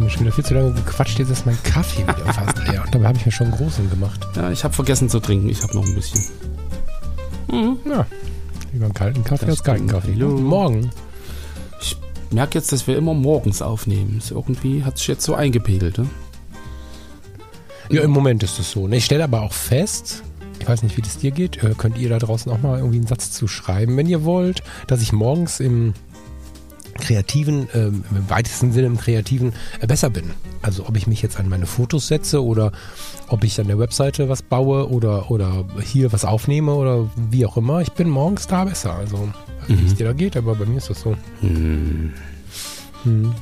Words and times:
Wir 0.00 0.06
haben 0.06 0.12
schon 0.12 0.20
wieder 0.22 0.32
viel 0.32 0.44
zu 0.46 0.54
lange 0.54 0.72
gequatscht, 0.72 1.18
jetzt 1.18 1.28
ist 1.28 1.44
mein 1.44 1.62
Kaffee 1.62 2.02
wieder 2.04 2.14
fast 2.32 2.56
leer. 2.66 2.82
Und 2.82 2.94
dabei 2.94 3.08
habe 3.08 3.18
ich 3.18 3.26
mir 3.26 3.32
schon 3.32 3.48
einen 3.48 3.56
großen 3.58 3.90
gemacht. 3.90 4.26
Ja, 4.34 4.50
ich 4.50 4.64
habe 4.64 4.72
vergessen 4.72 5.10
zu 5.10 5.20
trinken. 5.20 5.50
Ich 5.50 5.62
habe 5.62 5.74
noch 5.76 5.84
ein 5.84 5.94
bisschen. 5.94 6.24
Mhm. 7.52 7.76
Ja, 7.84 8.06
lieber 8.72 8.86
einen 8.86 8.94
kalten 8.94 9.22
Kaffee 9.24 9.44
Das 9.44 9.56
als 9.58 9.64
kalten. 9.64 9.88
Kaffee. 9.88 10.12
Jo. 10.12 10.28
Morgen. 10.30 10.88
Ich 11.82 11.98
merke 12.30 12.56
jetzt, 12.56 12.72
dass 12.72 12.86
wir 12.86 12.96
immer 12.96 13.12
morgens 13.12 13.60
aufnehmen. 13.60 14.16
Ist 14.16 14.30
irgendwie 14.30 14.84
hat 14.84 14.96
sich 14.96 15.06
jetzt 15.06 15.22
so 15.22 15.34
eingepegelt. 15.34 15.98
Ne? 15.98 16.06
Ja, 17.90 18.00
im 18.00 18.10
Moment 18.10 18.42
ist 18.42 18.58
es 18.58 18.70
so. 18.70 18.88
ne? 18.88 18.96
Ich 18.96 19.04
stelle 19.04 19.24
aber 19.24 19.42
auch 19.42 19.52
fest, 19.52 20.22
ich 20.60 20.66
weiß 20.66 20.82
nicht, 20.82 20.96
wie 20.96 21.02
das 21.02 21.18
dir 21.18 21.30
geht, 21.30 21.62
äh, 21.62 21.74
könnt 21.76 21.98
ihr 21.98 22.08
da 22.08 22.18
draußen 22.18 22.50
auch 22.50 22.62
mal 22.62 22.78
irgendwie 22.78 22.96
einen 22.96 23.06
Satz 23.06 23.32
zu 23.32 23.48
schreiben, 23.48 23.98
wenn 23.98 24.06
ihr 24.06 24.24
wollt, 24.24 24.62
dass 24.86 25.02
ich 25.02 25.12
morgens 25.12 25.60
im 25.60 25.92
kreativen, 27.00 27.68
ähm, 27.74 28.04
im 28.10 28.30
weitesten 28.30 28.72
Sinne 28.72 28.86
im 28.86 28.98
kreativen 28.98 29.52
äh, 29.80 29.86
besser 29.86 30.10
bin. 30.10 30.30
Also 30.62 30.86
ob 30.86 30.96
ich 30.96 31.06
mich 31.06 31.22
jetzt 31.22 31.38
an 31.38 31.48
meine 31.48 31.66
Fotos 31.66 32.06
setze 32.06 32.44
oder 32.44 32.72
ob 33.28 33.44
ich 33.44 33.60
an 33.60 33.66
der 33.66 33.78
Webseite 33.78 34.28
was 34.28 34.42
baue 34.42 34.88
oder, 34.90 35.30
oder 35.30 35.64
hier 35.82 36.12
was 36.12 36.24
aufnehme 36.24 36.74
oder 36.74 37.10
wie 37.16 37.46
auch 37.46 37.56
immer. 37.56 37.80
Ich 37.80 37.92
bin 37.92 38.08
morgens 38.08 38.46
da 38.46 38.64
besser. 38.64 38.94
Also 38.94 39.28
wie 39.66 39.86
es 39.86 39.94
dir 39.94 40.06
da 40.06 40.12
geht, 40.12 40.36
aber 40.36 40.54
bei 40.54 40.66
mir 40.66 40.78
ist 40.78 40.90
das 40.90 41.00
so. 41.00 41.16
Hm. 41.40 42.12
Hm. 43.04 43.34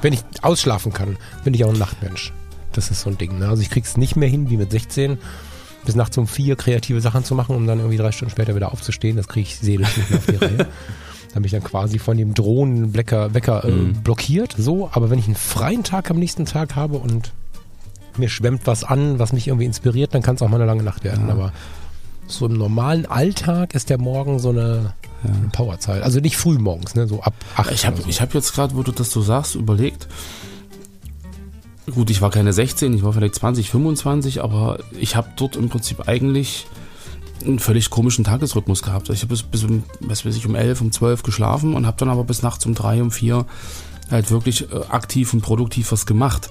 Wenn 0.00 0.12
ich 0.12 0.20
ausschlafen 0.42 0.92
kann, 0.92 1.16
bin 1.44 1.54
ich 1.54 1.64
auch 1.64 1.72
ein 1.72 1.78
Nachtmensch. 1.78 2.32
Das 2.72 2.90
ist 2.90 3.02
so 3.02 3.10
ein 3.10 3.18
Ding. 3.18 3.38
Ne? 3.38 3.48
Also 3.48 3.62
ich 3.62 3.70
krieg's 3.70 3.96
nicht 3.96 4.16
mehr 4.16 4.28
hin, 4.28 4.50
wie 4.50 4.56
mit 4.56 4.70
16, 4.70 5.18
bis 5.84 5.94
nachts 5.94 6.16
um 6.18 6.26
vier 6.26 6.56
kreative 6.56 7.00
Sachen 7.00 7.24
zu 7.24 7.34
machen, 7.34 7.56
um 7.56 7.66
dann 7.66 7.78
irgendwie 7.78 7.96
drei 7.96 8.12
Stunden 8.12 8.30
später 8.30 8.54
wieder 8.54 8.72
aufzustehen. 8.72 9.16
Das 9.16 9.28
kriege 9.28 9.48
ich 9.48 9.56
seelisch 9.56 9.96
nicht 9.96 10.10
mehr 10.10 10.18
auf 10.18 10.26
die 10.26 10.36
Reihe. 10.36 10.66
Dann 11.34 11.42
bin 11.42 11.44
ich 11.44 11.52
dann 11.52 11.62
quasi 11.62 11.98
von 11.98 12.16
dem 12.16 12.34
Drohnenwecker 12.34 13.34
Wecker, 13.34 13.64
äh, 13.64 13.70
Mhm. 13.70 14.02
blockiert. 14.02 14.54
So, 14.56 14.90
aber 14.92 15.10
wenn 15.10 15.18
ich 15.18 15.26
einen 15.26 15.34
freien 15.36 15.84
Tag 15.84 16.10
am 16.10 16.18
nächsten 16.18 16.46
Tag 16.46 16.74
habe 16.76 16.96
und 16.98 17.32
mir 18.16 18.28
schwemmt 18.28 18.62
was 18.66 18.82
an, 18.82 19.18
was 19.18 19.32
mich 19.32 19.46
irgendwie 19.46 19.66
inspiriert, 19.66 20.14
dann 20.14 20.22
kann 20.22 20.34
es 20.36 20.42
auch 20.42 20.48
mal 20.48 20.56
eine 20.56 20.64
lange 20.66 20.82
Nacht 20.82 21.04
werden. 21.04 21.26
Ja. 21.28 21.34
Aber 21.34 21.52
so 22.26 22.46
im 22.46 22.54
normalen 22.54 23.06
Alltag 23.06 23.74
ist 23.74 23.90
der 23.90 23.98
Morgen 23.98 24.38
so 24.38 24.50
eine, 24.50 24.94
eine 25.22 25.48
Powerzeit. 25.52 26.02
Also 26.02 26.18
nicht 26.20 26.36
früh 26.36 26.58
morgens, 26.58 26.94
ne? 26.94 27.06
so 27.06 27.22
ab 27.22 27.34
acht. 27.56 27.70
Ich 27.72 27.86
habe 27.86 28.00
so. 28.02 28.08
ich 28.08 28.20
hab 28.20 28.34
jetzt 28.34 28.54
gerade, 28.54 28.74
wo 28.76 28.82
du 28.82 28.92
das 28.92 29.10
so 29.10 29.22
sagst, 29.22 29.54
überlegt. 29.54 30.08
Gut, 31.94 32.10
ich 32.10 32.20
war 32.20 32.30
keine 32.30 32.52
16, 32.52 32.92
ich 32.92 33.02
war 33.02 33.12
vielleicht 33.14 33.36
20, 33.36 33.70
25, 33.70 34.42
aber 34.42 34.78
ich 34.98 35.16
habe 35.16 35.28
dort 35.36 35.56
im 35.56 35.68
Prinzip 35.70 36.06
eigentlich 36.06 36.66
einen 37.44 37.58
völlig 37.58 37.90
komischen 37.90 38.24
Tagesrhythmus 38.24 38.82
gehabt. 38.82 39.08
Also 39.08 39.14
Ich 39.14 39.22
habe 39.22 39.30
bis, 39.30 39.42
bis 39.42 39.64
um, 39.64 39.82
was 40.00 40.24
weiß 40.24 40.36
ich, 40.36 40.46
um 40.46 40.54
11, 40.54 40.80
um 40.80 40.92
12 40.92 41.22
geschlafen 41.22 41.74
und 41.74 41.86
habe 41.86 41.96
dann 41.98 42.08
aber 42.08 42.24
bis 42.24 42.42
nachts 42.42 42.66
um 42.66 42.74
3, 42.74 43.02
um 43.02 43.10
4 43.10 43.46
halt 44.10 44.30
wirklich 44.30 44.70
äh, 44.72 44.80
aktiv 44.88 45.32
und 45.34 45.42
produktiv 45.42 45.92
was 45.92 46.06
gemacht. 46.06 46.50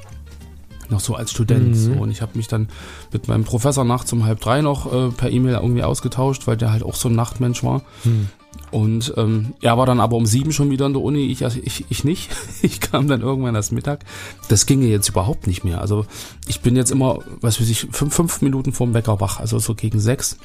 Noch 0.90 1.00
so 1.00 1.16
als 1.16 1.32
Student. 1.32 1.70
Mhm. 1.70 1.74
So. 1.74 1.92
Und 1.94 2.12
ich 2.12 2.22
habe 2.22 2.38
mich 2.38 2.48
dann 2.48 2.70
mit 3.12 3.28
meinem 3.28 3.44
Professor 3.44 3.84
nachts 3.84 4.14
um 4.14 4.26
halb 4.26 4.40
drei 4.40 4.62
noch 4.62 4.92
äh, 4.92 5.10
per 5.10 5.30
E-Mail 5.30 5.56
irgendwie 5.56 5.84
ausgetauscht, 5.84 6.48
weil 6.48 6.58
der 6.58 6.72
halt 6.72 6.84
auch 6.84 6.96
so 6.96 7.10
ein 7.10 7.16
Nachtmensch 7.16 7.64
war. 7.64 7.82
Hm. 8.04 8.30
Und 8.72 9.14
ähm, 9.18 9.54
er 9.62 9.78
war 9.78 9.86
dann 9.86 10.00
aber 10.00 10.18
um 10.18 10.26
sieben 10.26 10.52
schon 10.52 10.70
wieder 10.70 10.86
in 10.86 10.94
der 10.94 11.02
Uni, 11.02 11.28
ich, 11.28 11.44
also 11.44 11.60
ich, 11.64 11.86
ich 11.90 12.04
nicht. 12.04 12.30
Ich 12.62 12.80
kam 12.82 13.08
dann 13.08 13.22
irgendwann 13.22 13.56
erst 13.56 13.72
Mittag. 13.72 14.04
Das 14.50 14.66
ginge 14.66 14.88
jetzt 14.88 15.10
überhaupt 15.10 15.48
nicht 15.48 15.64
mehr. 15.64 15.80
Also 15.80 16.06
ich 16.48 16.62
bin 16.62 16.76
jetzt 16.76 16.92
immer, 16.92 17.20
was 17.40 17.62
weiß 17.62 17.70
ich, 17.70 17.88
fünf, 17.92 18.14
fünf 18.14 18.42
Minuten 18.42 18.74
vorm 18.74 18.94
Wecker 18.94 19.20
wach, 19.22 19.40
also 19.40 19.60
so 19.60 19.76
gegen 19.76 20.00
sechs. 20.00 20.38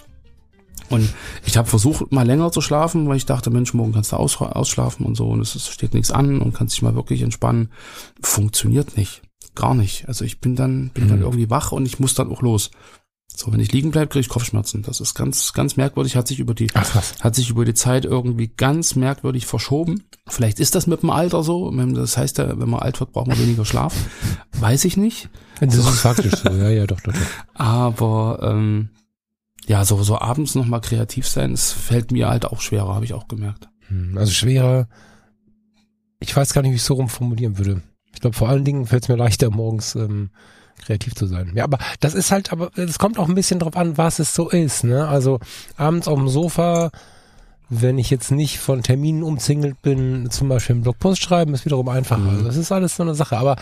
Und 0.92 1.12
ich 1.44 1.56
habe 1.56 1.68
versucht, 1.68 2.12
mal 2.12 2.26
länger 2.26 2.52
zu 2.52 2.60
schlafen, 2.60 3.08
weil 3.08 3.16
ich 3.16 3.26
dachte, 3.26 3.50
Mensch, 3.50 3.74
morgen 3.74 3.92
kannst 3.92 4.12
du 4.12 4.16
aus, 4.16 4.40
ausschlafen 4.40 5.06
und 5.06 5.14
so 5.16 5.28
und 5.30 5.40
es 5.40 5.68
steht 5.68 5.94
nichts 5.94 6.10
an 6.10 6.40
und 6.40 6.52
kannst 6.54 6.74
dich 6.74 6.82
mal 6.82 6.94
wirklich 6.94 7.22
entspannen. 7.22 7.70
Funktioniert 8.20 8.96
nicht. 8.96 9.22
Gar 9.54 9.74
nicht. 9.74 10.08
Also 10.08 10.24
ich 10.24 10.40
bin 10.40 10.56
dann, 10.56 10.90
bin 10.94 11.08
dann 11.08 11.18
Mhm. 11.18 11.24
irgendwie 11.24 11.50
wach 11.50 11.72
und 11.72 11.84
ich 11.86 11.98
muss 12.00 12.14
dann 12.14 12.30
auch 12.30 12.42
los. 12.42 12.70
So, 13.34 13.50
wenn 13.52 13.60
ich 13.60 13.72
liegen 13.72 13.90
bleibe, 13.90 14.08
kriege 14.08 14.20
ich 14.20 14.28
Kopfschmerzen. 14.28 14.82
Das 14.82 15.00
ist 15.00 15.14
ganz, 15.14 15.54
ganz 15.54 15.76
merkwürdig, 15.76 16.16
hat 16.16 16.28
sich 16.28 16.38
über 16.38 16.52
die 16.54 16.68
Ach 16.74 16.94
hat 17.20 17.34
sich 17.34 17.48
über 17.48 17.64
die 17.64 17.72
Zeit 17.74 18.04
irgendwie 18.04 18.48
ganz 18.48 18.94
merkwürdig 18.94 19.46
verschoben. 19.46 20.04
Vielleicht 20.28 20.60
ist 20.60 20.74
das 20.74 20.86
mit 20.86 21.02
dem 21.02 21.10
Alter 21.10 21.42
so. 21.42 21.70
Das 21.70 22.16
heißt 22.18 22.38
ja, 22.38 22.58
wenn 22.60 22.68
man 22.68 22.80
alt 22.80 23.00
wird, 23.00 23.12
braucht 23.12 23.28
man 23.28 23.38
weniger 23.38 23.64
Schlaf. 23.64 23.94
Weiß 24.60 24.84
ich 24.84 24.96
nicht. 24.98 25.30
Das 25.60 25.74
ist 25.76 26.00
faktisch 26.00 26.34
so, 26.42 26.50
ja, 26.50 26.68
ja, 26.70 26.86
doch, 26.86 27.00
doch, 27.00 27.12
doch. 27.12 27.20
Aber 27.54 28.38
ähm, 28.42 28.90
ja, 29.66 29.84
so, 29.84 30.02
so 30.02 30.18
abends 30.18 30.54
nochmal 30.54 30.80
kreativ 30.80 31.26
sein, 31.26 31.52
es 31.52 31.72
fällt 31.72 32.10
mir 32.10 32.28
halt 32.28 32.44
auch 32.46 32.60
schwerer, 32.60 32.94
habe 32.94 33.04
ich 33.04 33.14
auch 33.14 33.28
gemerkt. 33.28 33.68
Hm, 33.88 34.16
Also 34.18 34.32
schwerer. 34.32 34.88
Ich 36.20 36.36
weiß 36.36 36.52
gar 36.52 36.62
nicht, 36.62 36.72
wie 36.72 36.76
ich 36.76 36.80
es 36.82 36.86
so 36.86 36.94
rum 36.94 37.08
formulieren 37.08 37.58
würde. 37.58 37.82
Ich 38.14 38.20
glaube, 38.20 38.36
vor 38.36 38.48
allen 38.48 38.64
Dingen 38.64 38.86
fällt 38.86 39.04
es 39.04 39.08
mir 39.08 39.16
leichter, 39.16 39.50
morgens 39.50 39.94
ähm, 39.94 40.30
kreativ 40.84 41.14
zu 41.14 41.26
sein. 41.26 41.52
Ja, 41.54 41.64
aber 41.64 41.78
das 42.00 42.14
ist 42.14 42.30
halt, 42.30 42.52
aber 42.52 42.70
es 42.76 42.98
kommt 42.98 43.18
auch 43.18 43.28
ein 43.28 43.34
bisschen 43.34 43.58
drauf 43.60 43.76
an, 43.76 43.98
was 43.98 44.18
es 44.18 44.34
so 44.34 44.48
ist. 44.48 44.84
Ne? 44.84 45.06
Also 45.08 45.40
abends 45.76 46.08
auf 46.08 46.18
dem 46.18 46.28
Sofa, 46.28 46.90
wenn 47.68 47.98
ich 47.98 48.10
jetzt 48.10 48.30
nicht 48.30 48.58
von 48.58 48.82
Terminen 48.82 49.22
umzingelt 49.22 49.80
bin, 49.82 50.30
zum 50.30 50.48
Beispiel 50.48 50.74
einen 50.74 50.82
Blogpost 50.82 51.22
schreiben, 51.22 51.54
ist 51.54 51.64
wiederum 51.64 51.88
einfacher. 51.88 52.20
Mhm. 52.20 52.28
Also 52.30 52.44
das 52.44 52.56
ist 52.56 52.70
alles 52.72 52.96
so 52.96 53.02
eine 53.02 53.14
Sache. 53.14 53.38
Aber 53.38 53.56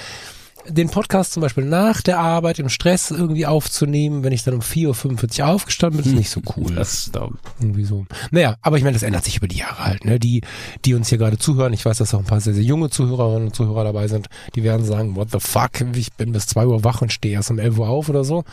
den 0.68 0.88
Podcast 0.90 1.32
zum 1.32 1.40
Beispiel 1.42 1.64
nach 1.64 2.00
der 2.02 2.18
Arbeit 2.18 2.58
im 2.58 2.68
Stress 2.68 3.10
irgendwie 3.10 3.46
aufzunehmen, 3.46 4.22
wenn 4.22 4.32
ich 4.32 4.44
dann 4.44 4.54
um 4.54 4.60
4.45 4.60 5.40
Uhr 5.40 5.48
aufgestanden 5.48 6.02
bin, 6.02 6.12
ist 6.12 6.16
nicht 6.18 6.30
so 6.30 6.40
cool. 6.56 6.74
Das 6.74 7.10
da, 7.12 7.28
Irgendwie 7.60 7.84
so. 7.84 8.06
Naja, 8.30 8.56
aber 8.62 8.76
ich 8.76 8.82
meine, 8.84 8.94
das 8.94 9.02
ändert 9.02 9.24
sich 9.24 9.36
über 9.36 9.48
die 9.48 9.58
Jahre 9.58 9.84
halt. 9.84 10.04
Ne? 10.04 10.18
Die, 10.18 10.42
die 10.84 10.94
uns 10.94 11.08
hier 11.08 11.18
gerade 11.18 11.38
zuhören, 11.38 11.72
ich 11.72 11.84
weiß, 11.84 11.98
dass 11.98 12.14
auch 12.14 12.18
ein 12.20 12.24
paar 12.24 12.40
sehr, 12.40 12.54
sehr 12.54 12.62
junge 12.64 12.90
Zuhörerinnen 12.90 13.48
und 13.48 13.54
Zuhörer 13.54 13.84
dabei 13.84 14.08
sind, 14.08 14.28
die 14.54 14.62
werden 14.62 14.84
sagen, 14.84 15.16
what 15.16 15.30
the 15.32 15.40
fuck, 15.40 15.70
ich 15.94 16.12
bin 16.14 16.32
bis 16.32 16.46
zwei 16.46 16.66
Uhr 16.66 16.84
wach 16.84 17.02
und 17.02 17.12
stehe 17.12 17.34
erst 17.34 17.50
um 17.50 17.58
11 17.58 17.78
Uhr 17.78 17.88
auf 17.88 18.08
oder 18.08 18.24
so. 18.24 18.44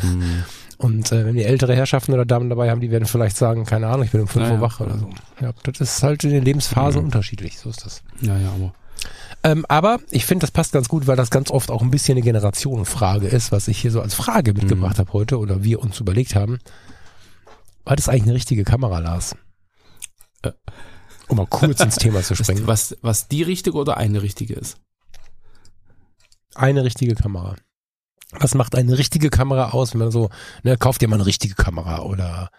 hm, 0.00 0.22
Und 0.78 1.10
äh, 1.10 1.24
wenn 1.24 1.36
wir 1.36 1.46
ältere 1.46 1.74
Herrschaften 1.74 2.12
oder 2.12 2.26
Damen 2.26 2.50
dabei 2.50 2.70
haben, 2.70 2.82
die 2.82 2.90
werden 2.90 3.06
vielleicht 3.06 3.38
sagen, 3.38 3.64
keine 3.64 3.86
Ahnung, 3.86 4.02
ich 4.04 4.10
bin 4.10 4.20
um 4.20 4.28
5 4.28 4.46
Ja, 4.46 4.52
Uhr 4.56 4.60
wach 4.60 4.78
oder 4.80 4.98
so. 4.98 5.08
Ja, 5.40 5.52
das 5.62 5.80
ist 5.80 6.02
halt 6.02 6.22
in 6.24 6.30
den 6.30 6.44
Lebensphasen 6.44 7.00
Mhm. 7.00 7.06
unterschiedlich, 7.06 7.58
so 7.58 7.70
ist 7.70 7.84
das. 7.86 8.02
ja, 8.20 8.36
ja, 8.36 8.50
aber 8.50 8.74
Ähm, 9.46 9.64
aber 9.68 10.00
ich 10.10 10.24
finde, 10.26 10.42
das 10.42 10.50
passt 10.50 10.72
ganz 10.72 10.88
gut, 10.88 11.06
weil 11.06 11.14
das 11.14 11.30
ganz 11.30 11.52
oft 11.52 11.70
auch 11.70 11.80
ein 11.80 11.90
bisschen 11.92 12.16
eine 12.16 12.22
Generationenfrage 12.24 13.28
ist, 13.28 13.52
was 13.52 13.68
ich 13.68 13.78
hier 13.80 13.92
so 13.92 14.00
als 14.00 14.14
Frage 14.14 14.52
Mhm. 14.52 14.58
mitgebracht 14.58 14.98
habe 14.98 15.12
heute 15.12 15.38
oder 15.38 15.62
wir 15.62 15.80
uns 15.80 16.00
überlegt 16.00 16.34
haben. 16.34 16.58
War 17.84 17.94
das 17.94 18.08
eigentlich 18.08 18.24
eine 18.24 18.34
richtige 18.34 18.64
Kamera, 18.64 18.98
Lars? 18.98 19.36
Äh. 20.42 20.50
Um 21.28 21.36
mal 21.36 21.46
kurz 21.46 21.78
ins 21.80 21.94
Thema 21.94 22.22
zu 22.22 22.34
springen. 22.36 22.66
was, 22.66 22.96
was, 23.02 23.28
die 23.28 23.44
richtige 23.44 23.76
oder 23.76 23.96
eine 23.96 24.20
richtige 24.22 24.54
ist. 24.54 24.78
Eine 26.56 26.82
richtige 26.82 27.14
Kamera. 27.14 27.54
Was 28.32 28.54
macht 28.56 28.74
eine 28.74 28.98
richtige 28.98 29.30
Kamera 29.30 29.70
aus, 29.70 29.92
wenn 29.92 30.00
man 30.00 30.10
so, 30.10 30.30
ne, 30.64 30.76
kauft 30.76 31.02
dir 31.02 31.08
mal 31.08 31.14
eine 31.16 31.26
richtige 31.26 31.54
Kamera 31.54 32.00
oder 32.00 32.50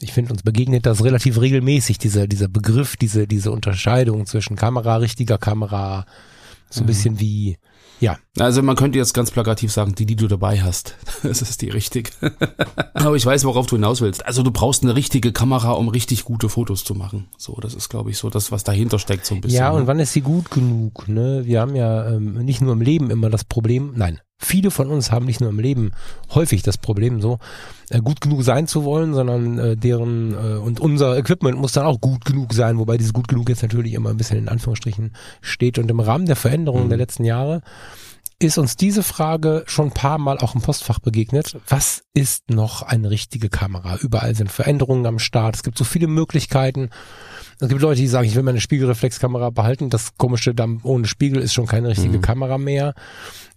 ich 0.00 0.12
finde, 0.12 0.32
uns 0.32 0.42
begegnet 0.42 0.84
das 0.86 1.02
relativ 1.02 1.40
regelmäßig, 1.40 1.98
dieser, 1.98 2.26
dieser 2.26 2.48
Begriff, 2.48 2.96
diese, 2.96 3.26
diese 3.26 3.50
Unterscheidung 3.50 4.26
zwischen 4.26 4.56
Kamera, 4.56 4.96
richtiger 4.96 5.38
Kamera, 5.38 6.06
so 6.68 6.80
ein 6.80 6.84
Mhm. 6.84 6.86
bisschen 6.86 7.20
wie, 7.20 7.56
ja, 8.00 8.18
Also 8.38 8.62
man 8.62 8.76
könnte 8.76 8.98
jetzt 8.98 9.14
ganz 9.14 9.30
plakativ 9.30 9.72
sagen, 9.72 9.94
die, 9.94 10.06
die 10.06 10.16
du 10.16 10.28
dabei 10.28 10.60
hast, 10.62 10.94
das 11.22 11.42
ist 11.42 11.62
die 11.62 11.70
richtige. 11.70 12.10
Aber 12.94 13.16
ich 13.16 13.24
weiß, 13.24 13.44
worauf 13.44 13.66
du 13.66 13.76
hinaus 13.76 14.00
willst. 14.00 14.26
Also 14.26 14.42
du 14.42 14.50
brauchst 14.50 14.82
eine 14.82 14.94
richtige 14.94 15.32
Kamera, 15.32 15.72
um 15.72 15.88
richtig 15.88 16.24
gute 16.24 16.48
Fotos 16.48 16.84
zu 16.84 16.94
machen. 16.94 17.28
So, 17.38 17.56
das 17.60 17.74
ist, 17.74 17.88
glaube 17.88 18.10
ich, 18.10 18.18
so 18.18 18.30
das, 18.30 18.52
was 18.52 18.64
dahinter 18.64 18.98
steckt 18.98 19.26
so 19.26 19.34
ein 19.34 19.40
bisschen. 19.40 19.58
Ja, 19.58 19.70
und 19.70 19.82
ne? 19.82 19.86
wann 19.86 20.00
ist 20.00 20.12
sie 20.12 20.20
gut 20.20 20.50
genug? 20.50 21.08
Ne? 21.08 21.42
Wir 21.44 21.60
haben 21.60 21.74
ja 21.74 22.08
ähm, 22.08 22.34
nicht 22.44 22.60
nur 22.60 22.72
im 22.72 22.80
Leben 22.80 23.10
immer 23.10 23.30
das 23.30 23.44
Problem, 23.44 23.94
nein, 23.96 24.20
viele 24.38 24.70
von 24.70 24.88
uns 24.88 25.10
haben 25.10 25.26
nicht 25.26 25.40
nur 25.40 25.50
im 25.50 25.58
Leben 25.58 25.92
häufig 26.34 26.62
das 26.62 26.76
Problem, 26.78 27.20
so 27.22 27.38
äh, 27.90 28.00
gut 28.00 28.20
genug 28.20 28.42
sein 28.42 28.66
zu 28.66 28.84
wollen, 28.84 29.14
sondern 29.14 29.58
äh, 29.58 29.76
deren 29.76 30.34
äh, 30.34 30.58
und 30.58 30.80
unser 30.80 31.16
Equipment 31.16 31.58
muss 31.58 31.72
dann 31.72 31.86
auch 31.86 32.00
gut 32.00 32.24
genug 32.24 32.52
sein, 32.52 32.78
wobei 32.78 32.98
dieses 32.98 33.12
gut 33.12 33.28
genug 33.28 33.48
jetzt 33.48 33.62
natürlich 33.62 33.94
immer 33.94 34.10
ein 34.10 34.16
bisschen 34.16 34.38
in 34.38 34.48
Anführungsstrichen 34.48 35.14
steht 35.40 35.78
und 35.78 35.90
im 35.90 36.00
Rahmen 36.00 36.26
der 36.26 36.36
Veränderungen 36.36 36.84
Mhm. 36.84 36.88
der 36.90 36.98
letzten 36.98 37.24
Jahre 37.24 37.62
ist 38.38 38.58
uns 38.58 38.76
diese 38.76 39.02
Frage 39.02 39.64
schon 39.66 39.86
ein 39.86 39.94
paar 39.94 40.18
Mal 40.18 40.38
auch 40.38 40.54
im 40.54 40.60
Postfach 40.60 40.98
begegnet. 40.98 41.56
Was 41.68 42.02
ist 42.12 42.50
noch 42.50 42.82
eine 42.82 43.10
richtige 43.10 43.48
Kamera? 43.48 43.96
Überall 43.96 44.34
sind 44.34 44.52
Veränderungen 44.52 45.06
am 45.06 45.18
Start. 45.18 45.56
Es 45.56 45.62
gibt 45.62 45.78
so 45.78 45.84
viele 45.84 46.06
Möglichkeiten. 46.06 46.90
Es 47.58 47.68
gibt 47.68 47.80
Leute, 47.80 48.02
die 48.02 48.06
sagen, 48.06 48.28
ich 48.28 48.34
will 48.34 48.42
meine 48.42 48.60
Spiegelreflexkamera 48.60 49.48
behalten. 49.48 49.88
Das 49.88 50.18
komische 50.18 50.54
dann 50.54 50.80
ohne 50.82 51.06
Spiegel 51.06 51.40
ist 51.40 51.54
schon 51.54 51.66
keine 51.66 51.88
richtige 51.88 52.18
mhm. 52.18 52.22
Kamera 52.22 52.58
mehr. 52.58 52.92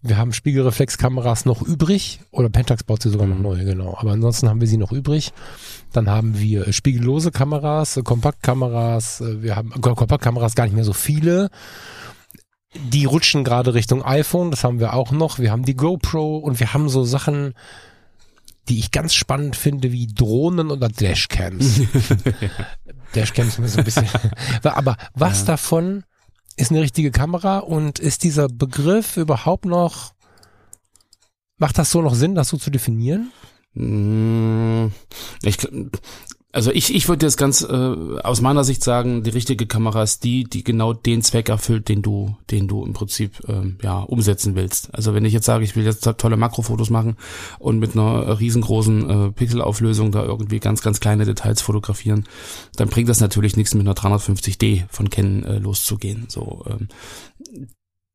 Wir 0.02 0.16
haben 0.16 0.32
Spiegelreflexkameras 0.32 1.44
noch 1.44 1.62
übrig. 1.62 2.22
Oder 2.32 2.48
Pentax 2.48 2.86
baut 2.86 3.02
sie 3.02 3.10
sogar 3.10 3.28
mhm. 3.28 3.34
noch 3.34 3.42
neue, 3.42 3.66
genau. 3.66 3.98
Aber 4.00 4.14
ansonsten 4.14 4.48
haben 4.48 4.62
wir 4.62 4.68
sie 4.70 4.78
noch 4.78 4.94
übrig. 4.94 5.34
Dann 5.92 6.10
haben 6.10 6.40
wir 6.40 6.72
spiegellose 6.72 7.32
Kameras, 7.32 8.00
Kompaktkameras. 8.06 9.22
Wir 9.42 9.58
haben 9.58 9.72
Kompaktkameras 9.82 10.56
gar 10.56 10.64
nicht 10.64 10.76
mehr 10.76 10.86
so 10.86 10.94
viele. 10.94 11.50
Die 12.74 13.06
rutschen 13.06 13.44
gerade 13.44 13.74
Richtung 13.74 14.04
iPhone. 14.04 14.52
Das 14.52 14.64
haben 14.64 14.80
wir 14.80 14.94
auch 14.94 15.12
noch. 15.12 15.40
Wir 15.40 15.52
haben 15.52 15.66
die 15.66 15.76
GoPro 15.76 16.38
und 16.38 16.60
wir 16.60 16.74
haben 16.74 16.90
so 16.90 17.04
Sachen, 17.04 17.54
die 18.68 18.78
ich 18.80 18.92
ganz 18.92 19.14
spannend 19.16 19.56
finde, 19.56 19.92
wie 19.92 20.08
Drohnen 20.08 20.70
oder 20.70 20.88
Dashcams. 20.88 21.82
Dashcams 23.16 23.56
so 23.56 23.80
ein 23.80 23.84
bisschen. 23.84 24.08
Aber 24.64 24.98
was 25.16 25.40
ja. 25.40 25.46
davon 25.48 26.04
ist 26.56 26.72
eine 26.72 26.82
richtige 26.82 27.12
Kamera 27.12 27.60
und 27.60 28.00
ist 28.00 28.24
dieser 28.24 28.48
Begriff 28.48 29.18
überhaupt 29.18 29.66
noch, 29.66 30.14
macht 31.58 31.78
das 31.78 31.90
so 31.90 32.02
noch 32.02 32.14
Sinn, 32.14 32.36
das 32.36 32.50
so 32.50 32.58
zu 32.58 32.70
definieren? 32.70 33.32
Hm, 33.74 34.92
ich, 35.42 35.58
also 36.52 36.72
ich, 36.72 36.96
ich 36.96 37.08
würde 37.08 37.28
jetzt 37.28 37.38
ganz 37.38 37.62
äh, 37.62 37.68
aus 38.24 38.42
meiner 38.42 38.64
Sicht 38.64 38.84
sagen, 38.84 39.22
die 39.22 39.30
richtige 39.30 39.68
Kamera 39.68 40.02
ist 40.02 40.24
die, 40.24 40.46
die 40.46 40.64
genau 40.64 40.94
den 40.94 41.22
Zweck 41.22 41.50
erfüllt, 41.50 41.90
den 41.90 42.02
du, 42.02 42.36
den 42.50 42.68
du 42.68 42.84
im 42.84 42.94
Prinzip 42.94 43.48
äh, 43.48 43.74
ja 43.84 44.00
umsetzen 44.00 44.56
willst. 44.56 44.94
Also 44.94 45.14
wenn 45.14 45.26
ich 45.26 45.34
jetzt 45.34 45.46
sage, 45.46 45.64
ich 45.64 45.76
will 45.76 45.86
jetzt 45.86 46.10
tolle 46.18 46.38
Makrofotos 46.38 46.90
machen 46.90 47.18
und 47.60 47.78
mit 47.78 47.94
einer 47.94 48.40
riesengroßen 48.40 49.10
äh, 49.10 49.32
Pixelauflösung 49.32 50.12
da 50.12 50.24
irgendwie 50.24 50.60
ganz, 50.60 50.82
ganz 50.82 51.00
kleine 51.00 51.26
Details 51.26 51.62
fotografieren, 51.62 52.26
dann 52.76 52.90
bringt 52.90 53.10
das 53.10 53.20
natürlich 53.20 53.56
nichts 53.56 53.76
mit 53.76 53.86
einer 53.86 53.96
350D 53.96 54.86
von 54.90 55.12
Canon 55.12 55.44
äh, 55.44 55.60
loszugehen. 55.60 56.26
So 56.30 56.66
ähm, 56.68 56.88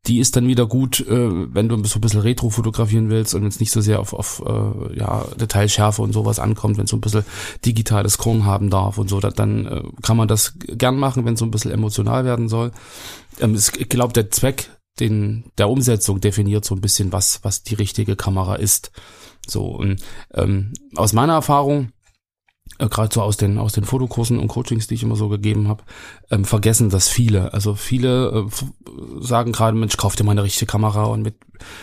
die 0.07 0.19
ist 0.19 0.37
dann 0.37 0.47
wieder 0.47 0.67
gut, 0.67 1.01
äh, 1.01 1.55
wenn 1.55 1.69
du 1.69 1.83
so 1.85 1.99
ein 1.99 2.01
bisschen 2.01 2.21
Retro 2.21 2.51
fotografieren 2.51 3.09
willst 3.09 3.35
und 3.35 3.47
es 3.47 3.61
nicht 3.61 3.73
so 3.73 3.81
sehr 3.81 4.01
auf, 4.01 4.13
auf 4.13 4.43
äh, 4.47 4.99
ja, 4.99 5.25
Detailschärfe 5.41 6.03
und 6.03 6.13
sowas 6.13 6.39
ankommt, 6.39 6.77
wenn 6.77 6.87
so 6.87 6.97
ein 6.97 7.01
bisschen 7.01 7.25
digitales 7.65 8.19
Korn 8.19 8.45
haben 8.45 8.71
darf 8.71 8.99
und 8.99 9.09
so, 9.09 9.21
dann, 9.21 9.67
äh, 9.67 9.83
kann 10.03 10.17
man 10.17 10.29
das 10.29 10.55
gern 10.59 10.97
machen, 10.97 11.25
wenn 11.25 11.37
so 11.37 11.45
ein 11.45 11.51
bisschen 11.51 11.71
emotional 11.71 12.25
werden 12.25 12.49
soll. 12.49 12.73
Ähm, 13.41 13.55
es, 13.55 13.73
ich 13.77 13.89
glaube, 13.89 14.13
der 14.13 14.31
Zweck 14.31 14.71
den, 15.01 15.45
der 15.59 15.69
Umsetzung 15.69 16.21
definiert 16.21 16.65
so 16.65 16.75
ein 16.75 16.81
bisschen, 16.81 17.13
was, 17.13 17.43
was 17.43 17.63
die 17.63 17.75
richtige 17.75 18.17
Kamera 18.17 18.57
ist. 18.57 18.93
So, 19.47 19.67
und 19.67 20.01
ähm, 20.33 20.73
aus 20.95 21.13
meiner 21.13 21.35
Erfahrung 21.35 21.91
äh, 22.79 22.89
gerade 22.89 23.13
so 23.13 23.23
aus 23.23 23.37
den 23.37 23.59
aus 23.59 23.73
den 23.73 23.85
Fotokursen 23.85 24.39
und 24.39 24.49
Coachings, 24.49 24.87
die 24.87 24.95
ich 24.95 25.03
immer 25.03 25.17
so 25.17 25.29
gegeben 25.29 25.69
habe, 25.69 25.85
ähm, 26.31 26.45
vergessen 26.45 26.91
das 26.91 27.09
viele. 27.09 27.53
Also 27.53 27.75
viele 27.75 28.47
äh, 28.47 29.25
sagen 29.25 29.53
gerade, 29.53 29.77
Mensch, 29.77 29.97
kauf 29.97 30.17
dir 30.17 30.25
mal 30.25 30.33
eine 30.33 30.43
richtige 30.43 30.67
Kamera 30.67 31.05
und 31.05 31.23
mit 31.23 31.37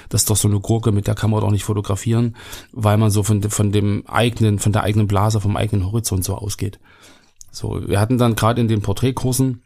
das 0.09 0.21
ist 0.21 0.29
doch 0.29 0.37
so 0.37 0.47
eine 0.47 0.59
Gurke, 0.59 0.91
mit 0.91 1.07
der 1.07 1.15
kann 1.15 1.31
man 1.31 1.41
doch 1.41 1.51
nicht 1.51 1.63
fotografieren, 1.63 2.35
weil 2.71 2.97
man 2.97 3.09
so 3.09 3.23
von 3.23 3.41
von 3.43 3.71
dem 3.71 4.05
eigenen 4.07 4.59
von 4.59 4.73
der 4.73 4.83
eigenen 4.83 5.07
Blase, 5.07 5.39
vom 5.39 5.55
eigenen 5.55 5.85
Horizont 5.85 6.23
so 6.23 6.35
ausgeht. 6.35 6.79
So, 7.51 7.87
wir 7.87 7.99
hatten 7.99 8.17
dann 8.17 8.35
gerade 8.35 8.61
in 8.61 8.67
den 8.67 8.81
Porträtkursen. 8.81 9.63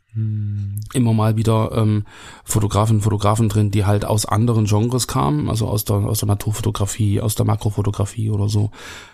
Immer 0.94 1.14
mal 1.14 1.36
wieder 1.36 1.72
ähm, 1.74 2.06
Fotografen, 2.46 3.02
Fotografen 3.02 3.50
drin, 3.50 3.72
die 3.72 3.86
halt 3.86 4.06
aus 4.06 4.26
anderen 4.26 4.66
Genres 4.66 5.08
kamen, 5.08 5.50
also 5.50 5.68
aus 5.68 5.84
der, 5.84 5.98
aus 5.98 6.20
der 6.20 6.28
Naturfotografie, 6.28 7.20
aus 7.20 7.36
der 7.36 7.46
Makrofotografie 7.46 8.30
oder 8.30 8.48
so, 8.48 8.72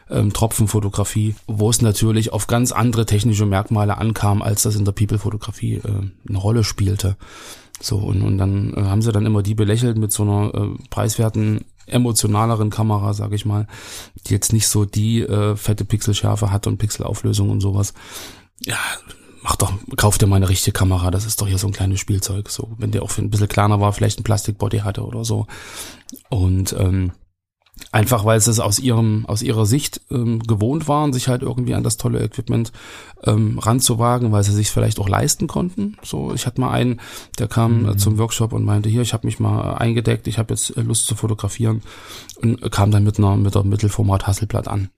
ähm, 0.10 0.32
Tropfenfotografie, 0.32 1.36
wo 1.48 1.70
es 1.70 1.82
natürlich 1.82 2.34
auf 2.34 2.46
ganz 2.46 2.72
andere 2.72 3.08
technische 3.08 3.48
Merkmale 3.48 3.98
ankam, 3.98 4.42
als 4.44 4.62
das 4.62 4.76
in 4.76 4.86
der 4.86 4.92
People-Fotografie 4.92 5.76
äh, 5.76 6.30
eine 6.30 6.38
Rolle 6.38 6.64
spielte. 6.64 7.18
So, 7.80 7.98
und, 7.98 8.22
und 8.22 8.38
dann 8.38 8.74
äh, 8.76 8.84
haben 8.84 9.02
sie 9.02 9.12
dann 9.12 9.26
immer 9.26 9.42
die 9.42 9.56
belächelt 9.56 9.98
mit 9.98 10.12
so 10.12 10.24
einer 10.24 10.54
äh, 10.54 10.68
preiswerten 10.92 11.66
emotionaleren 11.88 12.70
Kamera, 12.70 13.14
sag 13.14 13.34
ich 13.34 13.46
mal, 13.46 13.68
die 14.28 14.34
jetzt 14.34 14.54
nicht 14.54 14.68
so 14.68 14.86
die 14.86 15.22
äh, 15.22 15.56
fette 15.56 15.84
Pixelschärfe 15.84 16.52
hat 16.52 16.68
und 16.68 16.78
Pixelauflösung 16.78 17.50
und 17.50 17.60
sowas. 17.60 17.94
Ja, 18.64 18.78
mach 19.42 19.56
doch, 19.56 19.74
kauf 19.98 20.18
dir 20.18 20.28
mal 20.28 20.38
eine 20.38 20.50
richtige 20.50 20.74
Kamera, 20.74 21.12
das 21.12 21.26
ist 21.26 21.42
doch 21.42 21.48
hier 21.48 21.58
so 21.58 21.68
ein 21.68 21.74
kleines 21.74 22.00
Spielzeug. 22.00 22.50
So, 22.50 22.76
wenn 22.78 22.92
der 22.92 23.04
auch 23.04 23.18
ein 23.18 23.30
bisschen 23.30 23.48
kleiner 23.48 23.80
war, 23.80 23.94
vielleicht 23.94 24.20
ein 24.20 24.24
Plastikbody 24.24 24.80
hatte 24.80 25.06
oder 25.06 25.26
so. 25.26 25.48
Und 26.30 26.76
ähm, 26.78 27.12
einfach 27.92 28.26
weil 28.26 28.40
sie 28.40 28.52
es 28.52 28.60
aus 28.60 28.80
ihrem, 28.80 29.26
aus 29.26 29.42
ihrer 29.42 29.66
Sicht 29.66 30.02
ähm, 30.12 30.40
gewohnt 30.40 30.88
waren, 30.88 31.14
sich 31.14 31.28
halt 31.28 31.42
irgendwie 31.42 31.74
an 31.74 31.84
das 31.84 31.98
tolle 31.98 32.22
Equipment 32.22 32.72
ähm, 33.24 33.58
ranzuwagen, 33.60 34.32
weil 34.32 34.44
sie 34.44 34.54
sich 34.54 34.70
vielleicht 34.70 35.00
auch 35.00 35.10
leisten 35.10 35.48
konnten. 35.48 35.98
So, 36.04 36.34
ich 36.34 36.46
hatte 36.46 36.62
mal 36.62 36.72
einen, 36.72 37.00
der 37.40 37.48
kam 37.48 37.86
äh, 37.86 37.92
mhm. 37.92 37.98
zum 37.98 38.18
Workshop 38.18 38.54
und 38.54 38.64
meinte, 38.64 38.90
hier, 38.90 39.02
ich 39.02 39.14
habe 39.14 39.26
mich 39.26 39.40
mal 39.40 39.74
eingedeckt, 39.74 40.28
ich 40.28 40.38
habe 40.38 40.54
jetzt 40.54 40.76
äh, 40.78 40.82
Lust 40.82 41.08
zu 41.08 41.16
fotografieren 41.16 41.82
und 42.42 42.72
kam 42.72 42.92
dann 42.92 43.04
mit 43.04 43.18
einer 43.18 43.36
mit 43.36 43.56
der 43.56 43.64
Mittelformat 43.64 44.28
Hasselblatt 44.28 44.68
an 44.68 44.90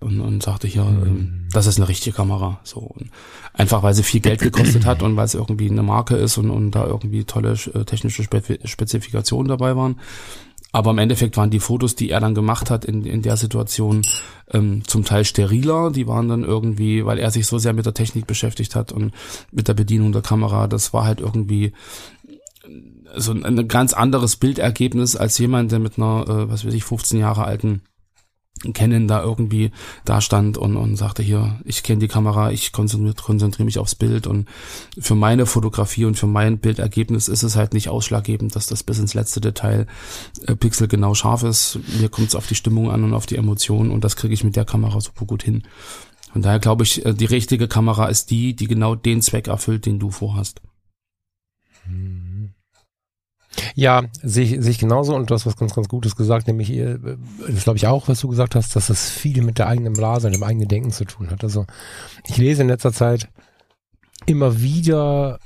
und, 0.00 0.20
und 0.20 0.42
sagte 0.42 0.68
hier, 0.68 0.84
mhm. 0.84 1.06
ähm, 1.06 1.48
das 1.52 1.66
ist 1.66 1.78
eine 1.78 1.88
richtige 1.88 2.16
Kamera. 2.16 2.60
So 2.64 2.80
und 2.80 3.10
einfach 3.52 3.82
weil 3.82 3.94
sie 3.94 4.02
viel 4.02 4.20
Geld 4.20 4.40
gekostet 4.40 4.84
hat 4.84 5.02
und 5.02 5.16
weil 5.16 5.24
es 5.24 5.34
irgendwie 5.34 5.70
eine 5.70 5.82
Marke 5.82 6.16
ist 6.16 6.36
und, 6.38 6.50
und 6.50 6.72
da 6.72 6.86
irgendwie 6.86 7.24
tolle 7.24 7.52
äh, 7.74 7.84
technische 7.84 8.22
Spe 8.22 8.42
Spezifikationen 8.64 9.48
dabei 9.48 9.76
waren. 9.76 10.00
Aber 10.72 10.90
im 10.90 10.98
Endeffekt 10.98 11.38
waren 11.38 11.50
die 11.50 11.60
Fotos, 11.60 11.94
die 11.94 12.10
er 12.10 12.20
dann 12.20 12.34
gemacht 12.34 12.70
hat 12.70 12.84
in, 12.84 13.04
in 13.06 13.22
der 13.22 13.38
Situation, 13.38 14.02
ähm, 14.50 14.82
zum 14.86 15.04
Teil 15.04 15.24
steriler. 15.24 15.90
Die 15.90 16.06
waren 16.06 16.28
dann 16.28 16.44
irgendwie, 16.44 17.06
weil 17.06 17.18
er 17.18 17.30
sich 17.30 17.46
so 17.46 17.58
sehr 17.58 17.72
mit 17.72 17.86
der 17.86 17.94
Technik 17.94 18.26
beschäftigt 18.26 18.74
hat 18.74 18.92
und 18.92 19.14
mit 19.50 19.68
der 19.68 19.74
Bedienung 19.74 20.12
der 20.12 20.20
Kamera, 20.20 20.66
das 20.66 20.92
war 20.92 21.04
halt 21.04 21.20
irgendwie 21.20 21.72
so 23.16 23.32
ein, 23.32 23.44
ein 23.46 23.68
ganz 23.68 23.94
anderes 23.94 24.36
Bildergebnis 24.36 25.16
als 25.16 25.38
jemand, 25.38 25.72
der 25.72 25.78
mit 25.78 25.96
einer, 25.96 26.28
äh, 26.28 26.50
was 26.50 26.66
weiß 26.66 26.74
ich, 26.74 26.84
15 26.84 27.20
Jahre 27.20 27.44
alten 27.44 27.80
Canon 28.72 29.06
da 29.06 29.22
irgendwie 29.22 29.70
da 30.04 30.20
stand 30.20 30.56
und, 30.56 30.76
und 30.76 30.96
sagte 30.96 31.22
hier, 31.22 31.60
ich 31.64 31.82
kenne 31.82 32.00
die 32.00 32.08
Kamera, 32.08 32.50
ich 32.50 32.72
konzentriere 32.72 33.14
konzentrier 33.14 33.64
mich 33.64 33.78
aufs 33.78 33.94
Bild 33.94 34.26
und 34.26 34.48
für 34.98 35.14
meine 35.14 35.46
Fotografie 35.46 36.06
und 36.06 36.18
für 36.18 36.26
mein 36.26 36.58
Bildergebnis 36.58 37.28
ist 37.28 37.42
es 37.42 37.56
halt 37.56 37.74
nicht 37.74 37.88
ausschlaggebend, 37.88 38.56
dass 38.56 38.66
das 38.66 38.82
bis 38.82 38.98
ins 38.98 39.14
letzte 39.14 39.40
Detail 39.40 39.86
äh, 40.46 40.56
Pixel 40.56 40.88
genau 40.88 41.14
scharf 41.14 41.42
ist. 41.42 41.78
Mir 42.00 42.08
kommt 42.08 42.28
es 42.28 42.34
auf 42.34 42.46
die 42.46 42.54
Stimmung 42.54 42.90
an 42.90 43.04
und 43.04 43.14
auf 43.14 43.26
die 43.26 43.36
Emotionen 43.36 43.90
und 43.90 44.04
das 44.04 44.16
kriege 44.16 44.34
ich 44.34 44.44
mit 44.44 44.56
der 44.56 44.64
Kamera 44.64 45.00
super 45.00 45.26
gut 45.26 45.42
hin. 45.42 45.62
Von 46.32 46.42
daher 46.42 46.58
glaube 46.58 46.84
ich, 46.84 47.04
äh, 47.04 47.14
die 47.14 47.26
richtige 47.26 47.68
Kamera 47.68 48.06
ist 48.06 48.30
die, 48.30 48.56
die 48.56 48.68
genau 48.68 48.94
den 48.94 49.22
Zweck 49.22 49.48
erfüllt, 49.48 49.86
den 49.86 49.98
du 49.98 50.10
vorhast. 50.10 50.62
Hm. 51.84 52.25
Ja, 53.74 54.04
sehe 54.22 54.44
ich, 54.44 54.62
sehe 54.62 54.70
ich 54.70 54.78
genauso 54.78 55.14
und 55.14 55.30
du 55.30 55.34
hast 55.34 55.46
was 55.46 55.56
ganz, 55.56 55.74
ganz 55.74 55.88
Gutes 55.88 56.16
gesagt, 56.16 56.46
nämlich, 56.46 56.70
äh, 56.70 56.98
das 57.48 57.64
glaube 57.64 57.76
ich 57.76 57.86
auch, 57.86 58.08
was 58.08 58.20
du 58.20 58.28
gesagt 58.28 58.54
hast, 58.54 58.76
dass 58.76 58.90
es 58.90 59.08
viel 59.10 59.42
mit 59.42 59.58
der 59.58 59.68
eigenen 59.68 59.92
Blase 59.92 60.26
und 60.26 60.34
dem 60.34 60.42
eigenen 60.42 60.68
Denken 60.68 60.90
zu 60.90 61.04
tun 61.04 61.30
hat. 61.30 61.42
Also 61.44 61.66
ich 62.26 62.36
lese 62.36 62.62
in 62.62 62.68
letzter 62.68 62.92
Zeit 62.92 63.28
immer 64.26 64.60
wieder 64.60 65.38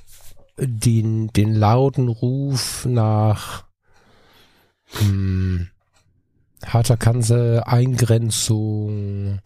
den, 0.58 1.28
den 1.28 1.54
lauten 1.54 2.08
Ruf 2.08 2.86
nach 2.86 3.64
hm, 4.98 5.68
harter 6.66 6.96
Kanzel, 6.96 7.62
Eingrenzung, 7.64 9.40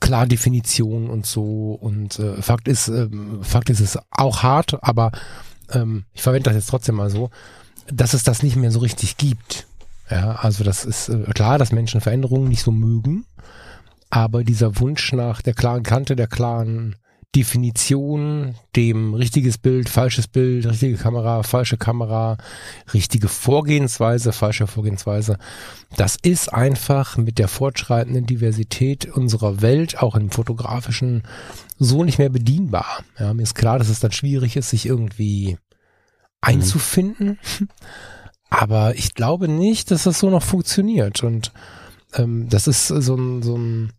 klar 0.00 0.26
Definition 0.26 1.10
und 1.10 1.26
so. 1.26 1.72
Und 1.72 2.18
äh, 2.18 2.40
Fakt 2.42 2.68
ist, 2.68 2.88
ähm, 2.88 3.42
Fakt 3.42 3.70
ist 3.70 3.80
es 3.80 3.98
auch 4.10 4.42
hart, 4.42 4.82
aber 4.82 5.12
ähm, 5.72 6.04
ich 6.12 6.22
verwende 6.22 6.50
das 6.50 6.54
jetzt 6.54 6.70
trotzdem 6.70 6.96
mal 6.96 7.10
so, 7.10 7.30
dass 7.86 8.14
es 8.14 8.22
das 8.22 8.42
nicht 8.42 8.56
mehr 8.56 8.70
so 8.70 8.80
richtig 8.80 9.16
gibt. 9.16 9.66
Ja, 10.10 10.36
also 10.36 10.64
das 10.64 10.84
ist 10.84 11.08
äh, 11.08 11.22
klar, 11.34 11.58
dass 11.58 11.72
Menschen 11.72 12.00
Veränderungen 12.00 12.48
nicht 12.48 12.62
so 12.62 12.72
mögen, 12.72 13.24
aber 14.10 14.42
dieser 14.44 14.80
Wunsch 14.80 15.12
nach 15.12 15.40
der 15.40 15.54
klaren 15.54 15.82
Kante, 15.82 16.16
der 16.16 16.26
klaren 16.26 16.96
Definition, 17.36 18.56
dem 18.74 19.14
richtiges 19.14 19.56
Bild, 19.56 19.88
falsches 19.88 20.26
Bild, 20.26 20.66
richtige 20.66 20.96
Kamera, 20.96 21.44
falsche 21.44 21.76
Kamera, 21.76 22.36
richtige 22.92 23.28
Vorgehensweise, 23.28 24.32
falsche 24.32 24.66
Vorgehensweise. 24.66 25.38
Das 25.96 26.16
ist 26.20 26.52
einfach 26.52 27.16
mit 27.16 27.38
der 27.38 27.46
fortschreitenden 27.46 28.26
Diversität 28.26 29.06
unserer 29.06 29.62
Welt, 29.62 30.02
auch 30.02 30.16
im 30.16 30.32
fotografischen, 30.32 31.22
so 31.80 32.04
nicht 32.04 32.18
mehr 32.18 32.28
bedienbar. 32.28 33.02
Ja, 33.18 33.34
mir 33.34 33.42
ist 33.42 33.54
klar, 33.54 33.78
dass 33.78 33.88
es 33.88 34.00
dann 34.00 34.12
schwierig 34.12 34.56
ist, 34.56 34.70
sich 34.70 34.86
irgendwie 34.86 35.58
einzufinden. 36.40 37.38
Mhm. 37.58 37.68
Aber 38.50 38.94
ich 38.96 39.14
glaube 39.14 39.48
nicht, 39.48 39.90
dass 39.90 40.04
das 40.04 40.20
so 40.20 40.28
noch 40.28 40.42
funktioniert. 40.42 41.24
Und 41.24 41.52
ähm, 42.14 42.48
das 42.48 42.66
ist 42.66 42.88
so 42.88 43.14
ein, 43.16 43.42
so 43.42 43.56
ein 43.56 43.92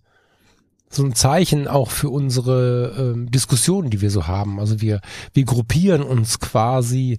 so 0.94 1.04
ein 1.04 1.16
Zeichen 1.16 1.70
auch 1.70 1.90
für 1.90 2.10
unsere 2.10 2.94
ähm, 2.98 3.32
Diskussionen, 3.32 3.90
die 3.90 4.02
wir 4.02 4.12
so 4.12 4.28
haben. 4.28 4.60
Also 4.60 4.82
wir, 4.82 5.00
wir 5.34 5.46
gruppieren 5.46 6.04
uns 6.04 6.40
quasi 6.40 7.18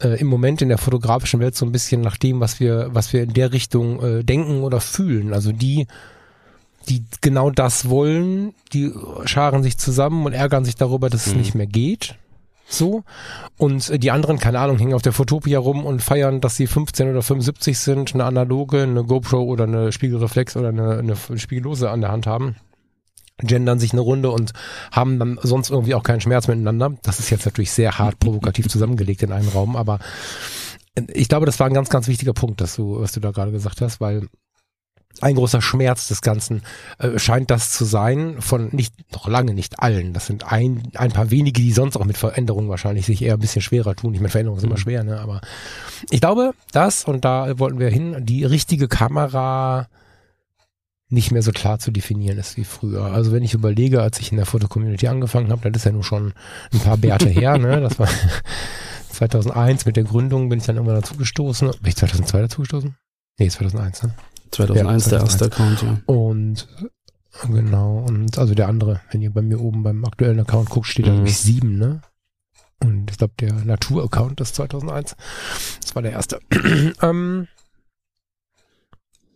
äh, 0.00 0.20
im 0.20 0.28
Moment 0.28 0.62
in 0.62 0.68
der 0.68 0.78
fotografischen 0.78 1.40
Welt 1.40 1.56
so 1.56 1.66
ein 1.66 1.72
bisschen 1.72 2.00
nach 2.00 2.16
dem, 2.16 2.38
was 2.38 2.60
wir, 2.60 2.90
was 2.92 3.12
wir 3.12 3.24
in 3.24 3.32
der 3.32 3.52
Richtung 3.52 4.00
äh, 4.00 4.22
denken 4.22 4.62
oder 4.62 4.80
fühlen. 4.80 5.34
Also 5.34 5.50
die, 5.50 5.88
die 6.88 7.04
genau 7.20 7.50
das 7.50 7.88
wollen, 7.88 8.54
die 8.72 8.92
scharen 9.24 9.62
sich 9.62 9.78
zusammen 9.78 10.24
und 10.26 10.32
ärgern 10.32 10.64
sich 10.64 10.74
darüber, 10.76 11.10
dass 11.10 11.26
es 11.26 11.34
Mhm. 11.34 11.38
nicht 11.40 11.54
mehr 11.54 11.66
geht. 11.66 12.16
So. 12.68 13.04
Und 13.58 13.90
äh, 13.90 13.98
die 13.98 14.10
anderen, 14.10 14.38
keine 14.38 14.58
Ahnung, 14.60 14.78
hängen 14.78 14.94
auf 14.94 15.02
der 15.02 15.12
Fotopia 15.12 15.58
rum 15.58 15.84
und 15.84 16.02
feiern, 16.02 16.40
dass 16.40 16.56
sie 16.56 16.66
15 16.66 17.10
oder 17.10 17.22
75 17.22 17.78
sind, 17.78 18.14
eine 18.14 18.24
analoge, 18.24 18.82
eine 18.82 19.04
GoPro 19.04 19.42
oder 19.42 19.64
eine 19.64 19.92
Spiegelreflex 19.92 20.56
oder 20.56 20.68
eine, 20.68 20.98
eine 20.98 21.16
Spiegellose 21.38 21.90
an 21.90 22.00
der 22.00 22.10
Hand 22.10 22.26
haben. 22.26 22.56
Gendern 23.38 23.78
sich 23.78 23.92
eine 23.92 24.02
Runde 24.02 24.30
und 24.30 24.52
haben 24.92 25.18
dann 25.18 25.38
sonst 25.42 25.70
irgendwie 25.70 25.94
auch 25.94 26.02
keinen 26.02 26.20
Schmerz 26.20 26.48
miteinander. 26.48 26.92
Das 27.02 27.18
ist 27.18 27.30
jetzt 27.30 27.44
natürlich 27.44 27.72
sehr 27.72 27.98
hart 27.98 28.18
provokativ 28.20 28.68
zusammengelegt 28.68 29.22
in 29.22 29.32
einem 29.32 29.48
Raum, 29.48 29.74
aber 29.76 29.98
äh, 30.94 31.02
ich 31.12 31.28
glaube, 31.28 31.46
das 31.46 31.58
war 31.58 31.66
ein 31.66 31.74
ganz, 31.74 31.88
ganz 31.88 32.08
wichtiger 32.08 32.34
Punkt, 32.34 32.60
dass 32.60 32.76
du, 32.76 33.00
was 33.00 33.12
du 33.12 33.20
da 33.20 33.32
gerade 33.32 33.52
gesagt 33.52 33.80
hast, 33.80 34.00
weil 34.00 34.28
ein 35.20 35.34
großer 35.34 35.60
Schmerz 35.62 36.08
des 36.08 36.20
Ganzen 36.22 36.62
äh, 36.98 37.18
scheint 37.18 37.50
das 37.50 37.70
zu 37.70 37.84
sein, 37.84 38.40
von 38.40 38.70
nicht, 38.72 38.94
noch 39.12 39.28
lange 39.28 39.54
nicht 39.54 39.80
allen. 39.80 40.12
Das 40.12 40.26
sind 40.26 40.50
ein, 40.50 40.82
ein 40.94 41.12
paar 41.12 41.30
wenige, 41.30 41.60
die 41.60 41.72
sonst 41.72 41.96
auch 41.96 42.04
mit 42.04 42.16
Veränderungen 42.18 42.68
wahrscheinlich 42.68 43.06
sich 43.06 43.22
eher 43.22 43.34
ein 43.34 43.40
bisschen 43.40 43.62
schwerer 43.62 43.94
tun. 43.94 44.14
Ich 44.14 44.20
meine, 44.20 44.30
Veränderungen 44.30 44.60
sind 44.60 44.70
immer 44.70 44.78
Mhm. 44.78 44.82
schwer, 44.82 45.04
ne? 45.04 45.20
Aber 45.20 45.40
ich 46.10 46.20
glaube, 46.20 46.52
das, 46.72 47.04
und 47.04 47.24
da 47.24 47.58
wollten 47.58 47.78
wir 47.78 47.88
hin, 47.90 48.16
die 48.24 48.44
richtige 48.44 48.88
Kamera 48.88 49.88
nicht 51.08 51.30
mehr 51.30 51.42
so 51.42 51.52
klar 51.52 51.78
zu 51.78 51.90
definieren 51.90 52.38
ist 52.38 52.56
wie 52.56 52.64
früher. 52.64 53.04
Also 53.04 53.32
wenn 53.32 53.42
ich 53.42 53.52
überlege, 53.52 54.00
als 54.00 54.18
ich 54.18 54.30
in 54.32 54.38
der 54.38 54.46
Foto-Community 54.46 55.08
angefangen 55.08 55.50
habe, 55.52 55.70
das 55.70 55.82
ist 55.82 55.84
ja 55.84 55.92
nun 55.92 56.02
schon 56.02 56.32
ein 56.72 56.80
paar 56.80 56.96
Bärte 56.96 57.28
her, 57.28 57.58
ne? 57.58 57.82
Das 57.82 57.98
war 57.98 58.08
2001 59.10 59.84
mit 59.84 59.96
der 59.96 60.04
Gründung 60.04 60.48
bin 60.48 60.58
ich 60.58 60.64
dann 60.64 60.76
irgendwann 60.76 61.00
dazu 61.00 61.14
gestoßen. 61.16 61.68
Bin 61.68 61.78
ich 61.88 61.96
2002 61.96 62.40
dazu 62.40 62.60
gestoßen? 62.62 62.96
Nee, 63.38 63.48
2001, 63.48 64.02
ne? 64.04 64.14
2001 64.52 65.04
Ja, 65.06 65.10
der 65.10 65.20
erste 65.20 65.44
Account, 65.46 65.82
ja. 65.82 65.98
Und 66.06 66.68
genau, 67.50 68.04
und 68.06 68.38
also 68.38 68.54
der 68.54 68.68
andere, 68.68 69.00
wenn 69.10 69.22
ihr 69.22 69.32
bei 69.32 69.42
mir 69.42 69.60
oben 69.60 69.82
beim 69.82 70.04
aktuellen 70.04 70.40
Account 70.40 70.70
guckt, 70.70 70.86
steht 70.86 71.06
da 71.06 71.10
Mhm. 71.10 71.16
nämlich 71.16 71.38
sieben, 71.38 71.78
ne? 71.78 72.02
Und 72.80 73.10
ich 73.10 73.18
glaube, 73.18 73.34
der 73.38 73.52
Natur-Account 73.52 74.40
ist 74.40 74.56
2001. 74.56 75.16
Das 75.80 75.94
war 75.94 76.02
der 76.02 76.12
erste. 76.12 76.40
ähm, 77.02 77.46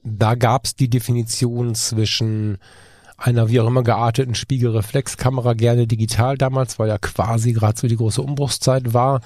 da 0.02 0.34
gab's 0.34 0.74
die 0.74 0.90
Definition 0.90 1.74
zwischen 1.74 2.58
einer 3.16 3.48
wie 3.48 3.60
auch 3.60 3.66
immer 3.66 3.82
gearteten 3.82 4.34
Spiegelreflexkamera, 4.34 5.54
gerne 5.54 5.86
digital 5.86 6.36
damals, 6.36 6.78
weil 6.78 6.88
ja 6.88 6.98
quasi 6.98 7.52
gerade 7.52 7.78
so 7.78 7.88
die 7.88 7.96
große 7.96 8.20
Umbruchszeit 8.20 8.92
war. 8.92 9.20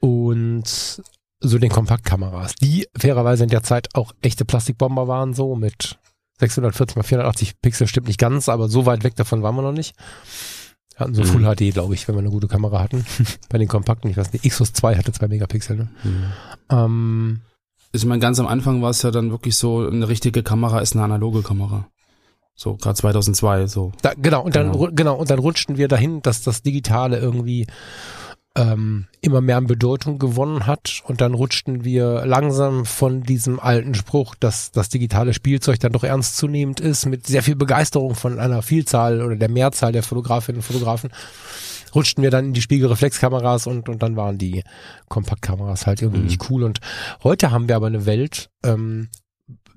Und 0.00 1.02
so 1.40 1.58
den 1.58 1.70
Kompaktkameras, 1.70 2.54
die 2.56 2.86
fairerweise 2.96 3.44
in 3.44 3.50
der 3.50 3.62
Zeit 3.62 3.88
auch 3.94 4.12
echte 4.22 4.44
Plastikbomber 4.44 5.08
waren, 5.08 5.32
so 5.34 5.54
mit 5.56 5.98
640 6.38 6.96
mal 6.96 7.02
480 7.02 7.60
Pixel 7.60 7.86
stimmt 7.86 8.06
nicht 8.08 8.18
ganz, 8.20 8.48
aber 8.48 8.68
so 8.68 8.86
weit 8.86 9.04
weg 9.04 9.16
davon 9.16 9.42
waren 9.42 9.54
wir 9.56 9.62
noch 9.62 9.72
nicht. 9.72 9.94
Wir 10.96 11.00
hatten 11.04 11.14
so 11.14 11.22
Mhm. 11.22 11.26
Full 11.26 11.54
HD, 11.56 11.72
glaube 11.72 11.94
ich, 11.94 12.06
wenn 12.08 12.14
wir 12.14 12.20
eine 12.20 12.30
gute 12.30 12.48
Kamera 12.48 12.80
hatten. 12.80 13.04
Bei 13.48 13.58
den 13.58 13.68
Kompakten, 13.68 14.10
ich 14.10 14.16
weiß 14.16 14.32
nicht, 14.32 14.48
Xus 14.48 14.72
2 14.72 14.96
hatte 14.96 15.12
2 15.12 15.28
Megapixel, 15.28 15.76
ne? 15.76 15.88
Mhm. 16.04 16.24
Ähm, 16.70 17.40
Ich 17.92 18.04
meine, 18.04 18.20
ganz 18.20 18.38
am 18.38 18.46
Anfang 18.46 18.82
war 18.82 18.90
es 18.90 19.02
ja 19.02 19.10
dann 19.10 19.30
wirklich 19.30 19.56
so, 19.56 19.86
eine 19.86 20.08
richtige 20.08 20.42
Kamera 20.42 20.80
ist 20.80 20.94
eine 20.94 21.04
analoge 21.04 21.42
Kamera. 21.42 21.88
So, 22.54 22.76
gerade 22.76 22.94
2002, 22.96 23.66
so. 23.66 23.92
da, 24.02 24.12
genau, 24.14 24.42
und 24.42 24.54
dann, 24.54 24.72
Genau. 24.72 24.90
genau, 24.92 25.14
und 25.16 25.30
dann 25.30 25.38
rutschten 25.38 25.78
wir 25.78 25.88
dahin, 25.88 26.20
dass 26.22 26.42
das 26.42 26.62
Digitale 26.62 27.18
irgendwie 27.18 27.66
ähm, 28.56 29.06
immer 29.20 29.40
mehr 29.40 29.56
an 29.56 29.66
Bedeutung 29.66 30.18
gewonnen 30.18 30.66
hat 30.66 31.02
und 31.06 31.20
dann 31.20 31.34
rutschten 31.34 31.84
wir 31.84 32.26
langsam 32.26 32.84
von 32.84 33.22
diesem 33.22 33.60
alten 33.60 33.94
Spruch, 33.94 34.34
dass 34.34 34.72
das 34.72 34.88
digitale 34.88 35.34
Spielzeug 35.34 35.78
dann 35.78 35.92
doch 35.92 36.02
ernstzunehmend 36.02 36.80
ist, 36.80 37.06
mit 37.06 37.26
sehr 37.26 37.42
viel 37.42 37.54
Begeisterung 37.54 38.14
von 38.16 38.40
einer 38.40 38.62
Vielzahl 38.62 39.22
oder 39.22 39.36
der 39.36 39.50
Mehrzahl 39.50 39.92
der 39.92 40.02
Fotografinnen 40.02 40.58
und 40.58 40.64
Fotografen, 40.64 41.10
rutschten 41.94 42.22
wir 42.22 42.30
dann 42.30 42.46
in 42.46 42.52
die 42.52 42.62
Spiegelreflexkameras 42.62 43.66
und, 43.66 43.88
und 43.88 44.02
dann 44.02 44.16
waren 44.16 44.38
die 44.38 44.64
Kompaktkameras 45.08 45.86
halt 45.86 46.02
irgendwie 46.02 46.20
Mhm. 46.22 46.26
nicht 46.26 46.50
cool. 46.50 46.64
Und 46.64 46.80
heute 47.22 47.50
haben 47.52 47.68
wir 47.68 47.76
aber 47.76 47.86
eine 47.86 48.06
Welt, 48.06 48.50
ähm, 48.64 49.08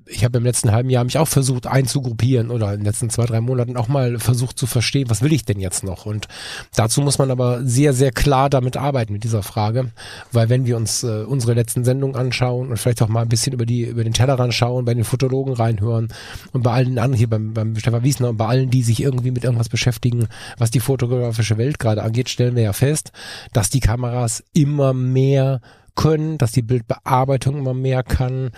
ich 0.06 0.24
habe 0.24 0.38
im 0.38 0.44
letzten 0.44 0.72
halben 0.72 0.90
Jahr 0.90 1.04
mich 1.04 1.18
auch 1.18 1.28
versucht 1.28 1.66
einzugruppieren 1.66 2.50
oder 2.50 2.72
in 2.72 2.80
den 2.80 2.86
letzten 2.86 3.10
zwei, 3.10 3.24
drei 3.24 3.40
Monaten 3.40 3.76
auch 3.76 3.88
mal 3.88 4.18
versucht 4.18 4.58
zu 4.58 4.66
verstehen, 4.66 5.08
was 5.08 5.22
will 5.22 5.32
ich 5.32 5.44
denn 5.44 5.60
jetzt 5.60 5.82
noch? 5.82 6.06
Und 6.06 6.28
dazu 6.74 7.00
muss 7.00 7.18
man 7.18 7.30
aber 7.30 7.64
sehr, 7.64 7.92
sehr 7.94 8.12
klar 8.12 8.50
damit 8.50 8.76
arbeiten 8.76 9.12
mit 9.12 9.24
dieser 9.24 9.42
Frage, 9.42 9.90
weil 10.32 10.48
wenn 10.48 10.66
wir 10.66 10.76
uns 10.76 11.02
äh, 11.04 11.24
unsere 11.26 11.54
letzten 11.54 11.84
Sendungen 11.84 12.16
anschauen 12.16 12.70
und 12.70 12.76
vielleicht 12.76 13.02
auch 13.02 13.08
mal 13.08 13.22
ein 13.22 13.28
bisschen 13.28 13.52
über 13.52 13.66
die 13.66 13.82
über 13.82 14.04
den 14.04 14.12
Tellerrand 14.12 14.52
schauen, 14.52 14.84
bei 14.84 14.94
den 14.94 15.04
Fotologen 15.04 15.54
reinhören 15.54 16.08
und 16.52 16.62
bei 16.62 16.72
allen 16.72 16.98
anderen 16.98 17.14
hier 17.14 17.30
beim, 17.30 17.54
beim 17.54 17.76
Stefan 17.76 18.02
Wiesner 18.02 18.28
und 18.30 18.36
bei 18.36 18.46
allen, 18.46 18.70
die 18.70 18.82
sich 18.82 19.02
irgendwie 19.02 19.30
mit 19.30 19.44
irgendwas 19.44 19.68
beschäftigen, 19.68 20.28
was 20.58 20.70
die 20.70 20.80
fotografische 20.80 21.56
Welt 21.56 21.78
gerade 21.78 22.02
angeht, 22.02 22.28
stellen 22.28 22.56
wir 22.56 22.62
ja 22.62 22.72
fest, 22.72 23.12
dass 23.52 23.70
die 23.70 23.80
Kameras 23.80 24.44
immer 24.52 24.92
mehr 24.92 25.60
können, 25.94 26.38
dass 26.38 26.52
die 26.52 26.62
Bildbearbeitung 26.62 27.56
immer 27.58 27.74
mehr 27.74 28.02
kann. 28.02 28.50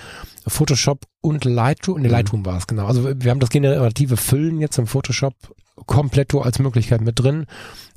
Photoshop 0.47 1.07
und 1.21 1.45
Lightroom, 1.45 2.01
ne. 2.03 2.09
Lightroom 2.09 2.45
war 2.47 2.57
es, 2.57 2.67
genau. 2.67 2.87
Also 2.87 3.05
wir 3.05 3.31
haben 3.31 3.41
das 3.41 3.51
generative 3.51 4.17
Füllen 4.17 4.61
jetzt 4.61 4.79
im 4.79 4.87
Photoshop 4.87 5.35
komplett 5.87 6.35
als 6.35 6.59
Möglichkeit 6.59 7.01
mit 7.03 7.19
drin. 7.19 7.47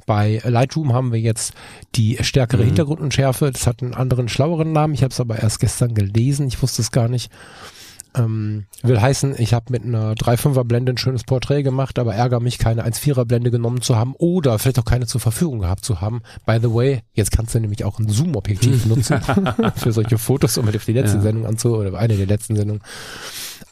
Bei 0.05 0.41
Lightroom 0.43 0.93
haben 0.93 1.11
wir 1.13 1.19
jetzt 1.19 1.53
die 1.95 2.17
stärkere 2.21 2.63
Mhm. 2.63 2.67
Hintergrundunschärfe. 2.67 3.51
Das 3.51 3.67
hat 3.67 3.83
einen 3.83 3.93
anderen, 3.93 4.27
schlaueren 4.27 4.71
Namen. 4.71 4.93
Ich 4.93 5.03
habe 5.03 5.11
es 5.11 5.19
aber 5.19 5.39
erst 5.39 5.59
gestern 5.59 5.93
gelesen. 5.93 6.47
Ich 6.47 6.61
wusste 6.61 6.81
es 6.81 6.91
gar 6.91 7.07
nicht. 7.07 7.31
Ähm, 8.15 8.65
will 8.81 8.99
heißen, 8.99 9.35
ich 9.37 9.53
habe 9.53 9.65
mit 9.71 9.83
einer 9.83 10.13
3,5er 10.13 10.63
Blende 10.63 10.93
ein 10.93 10.97
schönes 10.97 11.23
Porträt 11.23 11.61
gemacht, 11.61 11.99
aber 11.99 12.15
ärgere 12.15 12.39
mich, 12.39 12.57
keine 12.57 12.83
1,4er 12.83 13.25
Blende 13.25 13.51
genommen 13.51 13.81
zu 13.81 13.95
haben 13.97 14.15
oder 14.17 14.57
vielleicht 14.57 14.79
auch 14.79 14.85
keine 14.85 15.05
zur 15.05 15.21
Verfügung 15.21 15.59
gehabt 15.59 15.85
zu 15.85 16.01
haben. 16.01 16.21
By 16.45 16.57
the 16.61 16.73
way, 16.73 17.01
jetzt 17.13 17.31
kannst 17.31 17.53
du 17.53 17.59
nämlich 17.59 17.85
auch 17.85 17.99
ein 17.99 18.09
Zoom-Objektiv 18.09 18.85
nutzen 18.87 19.19
für 19.75 19.91
solche 19.91 20.17
Fotos, 20.17 20.57
um 20.57 20.67
auf 20.67 20.85
die 20.85 20.93
letzte 20.93 21.17
Ja. 21.17 21.21
Sendung 21.23 21.45
anzu 21.45 21.75
oder 21.77 21.97
eine 21.99 22.15
der 22.17 22.25
letzten 22.25 22.55
Sendungen 22.55 22.81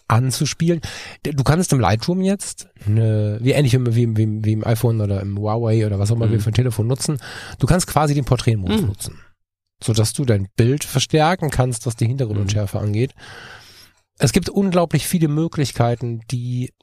anzuspielen. 0.07 0.81
Du 1.23 1.43
kannst 1.43 1.73
im 1.73 1.79
Lightroom 1.79 2.21
jetzt, 2.21 2.67
eine, 2.85 3.39
wie 3.41 3.51
ähnlich 3.51 3.73
wie, 3.73 4.15
wie, 4.17 4.43
wie, 4.45 4.53
im 4.53 4.65
iPhone 4.65 5.01
oder 5.01 5.19
im 5.21 5.37
Huawei 5.37 5.85
oder 5.85 5.99
was 5.99 6.11
auch 6.11 6.15
immer 6.15 6.27
Mhm. 6.27 6.31
wir 6.33 6.39
für 6.41 6.51
ein 6.51 6.53
Telefon 6.53 6.87
nutzen, 6.87 7.17
du 7.59 7.67
kannst 7.67 7.87
quasi 7.87 8.13
den 8.13 8.23
Porträtmodus 8.25 8.81
Mhm. 8.81 8.87
nutzen, 8.87 9.19
sodass 9.83 10.13
du 10.13 10.23
dein 10.25 10.47
Bild 10.55 10.83
verstärken 10.83 11.49
kannst, 11.49 11.85
was 11.85 11.95
die 11.95 12.07
Hintergrundunschärfe 12.07 12.79
angeht. 12.79 13.13
Es 14.19 14.31
gibt 14.31 14.49
unglaublich 14.49 15.07
viele 15.07 15.27
Möglichkeiten, 15.27 16.21
die 16.31 16.73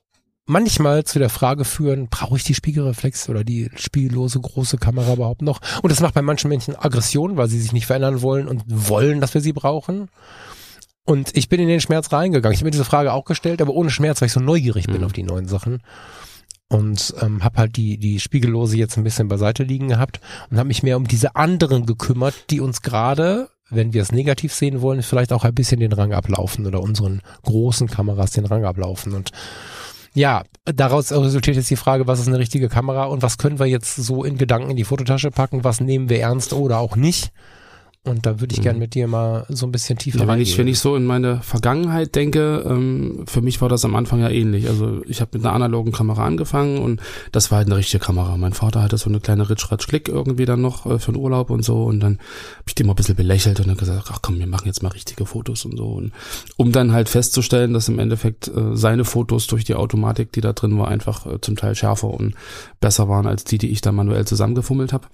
manchmal 0.47 1.05
zu 1.05 1.19
der 1.19 1.31
Frage 1.31 1.65
führen, 1.65 2.09
brauche 2.09 2.37
ich 2.37 2.45
die 2.45 2.55
Spiegelreflex 2.55 3.29
oder 3.29 3.45
die 3.45 3.71
spiegellose 3.77 4.41
große 4.41 4.77
Kamera 4.79 5.15
überhaupt 5.15 5.43
noch? 5.43 5.61
Und 5.83 5.91
das 5.91 6.01
macht 6.01 6.15
bei 6.15 6.23
manchen 6.23 6.49
Menschen 6.49 6.77
Aggression, 6.77 7.37
weil 7.37 7.49
sie 7.49 7.61
sich 7.61 7.73
nicht 7.73 7.87
verändern 7.87 8.23
wollen 8.23 8.47
und 8.47 8.63
wollen, 8.67 9.21
dass 9.21 9.35
wir 9.35 9.41
sie 9.41 9.53
brauchen. 9.53 10.09
Und 11.07 11.37
ich 11.37 11.49
bin 11.49 11.61
in 11.61 11.69
den 11.69 11.81
Schmerz 11.81 12.13
reingegangen. 12.13 12.55
Ich 12.55 12.61
habe 12.61 12.67
mir 12.67 12.71
diese 12.73 12.85
Frage 12.85 13.13
auch 13.13 13.25
gestellt, 13.25 13.61
aber 13.61 13.75
ohne 13.75 13.91
Schmerz, 13.91 14.21
weil 14.21 14.27
ich 14.27 14.33
so 14.33 14.41
neugierig 14.41 14.87
bin 14.87 14.99
Mhm. 14.99 15.05
auf 15.05 15.13
die 15.13 15.23
neuen 15.23 15.49
Sachen. 15.49 15.83
Und 16.69 17.15
ähm, 17.21 17.45
habe 17.45 17.59
halt 17.59 17.77
die, 17.77 17.99
die 17.99 18.21
Spiegellose 18.21 18.77
jetzt 18.79 18.97
ein 18.97 19.05
bisschen 19.05 19.29
beiseite 19.29 19.65
liegen 19.65 19.89
gehabt 19.89 20.21
und 20.51 20.57
habe 20.59 20.69
mich 20.69 20.83
mehr 20.83 20.97
um 20.97 21.07
diese 21.07 21.37
anderen 21.37 21.85
gekümmert, 21.85 22.51
die 22.51 22.61
uns 22.61 22.81
gerade, 22.81 23.49
wenn 23.71 23.93
wir 23.93 24.03
es 24.03 24.13
negativ 24.13 24.53
sehen 24.53 24.83
wollen, 24.83 25.03
vielleicht 25.03 25.33
auch 25.33 25.45
ein 25.45 25.55
bisschen 25.55 25.81
den 25.81 25.93
Rang 25.93 26.13
ablaufen 26.13 26.67
oder 26.67 26.81
unseren 26.81 27.23
großen 27.43 27.89
Kameras 27.89 28.33
den 28.33 28.47
Rang 28.47 28.65
ablaufen. 28.65 29.15
Und 29.15 29.31
ja, 30.15 30.45
daraus 30.65 31.11
resultiert 31.11 31.57
jetzt 31.57 31.71
die 31.71 31.77
Frage, 31.77 32.07
was 32.07 32.21
ist 32.21 32.29
eine 32.29 32.39
richtige 32.39 32.69
Kamera 32.69 33.05
und 33.05 33.23
was 33.23 33.39
können 33.39 33.59
wir 33.59 33.67
jetzt 33.67 33.97
so 33.97 34.23
in 34.23 34.39
Gedanken 34.39 34.71
in 34.71 34.77
die 34.77 34.85
Fototasche 34.85 35.31
packen, 35.31 35.65
was 35.65 35.81
nehmen 35.81 36.09
wir 36.09 36.21
ernst 36.21 36.53
oder 36.53 36.79
auch 36.79 36.97
nicht. 36.97 37.33
Und 38.07 38.27
da 38.27 38.39
würde 38.39 38.53
ich 38.53 38.59
Mhm. 38.59 38.63
gern 38.65 38.79
mit 38.79 38.95
dir 38.95 39.09
mal 39.09 39.47
so 39.49 39.65
ein 39.65 39.73
bisschen 39.73 39.97
tiefer 39.97 40.19
Ja, 40.21 40.29
wenn 40.29 40.39
ich, 40.39 40.59
wenn 40.59 40.69
ich 40.69 40.79
so 40.79 40.95
in 40.95 41.07
meine 41.07 41.41
Vergangenheit 41.41 42.15
denke, 42.15 42.63
ähm, 42.69 43.25
für 43.27 43.41
mich 43.41 43.63
war 43.63 43.71
das 43.71 43.83
am 43.87 43.97
Anfang 43.97 44.21
ja 44.21 44.29
ähnlich. 44.29 44.69
Also 44.69 45.01
ich 45.07 45.23
habe 45.23 45.31
mit 45.33 45.45
einer 45.47 45.55
analogen 45.55 45.91
Kamera 45.91 46.27
angefangen 46.27 46.79
und 46.79 47.01
das 47.33 47.51
war 47.51 47.59
halt 47.59 47.69
eine 47.69 47.79
richtige 47.79 48.05
Kamera. 48.05 48.37
Mein 48.37 48.53
Vater 48.53 48.83
hatte 48.83 48.99
so 48.99 49.09
eine 49.09 49.21
kleine 49.21 49.49
Ritsch 49.49 49.73
Ratsch 49.73 49.89
Klick 49.89 50.09
irgendwie 50.11 50.45
dann 50.45 50.61
noch 50.61 50.85
äh, 50.85 50.99
für 50.99 51.13
den 51.13 51.21
Urlaub 51.21 51.49
und 51.49 51.65
so 51.65 51.85
und 51.85 52.01
dann 52.01 52.19
habe 52.19 52.65
ich 52.67 52.75
die 52.75 52.83
immer 52.83 52.93
ein 52.93 52.97
bisschen 52.97 53.17
belächelt 53.17 53.59
und 53.61 53.69
dann 53.69 53.77
gesagt, 53.79 54.09
ach 54.13 54.19
komm, 54.21 54.39
wir 54.39 54.47
machen 54.47 54.67
jetzt 54.67 54.83
mal 54.83 54.91
richtige 54.91 55.25
Fotos 55.25 55.65
und 55.65 55.79
so. 55.79 55.87
Und 55.87 56.13
um 56.59 56.73
dann 56.73 56.93
halt 56.93 57.09
festzustellen, 57.09 57.73
dass 57.73 57.89
im 57.89 57.99
Endeffekt 57.99 58.49
äh, 58.49 58.77
seine 58.77 59.07
Fotos 59.07 59.47
durch 59.47 59.65
die 59.65 59.77
Automatik, 59.77 60.31
die 60.31 60.43
da 60.43 60.53
drin 60.53 60.79
war, 60.79 60.89
einfach 60.89 61.25
äh, 61.25 61.41
zum 61.41 61.57
Teil 61.57 61.75
schärfer 61.75 62.09
und 62.09 62.35
besser 62.81 63.09
waren 63.09 63.27
als 63.27 63.45
die, 63.45 63.57
die 63.57 63.71
ich 63.71 63.81
da 63.81 63.93
manuell 63.93 64.27
zusammengefummelt 64.27 64.93
habe. 64.93 65.07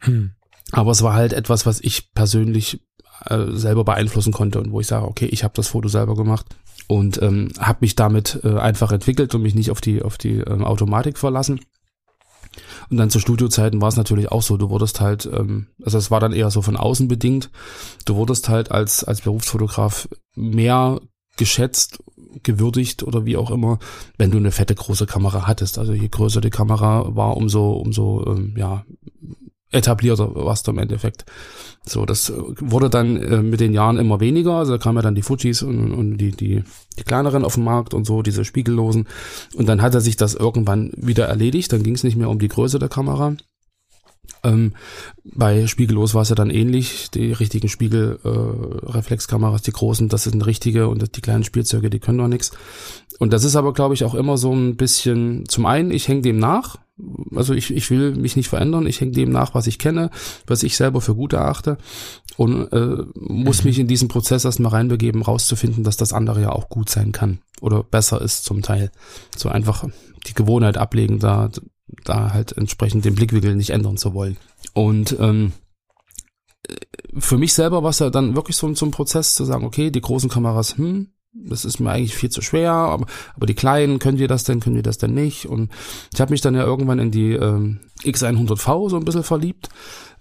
Hm. 0.00 0.32
Aber 0.72 0.90
es 0.92 1.02
war 1.02 1.14
halt 1.14 1.32
etwas, 1.32 1.66
was 1.66 1.80
ich 1.80 2.12
persönlich 2.14 2.80
äh, 3.26 3.52
selber 3.52 3.84
beeinflussen 3.84 4.32
konnte 4.32 4.60
und 4.60 4.72
wo 4.72 4.80
ich 4.80 4.86
sage, 4.86 5.06
okay, 5.06 5.26
ich 5.26 5.44
habe 5.44 5.54
das 5.54 5.68
Foto 5.68 5.88
selber 5.88 6.14
gemacht 6.14 6.46
und 6.88 7.20
ähm, 7.22 7.50
habe 7.58 7.78
mich 7.82 7.94
damit 7.94 8.40
äh, 8.44 8.58
einfach 8.58 8.92
entwickelt 8.92 9.34
und 9.34 9.42
mich 9.42 9.54
nicht 9.54 9.70
auf 9.70 9.80
die 9.80 10.02
auf 10.02 10.18
die 10.18 10.38
ähm, 10.38 10.64
Automatik 10.64 11.18
verlassen. 11.18 11.60
Und 12.90 12.98
dann 12.98 13.10
zu 13.10 13.18
Studiozeiten 13.18 13.80
war 13.80 13.88
es 13.88 13.96
natürlich 13.96 14.30
auch 14.30 14.42
so, 14.42 14.56
du 14.56 14.70
wurdest 14.70 15.00
halt, 15.00 15.26
ähm, 15.26 15.68
also 15.84 15.98
es 15.98 16.10
war 16.10 16.20
dann 16.20 16.32
eher 16.32 16.50
so 16.50 16.62
von 16.62 16.76
außen 16.76 17.08
bedingt, 17.08 17.50
du 18.04 18.16
wurdest 18.16 18.48
halt 18.48 18.70
als, 18.70 19.04
als 19.04 19.22
Berufsfotograf 19.22 20.08
mehr 20.34 21.00
geschätzt, 21.36 22.02
gewürdigt 22.42 23.02
oder 23.02 23.24
wie 23.24 23.36
auch 23.36 23.50
immer, 23.50 23.78
wenn 24.18 24.30
du 24.30 24.38
eine 24.38 24.52
fette 24.52 24.74
große 24.74 25.06
Kamera 25.06 25.46
hattest. 25.46 25.78
Also 25.78 25.92
je 25.92 26.08
größer 26.08 26.40
die 26.40 26.50
Kamera 26.50 27.14
war, 27.16 27.36
umso, 27.36 27.72
umso 27.72 28.24
ähm, 28.26 28.54
ja, 28.56 28.84
etablierter 29.74 30.34
warst 30.34 30.66
du 30.66 30.72
im 30.72 30.78
Endeffekt. 30.78 31.24
So, 31.86 32.06
das 32.06 32.32
wurde 32.60 32.88
dann 32.88 33.16
äh, 33.16 33.42
mit 33.42 33.60
den 33.60 33.74
Jahren 33.74 33.98
immer 33.98 34.20
weniger. 34.20 34.54
Also 34.54 34.72
da 34.72 34.78
kamen 34.78 34.96
ja 34.96 35.02
dann 35.02 35.14
die 35.14 35.22
Fujis 35.22 35.62
und, 35.62 35.92
und 35.92 36.16
die, 36.16 36.30
die, 36.30 36.62
die 36.98 37.02
kleineren 37.02 37.44
auf 37.44 37.54
den 37.54 37.64
Markt 37.64 37.92
und 37.92 38.06
so, 38.06 38.22
diese 38.22 38.44
spiegellosen. 38.44 39.06
Und 39.54 39.66
dann 39.68 39.82
hatte 39.82 40.00
sich 40.00 40.16
das 40.16 40.34
irgendwann 40.34 40.92
wieder 40.96 41.26
erledigt. 41.26 41.72
Dann 41.72 41.82
ging 41.82 41.94
es 41.94 42.04
nicht 42.04 42.16
mehr 42.16 42.30
um 42.30 42.38
die 42.38 42.48
Größe 42.48 42.78
der 42.78 42.88
Kamera. 42.88 43.36
Ähm, 44.42 44.72
bei 45.24 45.66
Spiegellos 45.66 46.14
war 46.14 46.22
es 46.22 46.30
ja 46.30 46.34
dann 46.34 46.50
ähnlich. 46.50 47.10
Die 47.10 47.32
richtigen 47.32 47.68
Spiegelreflexkameras, 47.68 49.60
äh, 49.60 49.64
die 49.64 49.72
großen, 49.72 50.08
das 50.08 50.24
sind 50.24 50.46
richtige 50.46 50.88
und 50.88 51.16
die 51.16 51.20
kleinen 51.20 51.44
Spielzeuge, 51.44 51.90
die 51.90 52.00
können 52.00 52.18
doch 52.18 52.28
nichts. 52.28 52.52
Und 53.18 53.32
das 53.32 53.44
ist 53.44 53.56
aber, 53.56 53.72
glaube 53.72 53.94
ich, 53.94 54.04
auch 54.04 54.14
immer 54.14 54.38
so 54.38 54.54
ein 54.54 54.76
bisschen, 54.76 55.46
zum 55.48 55.66
einen, 55.66 55.90
ich 55.90 56.08
hänge 56.08 56.22
dem 56.22 56.38
nach. 56.38 56.76
Also 57.34 57.54
ich, 57.54 57.74
ich 57.74 57.90
will 57.90 58.14
mich 58.14 58.36
nicht 58.36 58.48
verändern, 58.48 58.86
ich 58.86 59.00
hänge 59.00 59.12
dem 59.12 59.30
nach, 59.30 59.54
was 59.54 59.66
ich 59.66 59.80
kenne, 59.80 60.10
was 60.46 60.62
ich 60.62 60.76
selber 60.76 61.00
für 61.00 61.16
gut 61.16 61.32
erachte 61.32 61.76
und 62.36 62.72
äh, 62.72 63.04
muss 63.14 63.64
mhm. 63.64 63.68
mich 63.68 63.78
in 63.80 63.88
diesen 63.88 64.08
Prozess 64.08 64.44
erstmal 64.44 64.72
reinbegeben, 64.72 65.22
rauszufinden, 65.22 65.82
dass 65.82 65.96
das 65.96 66.12
andere 66.12 66.40
ja 66.40 66.50
auch 66.50 66.68
gut 66.68 66.88
sein 66.88 67.10
kann 67.10 67.40
oder 67.60 67.82
besser 67.82 68.20
ist 68.20 68.44
zum 68.44 68.62
Teil. 68.62 68.92
So 69.36 69.48
einfach 69.48 69.84
die 70.28 70.34
Gewohnheit 70.34 70.78
ablegen, 70.78 71.18
da 71.18 71.50
da 72.04 72.32
halt 72.32 72.56
entsprechend 72.56 73.04
den 73.04 73.14
Blickwinkel 73.14 73.54
nicht 73.54 73.70
ändern 73.70 73.96
zu 73.96 74.14
wollen. 74.14 74.36
Und 74.72 75.16
ähm, 75.20 75.52
für 77.18 77.38
mich 77.38 77.52
selber 77.52 77.82
war 77.82 77.90
es 77.90 77.98
ja 77.98 78.10
dann 78.10 78.34
wirklich 78.34 78.56
so, 78.56 78.72
so 78.74 78.86
ein 78.86 78.90
Prozess 78.90 79.34
zu 79.34 79.44
sagen, 79.44 79.64
okay, 79.64 79.90
die 79.90 80.00
großen 80.00 80.30
Kameras, 80.30 80.76
hm, 80.76 81.08
das 81.34 81.64
ist 81.64 81.80
mir 81.80 81.90
eigentlich 81.90 82.14
viel 82.14 82.30
zu 82.30 82.40
schwer, 82.40 82.72
aber, 82.72 83.06
aber 83.34 83.46
die 83.46 83.54
kleinen, 83.54 83.98
können 83.98 84.18
wir 84.18 84.28
das 84.28 84.44
denn, 84.44 84.60
können 84.60 84.76
wir 84.76 84.82
das 84.82 84.98
denn 84.98 85.14
nicht? 85.14 85.46
Und 85.46 85.70
ich 86.12 86.20
habe 86.20 86.30
mich 86.30 86.40
dann 86.40 86.54
ja 86.54 86.62
irgendwann 86.62 87.00
in 87.00 87.10
die 87.10 87.32
ähm, 87.32 87.80
X100V 88.02 88.90
so 88.90 88.96
ein 88.96 89.04
bisschen 89.04 89.24
verliebt, 89.24 89.68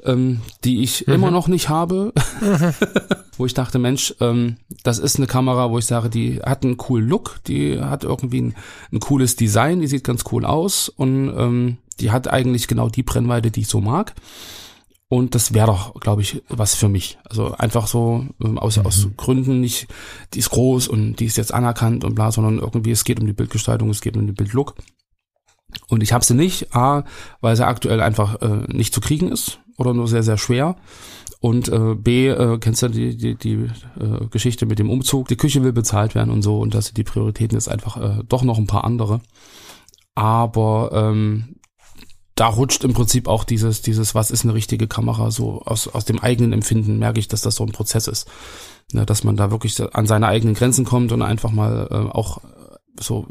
ähm, 0.03 0.41
die 0.63 0.81
ich 0.81 1.05
mhm. 1.07 1.13
immer 1.13 1.31
noch 1.31 1.47
nicht 1.47 1.69
habe, 1.69 2.13
wo 3.37 3.45
ich 3.45 3.53
dachte, 3.53 3.77
Mensch, 3.79 4.15
ähm, 4.19 4.57
das 4.83 4.99
ist 4.99 5.17
eine 5.17 5.27
Kamera, 5.27 5.69
wo 5.69 5.77
ich 5.77 5.85
sage, 5.85 6.09
die 6.09 6.41
hat 6.41 6.63
einen 6.63 6.77
coolen 6.77 7.07
Look, 7.07 7.39
die 7.47 7.79
hat 7.79 8.03
irgendwie 8.03 8.41
ein, 8.41 8.55
ein 8.91 8.99
cooles 8.99 9.35
Design, 9.35 9.81
die 9.81 9.87
sieht 9.87 10.03
ganz 10.03 10.23
cool 10.31 10.45
aus 10.45 10.89
und 10.89 11.33
ähm, 11.37 11.77
die 11.99 12.11
hat 12.11 12.27
eigentlich 12.27 12.67
genau 12.67 12.89
die 12.89 13.03
Brennweite, 13.03 13.51
die 13.51 13.61
ich 13.61 13.67
so 13.67 13.81
mag. 13.81 14.13
Und 15.09 15.35
das 15.35 15.53
wäre 15.53 15.67
doch, 15.67 15.93
glaube 15.99 16.21
ich, 16.23 16.41
was 16.49 16.75
für 16.75 16.89
mich. 16.89 17.19
Also 17.29 17.51
einfach 17.53 17.87
so 17.87 18.25
ähm, 18.43 18.57
aus, 18.57 18.77
mhm. 18.77 18.85
aus 18.85 19.07
Gründen 19.15 19.59
nicht, 19.59 19.87
die 20.33 20.39
ist 20.39 20.49
groß 20.49 20.87
und 20.87 21.17
die 21.17 21.25
ist 21.25 21.37
jetzt 21.37 21.53
anerkannt 21.53 22.03
und 22.03 22.15
bla, 22.15 22.31
sondern 22.31 22.57
irgendwie 22.57 22.91
es 22.91 23.03
geht 23.03 23.19
um 23.19 23.27
die 23.27 23.33
Bildgestaltung, 23.33 23.89
es 23.89 24.01
geht 24.01 24.17
um 24.17 24.25
den 24.25 24.35
Bildlook. 24.35 24.75
Und 25.87 26.03
ich 26.03 26.13
habe 26.13 26.25
sie 26.25 26.33
nicht, 26.33 26.75
A, 26.75 27.03
weil 27.41 27.55
sie 27.55 27.65
aktuell 27.65 28.01
einfach 28.01 28.41
äh, 28.41 28.65
nicht 28.67 28.93
zu 28.93 29.01
kriegen 29.01 29.31
ist 29.31 29.59
oder 29.77 29.93
nur 29.93 30.07
sehr, 30.07 30.23
sehr 30.23 30.37
schwer. 30.37 30.75
Und 31.39 31.67
äh, 31.67 31.95
B, 31.95 32.29
äh, 32.29 32.57
kennst 32.59 32.83
du 32.83 32.87
die, 32.87 33.17
die, 33.17 33.35
die 33.35 33.69
äh, 33.99 34.27
Geschichte 34.29 34.65
mit 34.65 34.79
dem 34.79 34.89
Umzug, 34.89 35.27
die 35.27 35.35
Küche 35.35 35.63
will 35.63 35.73
bezahlt 35.73 36.15
werden 36.15 36.31
und 36.31 36.41
so 36.41 36.59
und 36.59 36.73
dass 36.73 36.93
die 36.93 37.03
Prioritäten 37.03 37.57
ist 37.57 37.67
einfach 37.67 37.97
äh, 37.97 38.23
doch 38.27 38.43
noch 38.43 38.57
ein 38.57 38.67
paar 38.67 38.85
andere. 38.85 39.19
Aber 40.15 40.91
ähm, 40.93 41.55
da 42.35 42.47
rutscht 42.47 42.83
im 42.83 42.93
Prinzip 42.93 43.27
auch 43.27 43.43
dieses, 43.43 43.81
dieses, 43.81 44.15
was 44.15 44.31
ist 44.31 44.43
eine 44.43 44.53
richtige 44.53 44.87
Kamera, 44.87 45.29
so 45.29 45.61
aus, 45.61 45.87
aus 45.87 46.05
dem 46.05 46.19
eigenen 46.19 46.53
Empfinden 46.53 46.97
merke 46.97 47.19
ich, 47.19 47.27
dass 47.27 47.41
das 47.41 47.55
so 47.55 47.63
ein 47.63 47.71
Prozess 47.71 48.07
ist. 48.07 48.27
Ne, 48.91 49.05
dass 49.05 49.23
man 49.23 49.37
da 49.37 49.49
wirklich 49.49 49.81
an 49.95 50.07
seine 50.07 50.27
eigenen 50.27 50.55
Grenzen 50.55 50.85
kommt 50.85 51.11
und 51.11 51.21
einfach 51.21 51.51
mal 51.51 51.87
äh, 51.89 51.95
auch 51.95 52.39
so, 52.99 53.27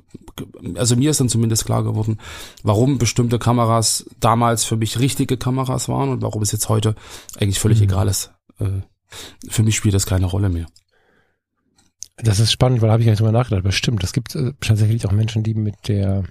also 0.75 0.97
mir 0.97 1.11
ist 1.11 1.21
dann 1.21 1.29
zumindest 1.29 1.67
klar 1.67 1.85
geworden, 1.85 2.19
warum 2.63 2.99
bestimmte 2.99 3.39
Kameras 3.39 4.07
damals 4.19 4.65
für 4.65 4.77
mich 4.77 4.99
richtige 4.99 5.37
Kameras 5.37 5.89
waren 5.89 6.09
und 6.09 6.23
warum 6.23 6.43
es 6.43 6.53
jetzt 6.53 6.69
heute 6.69 6.95
eigentlich 7.39 7.61
völlig 7.61 7.79
mhm. 7.79 7.85
egal 7.85 8.09
ist. 8.09 8.33
Äh, 8.59 8.81
für 9.49 9.63
mich 9.63 9.77
spielt 9.77 9.95
das 9.95 10.07
keine 10.07 10.27
Rolle 10.27 10.49
mehr. 10.49 10.67
Das 12.17 12.41
ist 12.41 12.53
spannend, 12.53 12.81
weil 12.81 12.89
da 12.89 12.93
habe 12.93 13.03
ich 13.03 13.07
gar 13.07 13.13
nicht 13.13 13.21
drüber 13.21 13.33
nachgedacht. 13.33 13.65
Bestimmt, 13.65 14.03
es 14.05 14.13
gibt 14.13 14.35
äh, 14.35 14.53
tatsächlich 14.61 15.07
auch 15.07 15.13
Menschen, 15.13 15.43
die 15.43 15.55
mit 15.55 15.89
der 15.89 16.25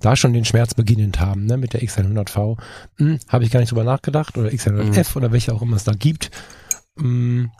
da 0.00 0.16
schon 0.16 0.32
den 0.32 0.44
Schmerz 0.44 0.74
beginnend 0.74 1.20
haben, 1.20 1.46
ne, 1.46 1.56
mit 1.56 1.72
der 1.72 1.82
X100V. 1.82 2.58
Hm, 2.96 3.18
habe 3.28 3.44
ich 3.44 3.50
gar 3.50 3.60
nicht 3.60 3.70
drüber 3.70 3.84
nachgedacht 3.84 4.36
oder 4.38 4.48
X100F 4.48 5.10
mhm. 5.10 5.16
oder 5.16 5.32
welche 5.32 5.52
auch 5.52 5.62
immer 5.62 5.76
es 5.76 5.84
da 5.84 5.92
gibt. 5.92 6.30
Hm, 6.98 7.50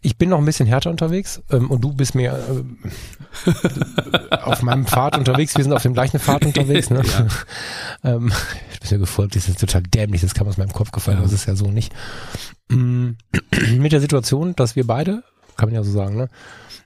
ich 0.00 0.16
bin 0.16 0.28
noch 0.28 0.38
ein 0.38 0.44
bisschen 0.44 0.66
härter 0.66 0.90
unterwegs 0.90 1.42
ähm, 1.50 1.70
und 1.70 1.82
du 1.82 1.92
bist 1.92 2.14
mir 2.14 2.38
äh, 3.50 4.34
auf 4.42 4.62
meinem 4.62 4.86
Pfad 4.86 5.18
unterwegs. 5.18 5.56
Wir 5.56 5.64
sind 5.64 5.72
auf 5.72 5.82
dem 5.82 5.94
gleichen 5.94 6.18
Pfad 6.18 6.44
unterwegs. 6.44 6.90
Ne? 6.90 7.02
Ja. 7.12 7.26
ähm, 8.14 8.32
ich 8.72 8.80
bin 8.80 8.90
ja 8.90 8.96
gefolgt, 8.96 9.36
das 9.36 9.48
ist 9.48 9.60
total 9.60 9.82
dämlich, 9.82 10.20
das 10.20 10.34
kam 10.34 10.46
aus 10.46 10.56
meinem 10.56 10.72
Kopf 10.72 10.92
gefallen, 10.92 11.18
ja. 11.18 11.22
das 11.24 11.32
ist 11.32 11.46
ja 11.46 11.56
so 11.56 11.70
nicht. 11.70 11.92
Ähm, 12.70 13.16
mit 13.78 13.92
der 13.92 14.00
Situation, 14.00 14.54
dass 14.54 14.76
wir 14.76 14.86
beide, 14.86 15.22
kann 15.56 15.68
man 15.68 15.74
ja 15.74 15.82
so 15.82 15.90
sagen, 15.90 16.16
ne, 16.16 16.28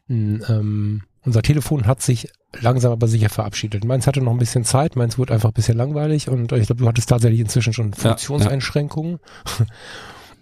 ähm, 0.09 1.03
unser 1.27 1.43
Telefon 1.43 1.87
hat 1.87 2.01
sich 2.01 2.29
langsam 2.59 2.93
aber 2.93 3.09
sicher 3.09 3.29
verabschiedet. 3.29 3.85
Meins 3.85 4.07
hatte 4.07 4.23
noch 4.23 4.33
ein 4.33 4.39
bisschen 4.39 4.65
Zeit, 4.65 4.97
meins 4.97 5.19
wurde 5.19 5.35
einfach 5.35 5.51
ein 5.51 5.55
bisschen 5.55 5.77
langweilig 5.77 6.29
und 6.29 6.53
ich 6.53 6.67
glaube, 6.67 6.83
du 6.83 6.89
hattest 6.89 7.09
tatsächlich 7.11 7.41
inzwischen 7.41 7.73
schon 7.73 7.93
Funktionseinschränkungen. 7.93 9.19
Ja, 9.59 9.67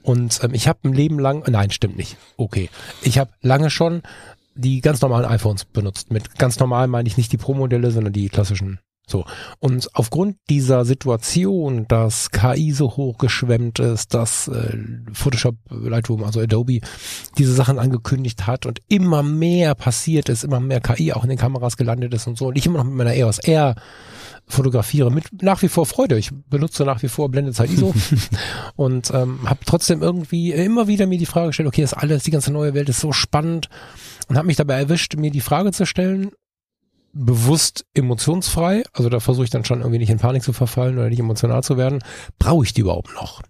Und 0.05 0.39
ähm, 0.45 0.53
ich 0.53 0.69
habe 0.69 0.81
ein 0.85 0.93
Leben 0.93 1.19
lang, 1.19 1.43
nein, 1.49 1.71
stimmt 1.71 1.97
nicht. 1.97 2.17
Okay. 2.37 2.69
Ich 3.03 3.19
habe 3.19 3.31
lange 3.41 3.71
schon 3.71 4.03
die 4.55 4.81
ganz 4.81 5.01
normalen 5.01 5.25
iPhones 5.25 5.65
benutzt. 5.65 6.13
Mit 6.13 6.39
ganz 6.39 6.61
normal 6.61 6.87
meine 6.87 7.09
ich 7.09 7.17
nicht 7.17 7.33
die 7.33 7.39
Pro-Modelle, 7.39 7.91
sondern 7.91 8.13
die 8.13 8.29
klassischen. 8.29 8.79
So. 9.07 9.25
Und 9.59 9.89
aufgrund 9.95 10.37
dieser 10.49 10.85
Situation, 10.85 11.87
dass 11.89 12.31
KI 12.31 12.73
so 12.73 12.97
hochgeschwemmt 12.97 13.79
ist, 13.79 14.15
dass 14.15 14.49
äh, 14.49 14.79
Photoshop, 15.13 15.57
Lightroom, 15.69 16.25
also 16.25 16.41
Adobe, 16.41 16.81
diese 17.37 17.53
Sachen 17.53 17.79
angekündigt 17.79 18.47
hat 18.47 18.65
und 18.65 18.81
immer 18.89 19.23
mehr 19.23 19.75
passiert 19.75 20.31
ist, 20.31 20.43
immer 20.43 20.61
mehr 20.61 20.81
KI 20.81 21.13
auch 21.13 21.25
in 21.25 21.29
den 21.29 21.39
Kameras 21.39 21.77
gelandet 21.77 22.15
ist 22.15 22.27
und 22.27 22.39
so, 22.39 22.47
und 22.47 22.57
ich 22.57 22.65
immer 22.65 22.79
noch 22.79 22.85
mit 22.85 22.95
meiner 22.95 23.15
EOS 23.15 23.41
R 23.41 23.75
fotografiere 24.47 25.11
mit 25.11 25.43
nach 25.43 25.63
wie 25.63 25.69
vor 25.69 25.87
Freude. 25.87 26.19
Ich 26.19 26.31
benutze 26.33 26.85
nach 26.85 27.03
wie 27.03 27.09
vor 27.09 27.31
Blendezeit 27.31 27.71
ISO 27.71 27.95
und 28.77 29.11
ähm, 29.15 29.41
habe 29.49 29.61
trotzdem 29.65 30.03
irgendwie 30.03 30.53
immer 30.53 30.87
wieder 30.87 31.07
mir 31.07 31.19
die 31.19 31.27
Frage 31.27 31.49
gestellt, 31.49 31.69
okay, 31.69 31.83
das 31.83 31.95
alles, 31.95 32.25
die 32.25 32.31
ganze 32.31 32.53
neue 32.53 32.75
Welt 32.75 32.89
ist 32.89 33.01
so 33.01 33.13
spannend 33.13 33.69
und 34.29 34.37
habe 34.37 34.47
mich 34.47 34.57
dabei 34.57 34.75
erwischt, 34.75 35.17
mir 35.17 35.31
die 35.31 35.41
Frage 35.41 35.73
zu 35.73 35.87
stellen, 35.87 36.31
bewusst 37.15 37.87
emotionsfrei, 37.95 38.83
also 38.93 39.09
da 39.09 39.21
versuche 39.21 39.45
ich 39.45 39.51
dann 39.51 39.65
schon 39.65 39.81
irgendwie 39.81 39.99
nicht 39.99 40.11
in 40.11 40.19
Panik 40.19 40.43
zu 40.43 40.53
verfallen 40.53 40.99
oder 40.99 41.09
nicht 41.09 41.21
emotional 41.21 41.63
zu 41.63 41.77
werden, 41.77 42.03
brauche 42.39 42.65
ich 42.65 42.75
die 42.75 42.83
überhaupt 42.83 43.15
noch? 43.15 43.43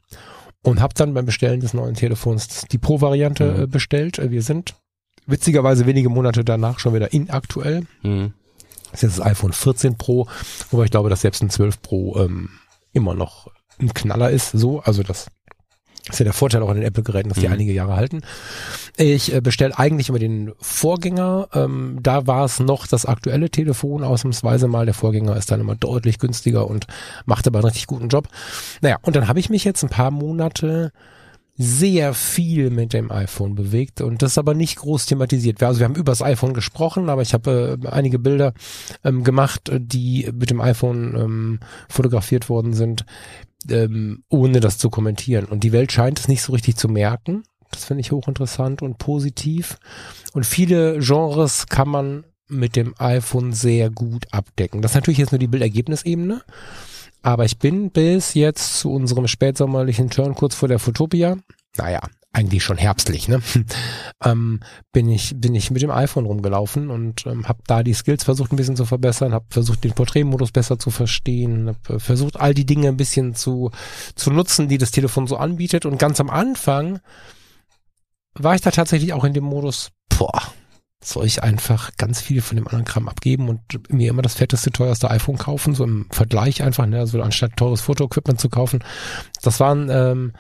Und 0.63 0.81
habe 0.81 0.95
dann 0.95 1.15
beim 1.15 1.27
Bestellen 1.27 1.61
des 1.61 1.75
neuen 1.75 1.95
Telefons 1.95 2.63
die 2.71 2.79
Pro-Variante 2.79 3.45
mhm. 3.45 3.63
äh, 3.63 3.67
bestellt. 3.67 4.19
Wir 4.31 4.43
sind 4.43 4.75
witzigerweise 5.27 5.87
wenige 5.87 6.09
Monate 6.09 6.45
danach 6.45 6.79
schon 6.79 6.95
wieder 6.95 7.13
inaktuell. 7.13 7.87
Mhm. 8.03 8.35
Das 8.91 9.03
ist 9.03 9.03
jetzt 9.03 9.19
das 9.19 9.27
iPhone 9.27 9.53
14 9.53 9.97
Pro, 9.97 10.29
wobei 10.71 10.85
ich 10.85 10.91
glaube, 10.91 11.11
dass 11.11 11.23
selbst 11.23 11.43
ein 11.43 11.51
12 11.51 11.83
Pro 11.83 12.17
ähm, 12.19 12.51
immer 12.93 13.15
noch 13.15 13.49
ein 13.81 13.93
Knaller 13.93 14.31
ist. 14.31 14.53
So, 14.53 14.81
also 14.81 15.03
das 15.03 15.29
ist 16.11 16.19
ja 16.19 16.25
der 16.25 16.35
Vorteil 16.35 16.63
auch 16.63 16.69
an 16.69 16.77
den 16.77 16.85
Apple-Geräten, 16.85 17.31
dass 17.31 17.39
die 17.39 17.47
mhm. 17.47 17.55
einige 17.55 17.73
Jahre 17.73 17.97
halten. 17.97 18.21
Ich 18.97 19.33
äh, 19.33 19.41
bestelle 19.41 19.79
eigentlich 19.79 20.11
immer 20.11 20.19
den 20.19 20.53
Vorgänger. 20.61 21.49
Ähm, 21.55 21.99
da 22.03 22.27
war 22.27 22.45
es 22.45 22.61
noch 22.61 22.87
das 22.87 23.07
aktuelle 23.07 23.51
Telefon, 23.51 24.05
ausnahmsweise 24.05 24.69
mal. 24.69 24.85
Der 24.85 24.95
Vorgänger 24.95 25.37
ist 25.37 25.51
dann 25.51 25.61
immer 25.61 25.77
deutlich 25.77 26.19
günstiger 26.19 26.69
und 26.69 26.87
macht 27.25 27.47
aber 27.47 27.61
einen 27.61 27.67
richtig 27.67 27.87
guten 27.87 28.09
Job. 28.09 28.29
Naja, 28.83 28.99
und 29.03 29.17
dann 29.17 29.29
habe 29.29 29.41
ich 29.41 29.49
mich 29.49 29.65
jetzt 29.65 29.83
ein 29.83 29.89
paar 29.89 30.11
Monate 30.11 30.93
sehr 31.57 32.15
viel 32.15 32.71
mit 32.71 32.93
dem 32.93 33.13
iPhone 33.13 33.55
bewegt 33.55 34.01
und 34.01 34.23
das 34.23 34.39
aber 34.39 34.55
nicht 34.55 34.77
groß 34.77 35.07
thematisiert. 35.07 35.63
Also 35.63 35.81
wir 35.81 35.85
haben 35.85 35.95
über 35.95 36.11
das 36.11 36.21
iPhone 36.21 36.53
gesprochen, 36.53 37.09
aber 37.09 37.23
ich 37.23 37.33
habe 37.33 37.79
äh, 37.81 37.89
einige 37.89 38.19
Bilder 38.19 38.55
ähm, 39.05 39.23
gemacht, 39.23 39.71
die 39.73 40.29
mit 40.35 40.51
dem 40.51 40.61
iPhone 40.61 41.15
ähm, 41.17 41.61
fotografiert 41.89 42.49
worden 42.49 42.75
sind, 42.75 43.07
ähm, 43.71 44.25
ohne 44.29 44.61
das 44.61 44.79
zu 44.79 44.91
kommentieren. 44.91 45.47
Und 45.47 45.65
die 45.65 45.73
Welt 45.73 45.93
scheint 45.93 46.19
es 46.19 46.29
nicht 46.29 46.43
so 46.43 46.53
richtig 46.53 46.77
zu 46.77 46.89
merken. 46.89 47.43
Das 47.71 47.85
finde 47.85 48.03
ich 48.03 48.13
hochinteressant 48.13 48.83
und 48.83 48.99
positiv. 48.99 49.79
Und 50.33 50.47
viele 50.47 50.99
Genres 51.01 51.67
kann 51.67 51.89
man 51.89 52.25
mit 52.49 52.77
dem 52.77 52.95
iPhone 52.99 53.53
sehr 53.53 53.91
gut 53.91 54.27
abdecken. 54.31 54.83
Das 54.83 54.93
ist 54.93 54.97
natürlich 54.97 55.19
jetzt 55.19 55.33
nur 55.33 55.39
die 55.39 55.47
Bildergebnisebene. 55.47 56.43
Aber 57.23 57.47
ich 57.47 57.59
bin 57.59 57.91
bis 57.91 58.35
jetzt 58.35 58.79
zu 58.79 58.93
unserem 58.93 59.29
spätsommerlichen 59.29 60.11
Turn 60.11 60.35
kurz 60.35 60.55
vor 60.55 60.69
der 60.69 60.79
Fotopia, 60.79 61.39
naja, 61.79 62.01
eigentlich 62.35 62.65
schon 62.65 62.79
herbstlich, 62.79 63.29
ne? 63.29 63.41
ähm, 64.25 64.61
bin 64.93 65.09
ich 65.09 65.35
bin 65.41 65.55
ich 65.55 65.71
mit 65.71 65.83
dem 65.83 65.91
iPhone 65.91 66.27
rumgelaufen 66.27 66.91
und 66.91 67.27
ähm, 67.27 67.49
habe 67.49 67.61
da 67.67 67.83
die 67.83 67.95
Skills 67.95 68.25
versucht 68.25 68.53
ein 68.53 68.57
bisschen 68.57 68.77
zu 68.77 68.85
verbessern, 68.85 69.33
habe 69.33 69.47
versucht 69.51 69.85
den 69.85 69.93
Porträtmodus 69.93 70.53
besser 70.53 70.79
zu 70.79 70.91
verstehen, 70.91 71.69
habe 71.69 71.95
äh, 71.95 71.99
versucht 71.99 72.39
all 72.39 72.55
die 72.55 72.67
Dinge 72.67 72.89
ein 72.89 72.97
bisschen 72.97 73.35
zu 73.35 73.71
zu 74.15 74.31
nutzen, 74.31 74.69
die 74.69 74.79
das 74.79 74.91
Telefon 74.91 75.27
so 75.27 75.37
anbietet 75.37 75.87
und 75.87 75.99
ganz 75.99 76.21
am 76.21 76.31
Anfang 76.31 77.01
war 78.35 78.55
ich 78.55 78.61
da 78.61 78.71
tatsächlich 78.71 79.13
auch 79.13 79.25
in 79.25 79.33
dem 79.33 79.45
Modus, 79.45 79.91
boah, 80.09 80.43
soll 81.03 81.27
ich 81.27 81.43
einfach 81.43 81.91
ganz 81.99 82.21
viel 82.21 82.41
von 82.41 82.57
dem 82.57 82.67
anderen 82.67 82.85
Kram 82.85 83.09
abgeben 83.09 83.49
und 83.49 83.61
mir 83.91 84.11
immer 84.11 84.23
das 84.23 84.35
fetteste, 84.35 84.71
teuerste 84.71 85.11
iPhone 85.11 85.39
kaufen, 85.39 85.75
so 85.75 85.85
im 85.85 86.07
Vergleich 86.11 86.63
einfach, 86.63 86.87
ne, 86.87 86.99
also 86.99 87.21
anstatt 87.23 87.57
teures 87.57 87.83
Fotoequipment 87.83 88.41
zu 88.41 88.49
kaufen. 88.49 88.83
Das 89.43 89.61
waren 89.61 89.89
ähm, 89.91 90.33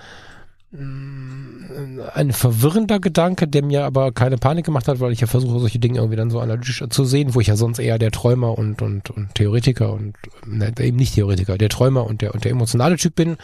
ein 2.14 2.32
verwirrender 2.32 3.00
Gedanke, 3.00 3.46
der 3.46 3.64
mir 3.64 3.84
aber 3.84 4.12
keine 4.12 4.38
Panik 4.38 4.66
gemacht 4.66 4.88
hat, 4.88 5.00
weil 5.00 5.12
ich 5.12 5.20
ja 5.20 5.26
versuche, 5.26 5.58
solche 5.60 5.78
Dinge 5.78 5.98
irgendwie 5.98 6.16
dann 6.16 6.30
so 6.30 6.40
analytisch 6.40 6.84
zu 6.88 7.04
sehen, 7.04 7.34
wo 7.34 7.40
ich 7.40 7.46
ja 7.46 7.56
sonst 7.56 7.78
eher 7.78 7.98
der 7.98 8.10
Träumer 8.10 8.58
und, 8.58 8.82
und, 8.82 9.10
und 9.10 9.34
Theoretiker 9.34 9.92
und 9.92 10.14
ne, 10.46 10.72
eben 10.80 10.96
nicht 10.96 11.14
Theoretiker, 11.14 11.58
der 11.58 11.68
Träumer 11.68 12.06
und 12.06 12.22
der, 12.22 12.34
und 12.34 12.44
der 12.44 12.50
emotionale 12.50 12.96
Typ 12.96 13.14
bin, 13.14 13.37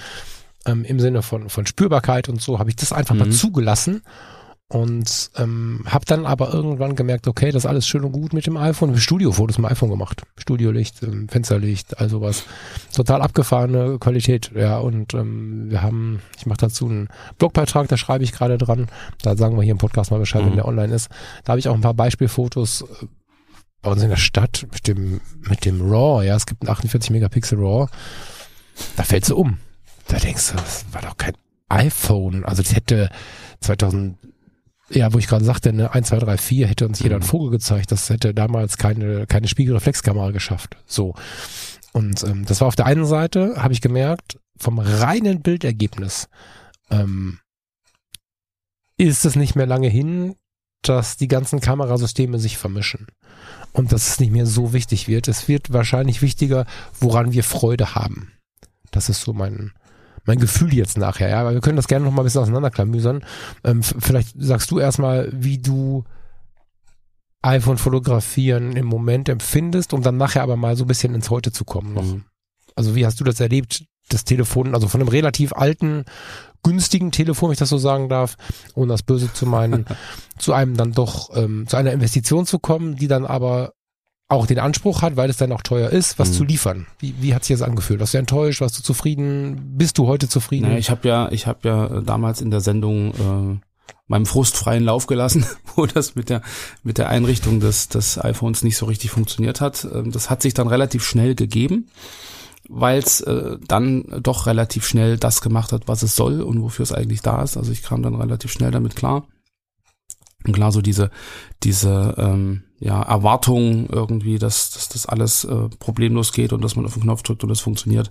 ähm, 0.66 0.84
im 0.84 1.00
Sinne 1.00 1.22
von, 1.22 1.48
von 1.48 1.66
Spürbarkeit 1.66 2.28
und 2.28 2.40
so, 2.40 2.58
habe 2.58 2.70
ich 2.70 2.76
das 2.76 2.92
einfach 2.92 3.14
mhm. 3.14 3.20
mal 3.20 3.30
zugelassen 3.30 4.02
und 4.70 5.32
ähm, 5.36 5.82
habe 5.86 6.04
dann 6.04 6.24
aber 6.26 6.54
irgendwann 6.54 6.94
gemerkt, 6.94 7.26
okay, 7.26 7.50
das 7.50 7.64
ist 7.64 7.66
alles 7.68 7.88
schön 7.88 8.04
und 8.04 8.12
gut 8.12 8.32
mit 8.32 8.46
dem 8.46 8.56
iPhone. 8.56 8.96
Studiofotos 8.96 9.58
mit 9.58 9.66
dem 9.66 9.72
iPhone 9.72 9.90
gemacht. 9.90 10.22
Studiolicht, 10.36 11.02
ähm, 11.02 11.28
Fensterlicht, 11.28 11.98
also 11.98 12.20
was. 12.20 12.44
Total 12.94 13.20
abgefahrene 13.20 13.98
Qualität. 13.98 14.52
Ja, 14.54 14.78
und 14.78 15.12
ähm, 15.12 15.70
wir 15.70 15.82
haben, 15.82 16.20
ich 16.38 16.46
mache 16.46 16.58
dazu 16.58 16.86
einen 16.86 17.08
Blogbeitrag, 17.36 17.88
da 17.88 17.96
schreibe 17.96 18.22
ich 18.22 18.30
gerade 18.30 18.58
dran. 18.58 18.86
Da 19.22 19.36
sagen 19.36 19.56
wir 19.56 19.64
hier 19.64 19.72
im 19.72 19.78
Podcast 19.78 20.12
mal 20.12 20.20
Bescheid, 20.20 20.42
mhm. 20.42 20.50
wenn 20.50 20.56
der 20.56 20.68
online 20.68 20.94
ist. 20.94 21.08
Da 21.42 21.50
habe 21.50 21.58
ich 21.58 21.68
auch 21.68 21.74
ein 21.74 21.80
paar 21.80 21.94
Beispielfotos 21.94 22.82
äh, 22.82 23.06
bei 23.82 23.90
uns 23.90 24.04
in 24.04 24.08
der 24.10 24.16
Stadt 24.18 24.68
mit 24.72 24.86
dem, 24.86 25.20
mit 25.48 25.64
dem 25.64 25.80
RAW. 25.82 26.22
Ja, 26.24 26.36
es 26.36 26.46
gibt 26.46 26.62
ein 26.62 26.68
48 26.68 27.10
Megapixel 27.10 27.58
RAW. 27.58 27.88
Da 28.94 29.02
fällt 29.02 29.24
sie 29.24 29.34
um. 29.34 29.58
Da 30.06 30.18
denkst 30.18 30.52
du, 30.52 30.58
das 30.58 30.84
war 30.92 31.02
doch 31.02 31.16
kein 31.16 31.34
iPhone. 31.68 32.44
Also 32.44 32.62
das 32.62 32.76
hätte 32.76 33.10
2000 33.62 34.16
ja, 34.90 35.12
wo 35.12 35.18
ich 35.18 35.28
gerade 35.28 35.44
sagte, 35.44 35.72
ne, 35.72 35.92
1, 35.94 36.08
2, 36.08 36.18
3, 36.18 36.36
4 36.36 36.66
hätte 36.66 36.86
uns 36.86 37.00
jeder 37.00 37.16
ein 37.16 37.22
mhm. 37.22 37.26
Vogel 37.26 37.50
gezeigt. 37.50 37.92
Das 37.92 38.10
hätte 38.10 38.34
damals 38.34 38.76
keine, 38.76 39.26
keine 39.26 39.48
Spiegelreflexkamera 39.48 40.32
geschafft. 40.32 40.76
So. 40.86 41.14
Und 41.92 42.22
ähm, 42.24 42.44
das 42.44 42.60
war 42.60 42.68
auf 42.68 42.76
der 42.76 42.86
einen 42.86 43.06
Seite, 43.06 43.54
habe 43.56 43.72
ich 43.72 43.80
gemerkt, 43.80 44.38
vom 44.58 44.78
reinen 44.78 45.42
Bildergebnis 45.42 46.28
ähm, 46.90 47.38
ist 48.96 49.24
es 49.24 49.36
nicht 49.36 49.56
mehr 49.56 49.66
lange 49.66 49.88
hin, 49.88 50.34
dass 50.82 51.16
die 51.16 51.28
ganzen 51.28 51.60
Kamerasysteme 51.60 52.38
sich 52.38 52.58
vermischen 52.58 53.06
und 53.72 53.92
dass 53.92 54.08
es 54.08 54.20
nicht 54.20 54.32
mehr 54.32 54.46
so 54.46 54.72
wichtig 54.72 55.08
wird. 55.08 55.28
Es 55.28 55.48
wird 55.48 55.72
wahrscheinlich 55.72 56.22
wichtiger, 56.22 56.66
woran 57.00 57.32
wir 57.32 57.44
Freude 57.44 57.94
haben. 57.94 58.32
Das 58.90 59.08
ist 59.08 59.22
so 59.22 59.32
mein, 59.32 59.72
mein 60.24 60.38
Gefühl 60.38 60.74
jetzt 60.74 60.98
nachher, 60.98 61.28
ja, 61.28 61.40
aber 61.40 61.54
wir 61.54 61.60
können 61.60 61.76
das 61.76 61.88
gerne 61.88 62.04
noch 62.04 62.12
mal 62.12 62.22
ein 62.22 62.24
bisschen 62.24 62.42
auseinanderklamüsern. 62.42 63.24
Ähm, 63.64 63.82
vielleicht 63.82 64.34
sagst 64.38 64.70
du 64.70 64.78
erstmal, 64.78 65.28
wie 65.32 65.58
du 65.58 66.04
iPhone 67.42 67.78
fotografieren 67.78 68.76
im 68.76 68.86
Moment 68.86 69.28
empfindest, 69.28 69.94
um 69.94 70.02
dann 70.02 70.16
nachher 70.16 70.42
aber 70.42 70.56
mal 70.56 70.76
so 70.76 70.84
ein 70.84 70.88
bisschen 70.88 71.14
ins 71.14 71.30
Heute 71.30 71.52
zu 71.52 71.64
kommen 71.64 71.94
noch. 71.94 72.04
Mhm. 72.04 72.24
Also 72.74 72.94
wie 72.94 73.06
hast 73.06 73.20
du 73.20 73.24
das 73.24 73.40
erlebt, 73.40 73.84
das 74.08 74.24
Telefon, 74.24 74.74
also 74.74 74.88
von 74.88 75.00
einem 75.00 75.08
relativ 75.08 75.52
alten, 75.52 76.04
günstigen 76.62 77.10
Telefon, 77.10 77.48
wenn 77.48 77.54
ich 77.54 77.58
das 77.58 77.70
so 77.70 77.78
sagen 77.78 78.08
darf, 78.08 78.36
ohne 78.74 78.88
das 78.88 79.02
Böse 79.02 79.32
zu 79.32 79.46
meinen, 79.46 79.86
zu 80.38 80.52
einem 80.52 80.76
dann 80.76 80.92
doch, 80.92 81.34
ähm, 81.34 81.66
zu 81.66 81.76
einer 81.76 81.92
Investition 81.92 82.44
zu 82.46 82.58
kommen, 82.58 82.96
die 82.96 83.08
dann 83.08 83.24
aber 83.24 83.72
auch 84.30 84.46
den 84.46 84.58
Anspruch 84.58 85.02
hat, 85.02 85.16
weil 85.16 85.28
es 85.28 85.36
dann 85.36 85.52
auch 85.52 85.62
teuer 85.62 85.90
ist, 85.90 86.18
was 86.18 86.30
mhm. 86.30 86.34
zu 86.34 86.44
liefern. 86.44 86.86
Wie, 86.98 87.14
wie 87.20 87.34
hat 87.34 87.44
sich 87.44 87.58
das 87.58 87.68
angefühlt? 87.68 87.98
Warst 88.00 88.14
du 88.14 88.18
enttäuscht? 88.18 88.60
Warst 88.60 88.78
du 88.78 88.82
zufrieden? 88.82 89.74
Bist 89.76 89.98
du 89.98 90.06
heute 90.06 90.28
zufrieden? 90.28 90.66
Naja, 90.66 90.78
ich 90.78 90.90
habe 90.90 91.08
ja, 91.08 91.28
ich 91.32 91.46
habe 91.46 91.68
ja 91.68 92.00
damals 92.00 92.40
in 92.40 92.50
der 92.50 92.60
Sendung 92.60 93.10
äh, 93.10 93.60
meinem 94.06 94.26
Frust 94.26 94.56
freien 94.56 94.84
Lauf 94.84 95.06
gelassen, 95.06 95.44
wo 95.74 95.84
das 95.86 96.14
mit 96.14 96.30
der 96.30 96.42
mit 96.84 96.98
der 96.98 97.08
Einrichtung 97.08 97.58
des 97.58 97.88
des 97.88 98.22
iPhones 98.22 98.62
nicht 98.62 98.76
so 98.76 98.86
richtig 98.86 99.10
funktioniert 99.10 99.60
hat. 99.60 99.86
Ähm, 99.92 100.12
das 100.12 100.30
hat 100.30 100.42
sich 100.42 100.54
dann 100.54 100.68
relativ 100.68 101.04
schnell 101.04 101.34
gegeben, 101.34 101.88
weil 102.68 103.00
es 103.00 103.20
äh, 103.22 103.56
dann 103.66 104.04
doch 104.22 104.46
relativ 104.46 104.86
schnell 104.86 105.16
das 105.16 105.40
gemacht 105.40 105.72
hat, 105.72 105.88
was 105.88 106.04
es 106.04 106.14
soll 106.14 106.40
und 106.40 106.62
wofür 106.62 106.84
es 106.84 106.92
eigentlich 106.92 107.22
da 107.22 107.42
ist. 107.42 107.56
Also 107.56 107.72
ich 107.72 107.82
kam 107.82 108.02
dann 108.02 108.14
relativ 108.14 108.52
schnell 108.52 108.70
damit 108.70 108.94
klar. 108.94 109.26
Und 110.46 110.52
klar, 110.52 110.72
so 110.72 110.80
diese, 110.80 111.10
diese 111.62 112.14
ähm, 112.16 112.62
ja, 112.78 113.02
Erwartung 113.02 113.88
irgendwie, 113.90 114.38
dass, 114.38 114.70
dass 114.70 114.88
das 114.88 115.04
alles 115.04 115.44
äh, 115.44 115.68
problemlos 115.78 116.32
geht 116.32 116.54
und 116.54 116.64
dass 116.64 116.76
man 116.76 116.86
auf 116.86 116.94
den 116.94 117.02
Knopf 117.02 117.22
drückt 117.22 117.42
und 117.42 117.50
das 117.50 117.60
funktioniert, 117.60 118.10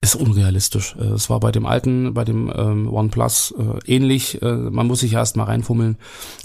ist 0.00 0.16
unrealistisch. 0.16 0.96
Äh, 0.98 1.04
es 1.04 1.30
war 1.30 1.38
bei 1.38 1.52
dem 1.52 1.66
alten, 1.66 2.14
bei 2.14 2.24
dem 2.24 2.52
ähm, 2.54 2.92
OnePlus 2.92 3.54
äh, 3.56 3.94
ähnlich. 3.94 4.42
Äh, 4.42 4.54
man 4.54 4.88
muss 4.88 5.00
sich 5.00 5.12
ja 5.12 5.20
erst 5.20 5.36
mal 5.36 5.44
reinfummeln. 5.44 5.98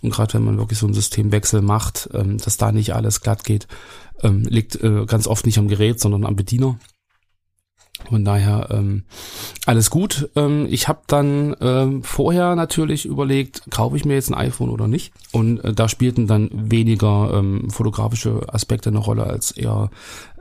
Und 0.03 0.11
gerade 0.11 0.35
wenn 0.35 0.43
man 0.43 0.59
wirklich 0.59 0.77
so 0.77 0.85
einen 0.85 0.93
Systemwechsel 0.93 1.63
macht, 1.63 2.09
ähm, 2.13 2.37
dass 2.37 2.57
da 2.57 2.71
nicht 2.71 2.93
alles 2.93 3.21
glatt 3.21 3.43
geht, 3.43 3.67
ähm, 4.21 4.43
liegt 4.43 4.75
äh, 4.75 5.05
ganz 5.07 5.25
oft 5.25 5.47
nicht 5.47 5.57
am 5.57 5.67
Gerät, 5.67 5.99
sondern 5.99 6.25
am 6.25 6.35
Bediener. 6.35 6.77
Von 8.09 8.25
daher 8.25 8.67
ähm, 8.71 9.03
alles 9.65 9.89
gut. 9.89 10.29
Ähm, 10.35 10.67
ich 10.69 10.87
habe 10.87 11.01
dann 11.07 11.55
ähm, 11.61 12.03
vorher 12.03 12.55
natürlich 12.55 13.05
überlegt, 13.05 13.63
kaufe 13.69 13.95
ich 13.95 14.05
mir 14.05 14.15
jetzt 14.15 14.29
ein 14.29 14.37
iPhone 14.37 14.69
oder 14.69 14.87
nicht. 14.87 15.13
Und 15.31 15.59
äh, 15.59 15.73
da 15.73 15.87
spielten 15.87 16.27
dann 16.27 16.49
weniger 16.53 17.31
ähm, 17.33 17.69
fotografische 17.69 18.41
Aspekte 18.53 18.89
eine 18.89 18.99
Rolle 18.99 19.23
als 19.23 19.51
eher 19.51 19.89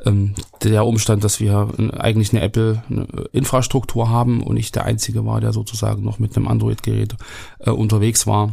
ähm, 0.04 0.34
der 0.62 0.86
Umstand, 0.86 1.24
dass 1.24 1.40
wir 1.40 1.68
äh, 1.78 1.90
eigentlich 1.96 2.32
eine 2.32 2.42
Apple-Infrastruktur 2.42 4.08
haben 4.10 4.42
und 4.42 4.56
ich 4.56 4.72
der 4.72 4.84
Einzige 4.84 5.24
war, 5.24 5.40
der 5.40 5.52
sozusagen 5.52 6.02
noch 6.02 6.18
mit 6.18 6.36
einem 6.36 6.48
Android-Gerät 6.48 7.16
äh, 7.60 7.70
unterwegs 7.70 8.26
war. 8.26 8.52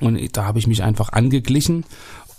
Und 0.00 0.18
da 0.36 0.44
habe 0.44 0.58
ich 0.58 0.68
mich 0.68 0.82
einfach 0.82 1.12
angeglichen 1.12 1.84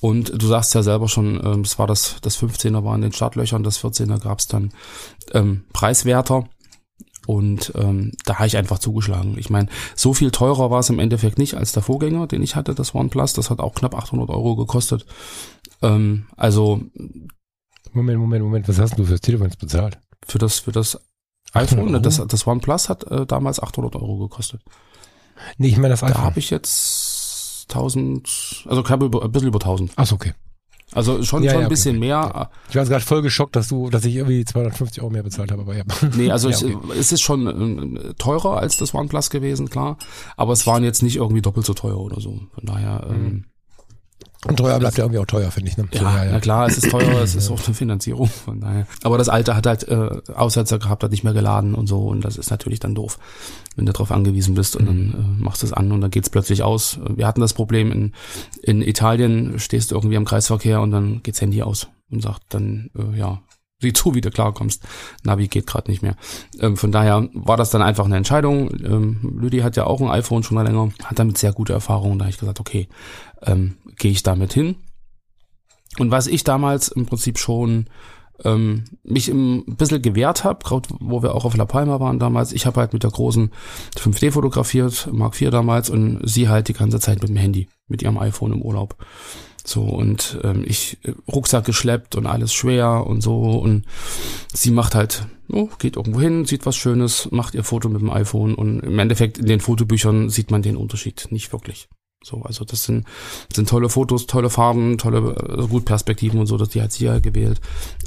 und 0.02 0.42
du 0.42 0.48
sagst 0.48 0.74
ja 0.74 0.82
selber 0.82 1.08
schon, 1.08 1.40
ähm, 1.46 1.62
es 1.62 1.78
war 1.78 1.86
das, 1.86 2.16
das 2.22 2.38
15er 2.42 2.84
war 2.84 2.96
in 2.96 3.02
den 3.02 3.14
Startlöchern, 3.14 3.64
das 3.64 3.80
14er 3.80 4.20
gab 4.20 4.40
es 4.40 4.48
dann 4.48 4.74
ähm, 5.32 5.64
preiswerter. 5.74 6.50
Und 7.28 7.72
ähm, 7.76 8.12
da 8.26 8.40
habe 8.40 8.48
ich 8.48 8.58
einfach 8.58 8.80
zugeschlagen. 8.80 9.38
Ich 9.38 9.52
meine, 9.52 9.70
so 9.96 10.16
viel 10.16 10.32
teurer 10.32 10.72
war 10.72 10.80
es 10.80 10.90
im 10.90 10.98
Endeffekt 10.98 11.38
nicht 11.38 11.54
als 11.54 11.72
der 11.72 11.84
Vorgänger, 11.84 12.26
den 12.26 12.42
ich 12.42 12.56
hatte, 12.56 12.74
das 12.74 12.96
OnePlus. 12.96 13.34
Das 13.34 13.52
hat 13.52 13.60
auch 13.60 13.76
knapp 13.76 13.94
800 13.94 14.28
Euro 14.32 14.56
gekostet. 14.56 15.06
Ähm, 15.84 16.26
also 16.36 16.82
Moment, 17.94 18.20
Moment, 18.20 18.44
Moment. 18.44 18.68
Was 18.68 18.80
hast 18.80 18.98
du 18.98 19.06
für 19.06 19.12
das 19.12 19.22
Telefon 19.22 19.52
bezahlt? 19.60 20.00
Für 20.26 20.40
das, 20.40 20.60
für 20.60 20.72
das 20.72 21.00
iPhone. 21.54 21.92
Ne, 21.92 22.02
das, 22.02 22.26
das 22.28 22.48
OnePlus 22.48 22.90
hat 22.90 23.04
äh, 23.04 23.28
damals 23.28 23.62
800 23.62 23.96
Euro 23.98 24.18
gekostet. 24.18 24.62
Nee, 25.60 25.68
ich 25.68 25.78
meine 25.78 25.90
das 25.90 26.02
iPhone. 26.02 26.16
Da 26.16 26.22
habe 26.24 26.40
ich 26.40 26.50
jetzt 26.50 27.11
1000, 27.72 28.66
also 28.68 28.84
knapp 28.84 29.02
über, 29.02 29.24
ein 29.24 29.32
bisschen 29.32 29.48
über 29.48 29.60
1000. 29.60 29.94
Ach 29.96 30.06
so, 30.06 30.16
okay. 30.16 30.34
Also 30.94 31.24
schon, 31.24 31.44
ja, 31.44 31.52
schon 31.52 31.64
ein 31.64 31.70
bisschen 31.70 31.98
okay. 31.98 32.08
mehr. 32.08 32.50
Ich 32.70 32.76
war 32.76 32.84
gerade 32.84 33.04
voll 33.04 33.22
geschockt, 33.22 33.56
dass 33.56 33.70
du, 33.70 33.90
dass 33.90 34.04
ich 34.04 34.16
irgendwie 34.16 34.44
250 34.44 35.02
Euro 35.02 35.12
mehr 35.12 35.24
bezahlt 35.24 35.52
habe, 35.52 35.62
aber 35.62 35.76
ja. 35.76 35.84
Nee, 36.18 36.32
also 36.32 36.50
ja, 36.50 36.58
okay. 36.58 36.78
es, 36.92 36.98
es, 36.98 37.12
ist 37.14 37.22
schon 37.22 37.96
äh, 37.96 38.14
teurer 38.16 38.58
als 38.58 38.76
das 38.78 38.94
OnePlus 38.94 39.30
gewesen, 39.30 39.70
klar. 39.70 39.98
Aber 40.36 40.52
es 40.52 40.68
waren 40.68 40.84
jetzt 40.84 41.02
nicht 41.02 41.16
irgendwie 41.16 41.42
doppelt 41.42 41.66
so 41.66 41.74
teuer 41.74 41.98
oder 41.98 42.20
so. 42.20 42.42
Von 42.54 42.66
daher, 42.66 43.06
mhm. 43.08 43.16
ähm, 43.16 43.46
und 44.48 44.58
teuer 44.58 44.80
bleibt 44.80 44.98
ja 44.98 45.04
irgendwie 45.04 45.20
auch 45.20 45.26
teuer, 45.26 45.52
finde 45.52 45.70
ich. 45.70 45.78
Ne? 45.78 45.88
Ja, 45.92 46.02
ja, 46.02 46.26
ja, 46.26 46.32
na 46.32 46.40
klar, 46.40 46.66
es 46.66 46.78
ist 46.78 46.90
teuer, 46.90 47.22
es 47.22 47.36
ist 47.36 47.52
auch 47.52 47.64
eine 47.64 47.76
Finanzierung, 47.76 48.28
von 48.28 48.60
daher. 48.60 48.88
Aber 49.04 49.20
das 49.20 49.30
alte 49.30 49.56
hat 49.56 49.68
halt 49.68 49.88
äh, 49.88 50.22
Aussetzer 50.34 50.80
gehabt, 50.80 51.04
hat 51.04 51.12
nicht 51.12 51.24
mehr 51.24 51.34
geladen 51.34 51.76
und 51.76 51.86
so 51.88 52.08
und 52.08 52.26
das 52.26 52.38
ist 52.38 52.50
natürlich 52.50 52.80
dann 52.80 52.96
doof, 52.96 53.20
wenn 53.76 53.86
du 53.86 53.92
darauf 53.92 54.12
angewiesen 54.12 54.56
bist 54.56 54.76
und 54.76 54.88
dann 54.88 55.38
äh, 55.40 55.44
machst 55.44 55.62
du 55.62 55.68
es 55.68 55.74
an 55.74 55.92
und 55.92 56.02
dann 56.02 56.10
geht's 56.10 56.32
plötzlich 56.32 56.64
aus. 56.64 57.00
Wir 57.08 57.28
hatten 57.28 57.42
das 57.42 57.54
Problem 57.54 57.92
in, 57.92 58.14
in 58.64 58.82
Italien, 58.82 59.60
stehst 59.60 59.92
du 59.92 59.96
irgendwie 59.96 60.18
am 60.18 60.26
Kreisverkehr 60.26 60.82
und 60.82 60.92
dann 60.92 61.22
geht's 61.22 61.40
Handy 61.42 61.62
aus 61.62 61.88
und 62.10 62.24
sagt 62.24 62.42
dann, 62.50 62.90
äh, 62.98 63.18
ja, 63.18 63.42
sieh 63.82 63.94
zu, 63.94 64.16
wie 64.16 64.22
du 64.22 64.30
klarkommst. 64.30 64.84
Navi 65.24 65.48
geht 65.48 65.68
gerade 65.68 65.90
nicht 65.90 66.02
mehr. 66.02 66.16
Ähm, 66.60 66.78
von 66.78 66.92
daher 66.92 67.28
war 67.34 67.58
das 67.58 67.70
dann 67.72 67.82
einfach 67.82 68.06
eine 68.06 68.18
Entscheidung. 68.18 68.70
Ähm, 68.84 69.38
Lüdi 69.40 69.60
hat 69.60 69.76
ja 69.76 69.86
auch 69.86 70.02
ein 70.02 70.10
iPhone 70.10 70.44
schon 70.44 70.64
länger, 70.64 70.92
hat 71.04 71.20
damit 71.20 71.38
sehr 71.38 71.54
gute 71.54 71.74
Erfahrungen. 71.74 72.20
Da 72.20 72.26
habe 72.26 72.32
ich 72.32 72.40
gesagt, 72.40 72.60
okay, 72.60 72.88
ähm, 73.42 73.78
gehe 73.98 74.12
ich 74.12 74.24
damit 74.24 74.54
hin. 74.54 74.76
Und 75.98 76.12
was 76.12 76.28
ich 76.28 76.44
damals 76.44 76.88
im 76.88 77.06
Prinzip 77.06 77.38
schon 77.38 77.88
ähm, 78.44 78.86
mich 79.04 79.28
ein 79.28 79.64
bisschen 79.76 80.02
gewehrt 80.02 80.44
habe, 80.44 80.64
gerade 80.64 80.90
wo 81.00 81.22
wir 81.22 81.36
auch 81.36 81.46
auf 81.46 81.56
La 81.56 81.66
Palma 81.66 82.00
waren 82.00 82.20
damals, 82.20 82.54
ich 82.54 82.66
habe 82.66 82.80
halt 82.80 82.94
mit 82.94 83.04
der 83.04 83.12
großen 83.12 83.52
5D 83.98 84.32
fotografiert, 84.32 85.10
Mark 85.12 85.40
IV 85.40 85.52
damals, 85.52 85.90
und 85.90 86.22
sie 86.24 86.50
halt 86.50 86.68
die 86.68 86.74
ganze 86.74 87.00
Zeit 87.00 87.22
mit 87.22 87.30
dem 87.30 87.38
Handy, 87.38 87.68
mit 87.88 88.02
ihrem 88.02 88.18
iPhone 88.18 88.54
im 88.54 88.62
Urlaub. 88.62 88.96
So, 89.66 89.84
und 89.84 90.40
ähm, 90.44 90.64
ich 90.66 90.98
äh, 91.04 91.14
Rucksack 91.32 91.66
geschleppt 91.66 92.16
und 92.16 92.26
alles 92.26 92.54
schwer 92.54 93.06
und 93.06 93.22
so. 93.22 93.42
Und 93.42 93.86
sie 94.54 94.72
macht 94.72 94.96
halt 94.96 95.26
oh, 95.52 95.70
geht 95.80 95.98
irgendwo 95.98 96.22
hin, 96.22 96.46
sieht 96.46 96.66
was 96.66 96.76
Schönes, 96.76 97.30
macht 97.32 97.56
ihr 97.56 97.64
Foto 97.64 97.90
mit 97.90 98.02
dem 98.02 98.10
iPhone 98.10 98.56
und 98.56 98.82
im 98.82 99.00
Endeffekt 99.00 99.38
in 99.38 99.46
den 99.46 99.60
Fotobüchern 99.60 100.30
sieht 100.30 100.52
man 100.52 100.62
den 100.62 100.78
Unterschied 100.78 101.28
nicht 101.32 101.52
wirklich. 101.52 101.90
So, 102.24 102.44
also 102.44 102.66
das 102.66 102.84
sind, 102.84 103.08
sind 103.52 103.68
tolle 103.68 103.90
Fotos, 103.90 104.28
tolle 104.28 104.52
Farben, 104.52 105.00
tolle 105.00 105.36
äh, 105.36 105.68
gut 105.68 105.86
Perspektiven 105.86 106.40
und 106.40 106.46
so, 106.46 106.56
dass 106.56 106.70
die 106.70 106.82
hat 106.82 106.92
sie 106.92 107.06
ja 107.06 107.18
gewählt. 107.20 107.60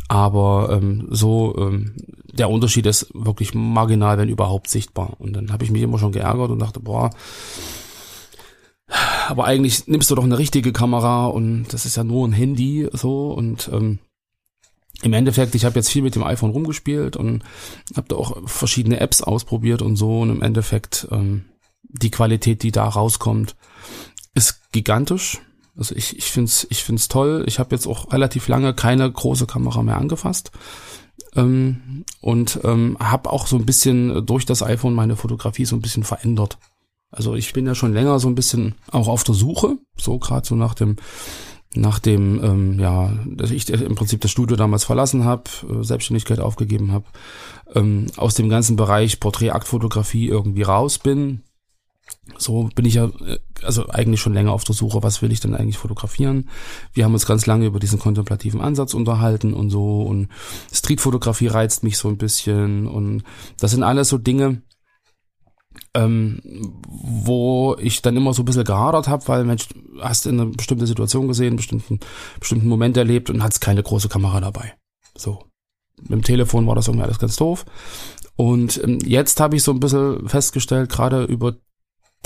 Aber 0.06 0.68
ähm, 0.70 1.08
so, 1.10 1.56
ähm, 1.58 1.96
der 2.32 2.48
Unterschied 2.48 2.86
ist 2.86 3.08
wirklich 3.12 3.54
marginal, 3.54 4.16
wenn 4.16 4.28
überhaupt 4.28 4.70
sichtbar. 4.70 5.16
Und 5.18 5.32
dann 5.32 5.52
habe 5.52 5.64
ich 5.64 5.72
mich 5.72 5.82
immer 5.82 5.98
schon 5.98 6.12
geärgert 6.12 6.50
und 6.50 6.60
dachte, 6.60 6.78
boah, 6.78 7.10
aber 9.28 9.44
eigentlich 9.44 9.86
nimmst 9.86 10.10
du 10.10 10.14
doch 10.14 10.24
eine 10.24 10.38
richtige 10.38 10.72
Kamera 10.72 11.26
und 11.26 11.66
das 11.72 11.86
ist 11.86 11.96
ja 11.96 12.04
nur 12.04 12.26
ein 12.26 12.32
Handy 12.32 12.88
so 12.92 13.32
und 13.32 13.70
ähm, 13.72 13.98
im 15.02 15.12
Endeffekt, 15.12 15.54
ich 15.54 15.64
habe 15.64 15.74
jetzt 15.74 15.90
viel 15.90 16.02
mit 16.02 16.14
dem 16.14 16.22
iPhone 16.22 16.50
rumgespielt 16.50 17.16
und 17.16 17.42
habe 17.96 18.08
da 18.08 18.16
auch 18.16 18.48
verschiedene 18.48 19.00
Apps 19.00 19.22
ausprobiert 19.22 19.82
und 19.82 19.96
so 19.96 20.20
und 20.20 20.30
im 20.30 20.42
Endeffekt 20.42 21.08
ähm, 21.10 21.44
die 21.82 22.10
Qualität, 22.10 22.62
die 22.62 22.72
da 22.72 22.88
rauskommt, 22.88 23.56
ist 24.34 24.72
gigantisch. 24.72 25.40
Also 25.76 25.94
ich, 25.94 26.16
ich 26.16 26.30
finde 26.30 26.48
es 26.48 26.66
ich 26.70 26.84
find's 26.84 27.08
toll. 27.08 27.44
Ich 27.46 27.58
habe 27.58 27.74
jetzt 27.74 27.86
auch 27.86 28.12
relativ 28.12 28.48
lange 28.48 28.74
keine 28.74 29.10
große 29.10 29.46
Kamera 29.46 29.82
mehr 29.82 29.98
angefasst. 29.98 30.52
Ähm, 31.34 32.04
und 32.20 32.60
ähm, 32.64 32.96
habe 33.00 33.30
auch 33.30 33.46
so 33.46 33.56
ein 33.56 33.66
bisschen 33.66 34.24
durch 34.24 34.46
das 34.46 34.62
iPhone 34.62 34.94
meine 34.94 35.16
Fotografie 35.16 35.64
so 35.64 35.76
ein 35.76 35.82
bisschen 35.82 36.04
verändert. 36.04 36.58
Also 37.14 37.34
ich 37.34 37.52
bin 37.52 37.66
ja 37.66 37.74
schon 37.74 37.92
länger 37.92 38.18
so 38.18 38.28
ein 38.28 38.34
bisschen 38.34 38.74
auch 38.90 39.08
auf 39.08 39.24
der 39.24 39.34
Suche, 39.34 39.78
so 39.96 40.18
gerade 40.18 40.46
so 40.46 40.54
nach 40.54 40.74
dem 40.74 40.96
nach 41.76 41.98
dem, 41.98 42.42
ähm, 42.44 42.78
ja, 42.78 43.12
dass 43.26 43.50
ich 43.50 43.68
im 43.68 43.96
Prinzip 43.96 44.20
das 44.20 44.30
Studio 44.30 44.56
damals 44.56 44.84
verlassen 44.84 45.24
habe, 45.24 45.50
äh, 45.68 45.82
Selbstständigkeit 45.82 46.38
aufgegeben 46.38 46.92
habe, 46.92 47.06
ähm, 47.74 48.06
aus 48.16 48.34
dem 48.34 48.48
ganzen 48.48 48.76
Bereich 48.76 49.18
Porträt-Aktfotografie 49.18 50.28
irgendwie 50.28 50.62
raus 50.62 50.98
bin, 50.98 51.42
so 52.38 52.68
bin 52.74 52.84
ich 52.84 52.94
ja 52.94 53.06
äh, 53.06 53.38
also 53.62 53.88
eigentlich 53.88 54.20
schon 54.20 54.34
länger 54.34 54.52
auf 54.52 54.64
der 54.64 54.74
Suche, 54.74 55.02
was 55.02 55.22
will 55.22 55.32
ich 55.32 55.40
denn 55.40 55.54
eigentlich 55.54 55.78
fotografieren. 55.78 56.48
Wir 56.92 57.04
haben 57.04 57.14
uns 57.14 57.26
ganz 57.26 57.46
lange 57.46 57.66
über 57.66 57.80
diesen 57.80 57.98
kontemplativen 57.98 58.60
Ansatz 58.60 58.94
unterhalten 58.94 59.54
und 59.54 59.70
so 59.70 60.02
und 60.02 60.28
Streetfotografie 60.72 61.48
reizt 61.48 61.82
mich 61.82 61.98
so 61.98 62.08
ein 62.08 62.18
bisschen 62.18 62.86
und 62.86 63.24
das 63.58 63.70
sind 63.70 63.82
alles 63.82 64.08
so 64.08 64.18
Dinge, 64.18 64.62
ähm, 65.94 66.40
wo 66.86 67.76
ich 67.78 68.02
dann 68.02 68.16
immer 68.16 68.34
so 68.34 68.42
ein 68.42 68.44
bisschen 68.46 68.64
gehadert 68.64 69.08
habe, 69.08 69.26
weil 69.28 69.44
Mensch, 69.44 69.68
hast 70.00 70.26
in 70.26 70.40
einer 70.40 70.50
bestimmten 70.50 70.86
Situation 70.86 71.28
gesehen, 71.28 71.56
bestimmten 71.56 72.00
bestimmten 72.40 72.68
Moment 72.68 72.96
erlebt 72.96 73.30
und 73.30 73.42
hast 73.42 73.60
keine 73.60 73.82
große 73.82 74.08
Kamera 74.08 74.40
dabei. 74.40 74.74
So. 75.16 75.44
Mit 76.02 76.10
dem 76.10 76.22
Telefon 76.22 76.66
war 76.66 76.74
das 76.74 76.88
irgendwie 76.88 77.04
alles 77.04 77.20
ganz 77.20 77.36
doof. 77.36 77.64
Und 78.36 78.82
ähm, 78.82 78.98
jetzt 79.04 79.38
habe 79.40 79.56
ich 79.56 79.62
so 79.62 79.70
ein 79.72 79.80
bisschen 79.80 80.28
festgestellt, 80.28 80.90
gerade 80.90 81.24
über 81.24 81.54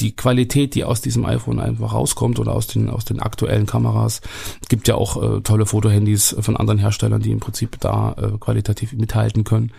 die 0.01 0.15
Qualität, 0.15 0.75
die 0.75 0.85
aus 0.85 1.01
diesem 1.01 1.25
iPhone 1.25 1.61
einfach 1.61 1.93
rauskommt 1.93 2.39
oder 2.39 2.55
aus 2.55 2.67
den, 2.67 2.89
aus 2.89 3.05
den 3.05 3.21
aktuellen 3.21 3.67
Kameras. 3.67 4.21
Es 4.63 4.69
gibt 4.69 4.89
ja 4.89 4.95
auch 4.95 5.23
äh, 5.23 5.41
tolle 5.43 5.67
Fotohandys 5.67 6.37
von 6.41 6.57
anderen 6.57 6.79
Herstellern, 6.79 7.21
die 7.21 7.33
im 7.33 7.41
Prinzip 7.41 7.79
da 7.81 8.13
äh, 8.13 8.39
qualitativ 8.39 8.93
mithalten 8.93 9.45
können. 9.45 9.73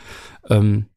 Ähm, 0.49 0.88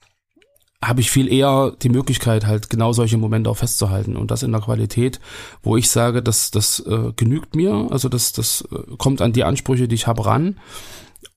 habe 0.83 1.01
ich 1.01 1.11
viel 1.11 1.33
eher 1.33 1.75
die 1.83 1.89
Möglichkeit, 1.89 2.47
halt 2.47 2.69
genau 2.69 2.93
solche 2.93 3.17
Momente 3.17 3.49
auch 3.49 3.57
festzuhalten. 3.57 4.17
Und 4.17 4.31
das 4.31 4.43
in 4.43 4.53
der 4.53 4.61
Qualität, 4.61 5.21
wo 5.63 5.77
ich 5.77 5.89
sage, 5.89 6.23
das, 6.23 6.51
das 6.51 6.81
äh, 6.81 7.13
genügt 7.15 7.55
mir, 7.55 7.87
also 7.91 8.09
das, 8.09 8.33
das 8.33 8.65
äh, 8.73 8.97
kommt 8.99 9.23
an 9.23 9.33
die 9.33 9.45
Ansprüche, 9.45 9.87
die 9.87 9.95
ich 9.95 10.07
habe, 10.07 10.27
ran. 10.27 10.59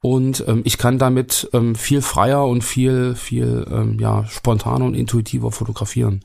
Und 0.01 0.43
ähm, 0.47 0.61
ich 0.65 0.77
kann 0.77 0.97
damit 0.97 1.49
ähm, 1.53 1.75
viel 1.75 2.01
freier 2.01 2.45
und 2.45 2.63
viel, 2.63 3.15
viel 3.15 3.65
ähm, 3.71 3.99
ja, 3.99 4.25
spontaner 4.27 4.85
und 4.85 4.95
intuitiver 4.95 5.51
fotografieren. 5.51 6.23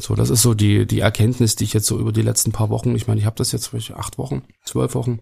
So, 0.00 0.14
das 0.14 0.30
ist 0.30 0.42
so 0.42 0.54
die, 0.54 0.86
die 0.86 1.00
Erkenntnis, 1.00 1.54
die 1.54 1.64
ich 1.64 1.74
jetzt 1.74 1.86
so 1.86 1.98
über 1.98 2.12
die 2.12 2.22
letzten 2.22 2.50
paar 2.50 2.70
Wochen, 2.70 2.96
ich 2.96 3.06
meine, 3.06 3.20
ich 3.20 3.26
habe 3.26 3.36
das 3.36 3.52
jetzt 3.52 3.72
welche 3.72 3.96
acht 3.96 4.18
Wochen, 4.18 4.42
zwölf 4.64 4.94
Wochen, 4.94 5.20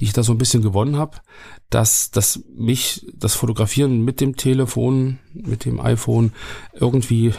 die 0.00 0.04
ich 0.04 0.12
da 0.12 0.22
so 0.22 0.32
ein 0.32 0.38
bisschen 0.38 0.62
gewonnen 0.62 0.96
habe, 0.96 1.18
dass, 1.70 2.10
dass 2.10 2.42
mich 2.54 3.06
das 3.14 3.34
Fotografieren 3.34 4.02
mit 4.02 4.20
dem 4.20 4.36
Telefon, 4.36 5.18
mit 5.32 5.64
dem 5.64 5.80
iPhone 5.80 6.32
irgendwie, 6.72 7.32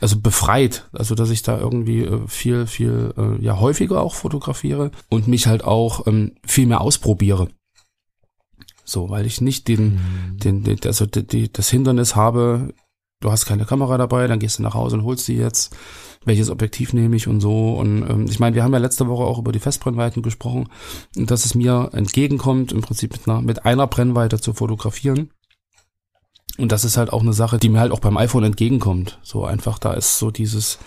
also 0.00 0.20
befreit, 0.20 0.88
also 0.92 1.14
dass 1.14 1.30
ich 1.30 1.42
da 1.42 1.58
irgendwie 1.58 2.02
äh, 2.02 2.26
viel, 2.26 2.66
viel, 2.66 3.14
äh, 3.16 3.42
ja 3.42 3.60
häufiger 3.60 4.00
auch 4.00 4.14
fotografiere 4.14 4.90
und 5.08 5.28
mich 5.28 5.46
halt 5.46 5.64
auch 5.64 6.06
ähm, 6.06 6.32
viel 6.44 6.66
mehr 6.66 6.80
ausprobiere. 6.80 7.48
So, 8.84 9.08
weil 9.08 9.24
ich 9.24 9.40
nicht 9.40 9.68
den, 9.68 9.94
mhm. 9.94 10.38
den, 10.38 10.64
den 10.64 10.78
also 10.84 11.06
die, 11.06 11.26
die, 11.26 11.52
das 11.52 11.70
Hindernis 11.70 12.16
habe, 12.16 12.74
du 13.24 13.32
hast 13.32 13.46
keine 13.46 13.64
Kamera 13.64 13.96
dabei, 13.98 14.26
dann 14.26 14.38
gehst 14.38 14.58
du 14.58 14.62
nach 14.62 14.74
Hause 14.74 14.96
und 14.96 15.04
holst 15.04 15.26
die 15.28 15.36
jetzt. 15.36 15.74
Welches 16.26 16.48
Objektiv 16.48 16.94
nehme 16.94 17.16
ich 17.16 17.28
und 17.28 17.40
so. 17.40 17.74
Und 17.74 18.08
ähm, 18.08 18.26
ich 18.28 18.40
meine, 18.40 18.56
wir 18.56 18.64
haben 18.64 18.72
ja 18.72 18.78
letzte 18.78 19.08
Woche 19.08 19.24
auch 19.24 19.38
über 19.38 19.52
die 19.52 19.58
Festbrennweiten 19.58 20.22
gesprochen, 20.22 20.68
dass 21.14 21.44
es 21.44 21.54
mir 21.54 21.90
entgegenkommt, 21.92 22.72
im 22.72 22.80
Prinzip 22.80 23.12
mit 23.12 23.28
einer, 23.28 23.42
mit 23.42 23.66
einer 23.66 23.86
Brennweite 23.86 24.40
zu 24.40 24.54
fotografieren. 24.54 25.30
Und 26.56 26.72
das 26.72 26.84
ist 26.84 26.96
halt 26.96 27.12
auch 27.12 27.20
eine 27.20 27.32
Sache, 27.34 27.58
die 27.58 27.68
mir 27.68 27.80
halt 27.80 27.92
auch 27.92 27.98
beim 27.98 28.16
iPhone 28.16 28.44
entgegenkommt. 28.44 29.18
So 29.22 29.44
einfach, 29.44 29.78
da 29.78 29.92
ist 29.92 30.18
so 30.18 30.30
dieses, 30.30 30.78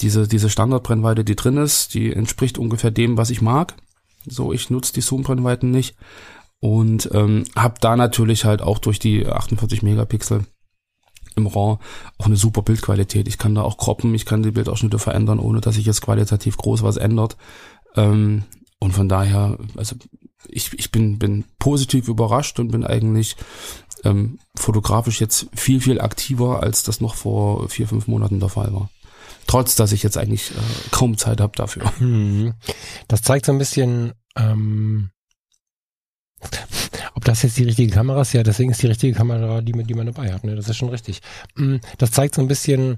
diese, 0.00 0.26
diese 0.26 0.50
Standardbrennweite, 0.50 1.22
die 1.22 1.36
drin 1.36 1.58
ist, 1.58 1.94
die 1.94 2.12
entspricht 2.12 2.58
ungefähr 2.58 2.90
dem, 2.90 3.16
was 3.16 3.30
ich 3.30 3.42
mag. 3.42 3.74
So, 4.26 4.52
ich 4.52 4.70
nutze 4.70 4.92
die 4.92 5.00
Zoom-Brennweiten 5.00 5.70
nicht. 5.70 5.96
Und 6.60 7.10
ähm, 7.12 7.44
habe 7.54 7.74
da 7.80 7.96
natürlich 7.96 8.44
halt 8.44 8.62
auch 8.62 8.78
durch 8.78 8.98
die 8.98 9.26
48 9.26 9.82
Megapixel 9.82 10.44
im 11.36 11.46
RAW 11.46 11.78
auch 12.18 12.26
eine 12.26 12.36
super 12.36 12.62
Bildqualität. 12.62 13.28
Ich 13.28 13.38
kann 13.38 13.54
da 13.54 13.62
auch 13.62 13.78
kroppen, 13.78 14.14
ich 14.14 14.26
kann 14.26 14.42
die 14.42 14.50
Bildausschnitte 14.50 14.98
verändern, 14.98 15.38
ohne 15.38 15.60
dass 15.60 15.74
sich 15.76 15.86
jetzt 15.86 16.02
qualitativ 16.02 16.56
groß 16.56 16.82
was 16.82 16.96
ändert. 16.96 17.36
Ähm, 17.96 18.44
und 18.78 18.92
von 18.92 19.08
daher, 19.08 19.58
also 19.76 19.96
ich, 20.48 20.72
ich 20.78 20.90
bin, 20.90 21.18
bin 21.18 21.44
positiv 21.58 22.08
überrascht 22.08 22.58
und 22.58 22.70
bin 22.72 22.84
eigentlich 22.84 23.36
ähm, 24.04 24.38
fotografisch 24.56 25.20
jetzt 25.20 25.46
viel, 25.54 25.80
viel 25.80 26.00
aktiver, 26.00 26.62
als 26.62 26.82
das 26.82 27.00
noch 27.00 27.14
vor 27.14 27.68
vier, 27.68 27.86
fünf 27.86 28.08
Monaten 28.08 28.40
der 28.40 28.48
Fall 28.48 28.72
war. 28.72 28.90
Trotz, 29.46 29.76
dass 29.76 29.92
ich 29.92 30.02
jetzt 30.02 30.18
eigentlich 30.18 30.50
äh, 30.50 30.54
kaum 30.90 31.16
Zeit 31.16 31.40
habe 31.40 31.52
dafür. 31.56 31.92
Hm. 31.98 32.54
Das 33.08 33.22
zeigt 33.22 33.46
so 33.46 33.52
ein 33.52 33.58
bisschen, 33.58 34.12
ähm, 34.36 35.10
ob 37.22 37.26
das 37.26 37.42
jetzt 37.42 37.56
die 37.56 37.62
richtige 37.62 37.92
Kamera 37.92 38.22
ist, 38.22 38.32
ja, 38.32 38.42
deswegen 38.42 38.72
ist 38.72 38.82
die 38.82 38.88
richtige 38.88 39.14
Kamera 39.14 39.60
die, 39.60 39.70
die 39.72 39.94
man 39.94 40.06
dabei 40.06 40.32
hat. 40.32 40.42
Ne? 40.42 40.56
Das 40.56 40.68
ist 40.68 40.76
schon 40.76 40.88
richtig. 40.88 41.20
Mm, 41.54 41.76
das 41.98 42.10
zeigt 42.10 42.34
so 42.34 42.42
ein 42.42 42.48
bisschen, 42.48 42.96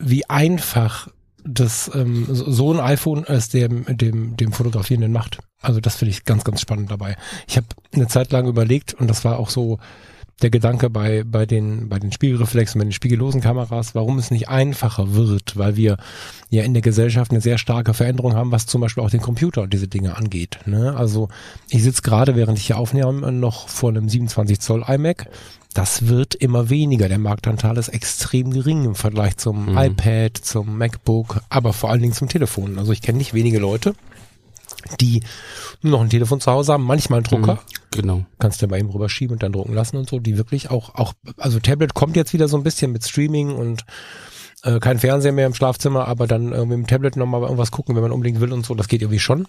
wie 0.00 0.28
einfach 0.28 1.06
das 1.44 1.88
ähm, 1.94 2.26
so 2.28 2.72
ein 2.72 2.80
iPhone 2.80 3.24
es 3.24 3.50
dem, 3.50 3.84
dem, 3.96 4.36
dem 4.36 4.52
Fotografierenden 4.52 5.12
macht. 5.12 5.38
Also 5.62 5.78
das 5.80 5.94
finde 5.94 6.10
ich 6.10 6.24
ganz, 6.24 6.42
ganz 6.42 6.60
spannend 6.60 6.90
dabei. 6.90 7.16
Ich 7.46 7.56
habe 7.56 7.68
eine 7.94 8.08
Zeit 8.08 8.32
lang 8.32 8.48
überlegt 8.48 8.94
und 8.94 9.06
das 9.08 9.24
war 9.24 9.38
auch 9.38 9.50
so 9.50 9.78
der 10.42 10.50
Gedanke 10.50 10.88
bei, 10.88 11.24
bei 11.24 11.46
den, 11.46 11.88
bei 11.88 11.98
den 11.98 12.12
Spiegelreflexen, 12.12 12.78
bei 12.78 12.84
den 12.84 12.92
spiegellosen 12.92 13.40
Kameras, 13.40 13.94
warum 13.94 14.18
es 14.18 14.30
nicht 14.30 14.48
einfacher 14.48 15.14
wird, 15.14 15.56
weil 15.56 15.76
wir 15.76 15.96
ja 16.50 16.62
in 16.62 16.74
der 16.74 16.82
Gesellschaft 16.82 17.30
eine 17.30 17.40
sehr 17.40 17.58
starke 17.58 17.92
Veränderung 17.92 18.34
haben, 18.34 18.52
was 18.52 18.66
zum 18.66 18.80
Beispiel 18.80 19.02
auch 19.02 19.10
den 19.10 19.20
Computer 19.20 19.62
und 19.62 19.72
diese 19.72 19.88
Dinge 19.88 20.16
angeht. 20.16 20.60
Ne? 20.66 20.94
Also 20.96 21.28
ich 21.70 21.82
sitze 21.82 22.02
gerade, 22.02 22.36
während 22.36 22.58
ich 22.58 22.66
hier 22.66 22.78
aufnehme, 22.78 23.32
noch 23.32 23.68
vor 23.68 23.90
einem 23.90 24.08
27 24.08 24.60
Zoll 24.60 24.84
iMac. 24.86 25.28
Das 25.74 26.08
wird 26.08 26.34
immer 26.34 26.70
weniger. 26.70 27.08
Der 27.08 27.18
Marktanteil 27.18 27.76
ist 27.76 27.88
extrem 27.88 28.52
gering 28.52 28.84
im 28.84 28.94
Vergleich 28.94 29.36
zum 29.36 29.72
mhm. 29.72 29.78
iPad, 29.78 30.36
zum 30.36 30.78
MacBook, 30.78 31.40
aber 31.50 31.72
vor 31.72 31.90
allen 31.90 32.00
Dingen 32.00 32.14
zum 32.14 32.28
Telefon. 32.28 32.78
Also 32.78 32.92
ich 32.92 33.02
kenne 33.02 33.18
nicht 33.18 33.34
wenige 33.34 33.58
Leute, 33.58 33.94
die 35.00 35.22
nur 35.82 35.92
noch 35.92 36.00
ein 36.00 36.10
Telefon 36.10 36.40
zu 36.40 36.50
Hause 36.50 36.72
haben, 36.72 36.84
manchmal 36.84 37.18
einen 37.18 37.24
Drucker. 37.24 37.54
Mhm, 37.54 37.90
genau. 37.90 38.26
Kannst 38.38 38.60
du 38.60 38.66
ja 38.66 38.70
mal 38.70 38.78
eben 38.78 38.90
rüberschieben 38.90 39.34
und 39.34 39.42
dann 39.42 39.52
drucken 39.52 39.74
lassen 39.74 39.96
und 39.96 40.08
so, 40.08 40.18
die 40.18 40.36
wirklich 40.36 40.70
auch, 40.70 40.94
auch, 40.94 41.14
also 41.36 41.58
Tablet 41.60 41.94
kommt 41.94 42.16
jetzt 42.16 42.32
wieder 42.32 42.48
so 42.48 42.56
ein 42.56 42.62
bisschen 42.62 42.92
mit 42.92 43.04
Streaming 43.04 43.54
und 43.54 43.84
äh, 44.62 44.78
kein 44.80 44.98
Fernseher 44.98 45.32
mehr 45.32 45.46
im 45.46 45.54
Schlafzimmer, 45.54 46.08
aber 46.08 46.26
dann 46.26 46.52
äh, 46.52 46.64
mit 46.64 46.72
dem 46.72 46.86
Tablet 46.86 47.16
nochmal 47.16 47.42
irgendwas 47.42 47.70
gucken, 47.70 47.94
wenn 47.94 48.02
man 48.02 48.12
unbedingt 48.12 48.40
will 48.40 48.52
und 48.52 48.64
so, 48.64 48.74
das 48.74 48.88
geht 48.88 49.02
irgendwie 49.02 49.20
schon. 49.20 49.46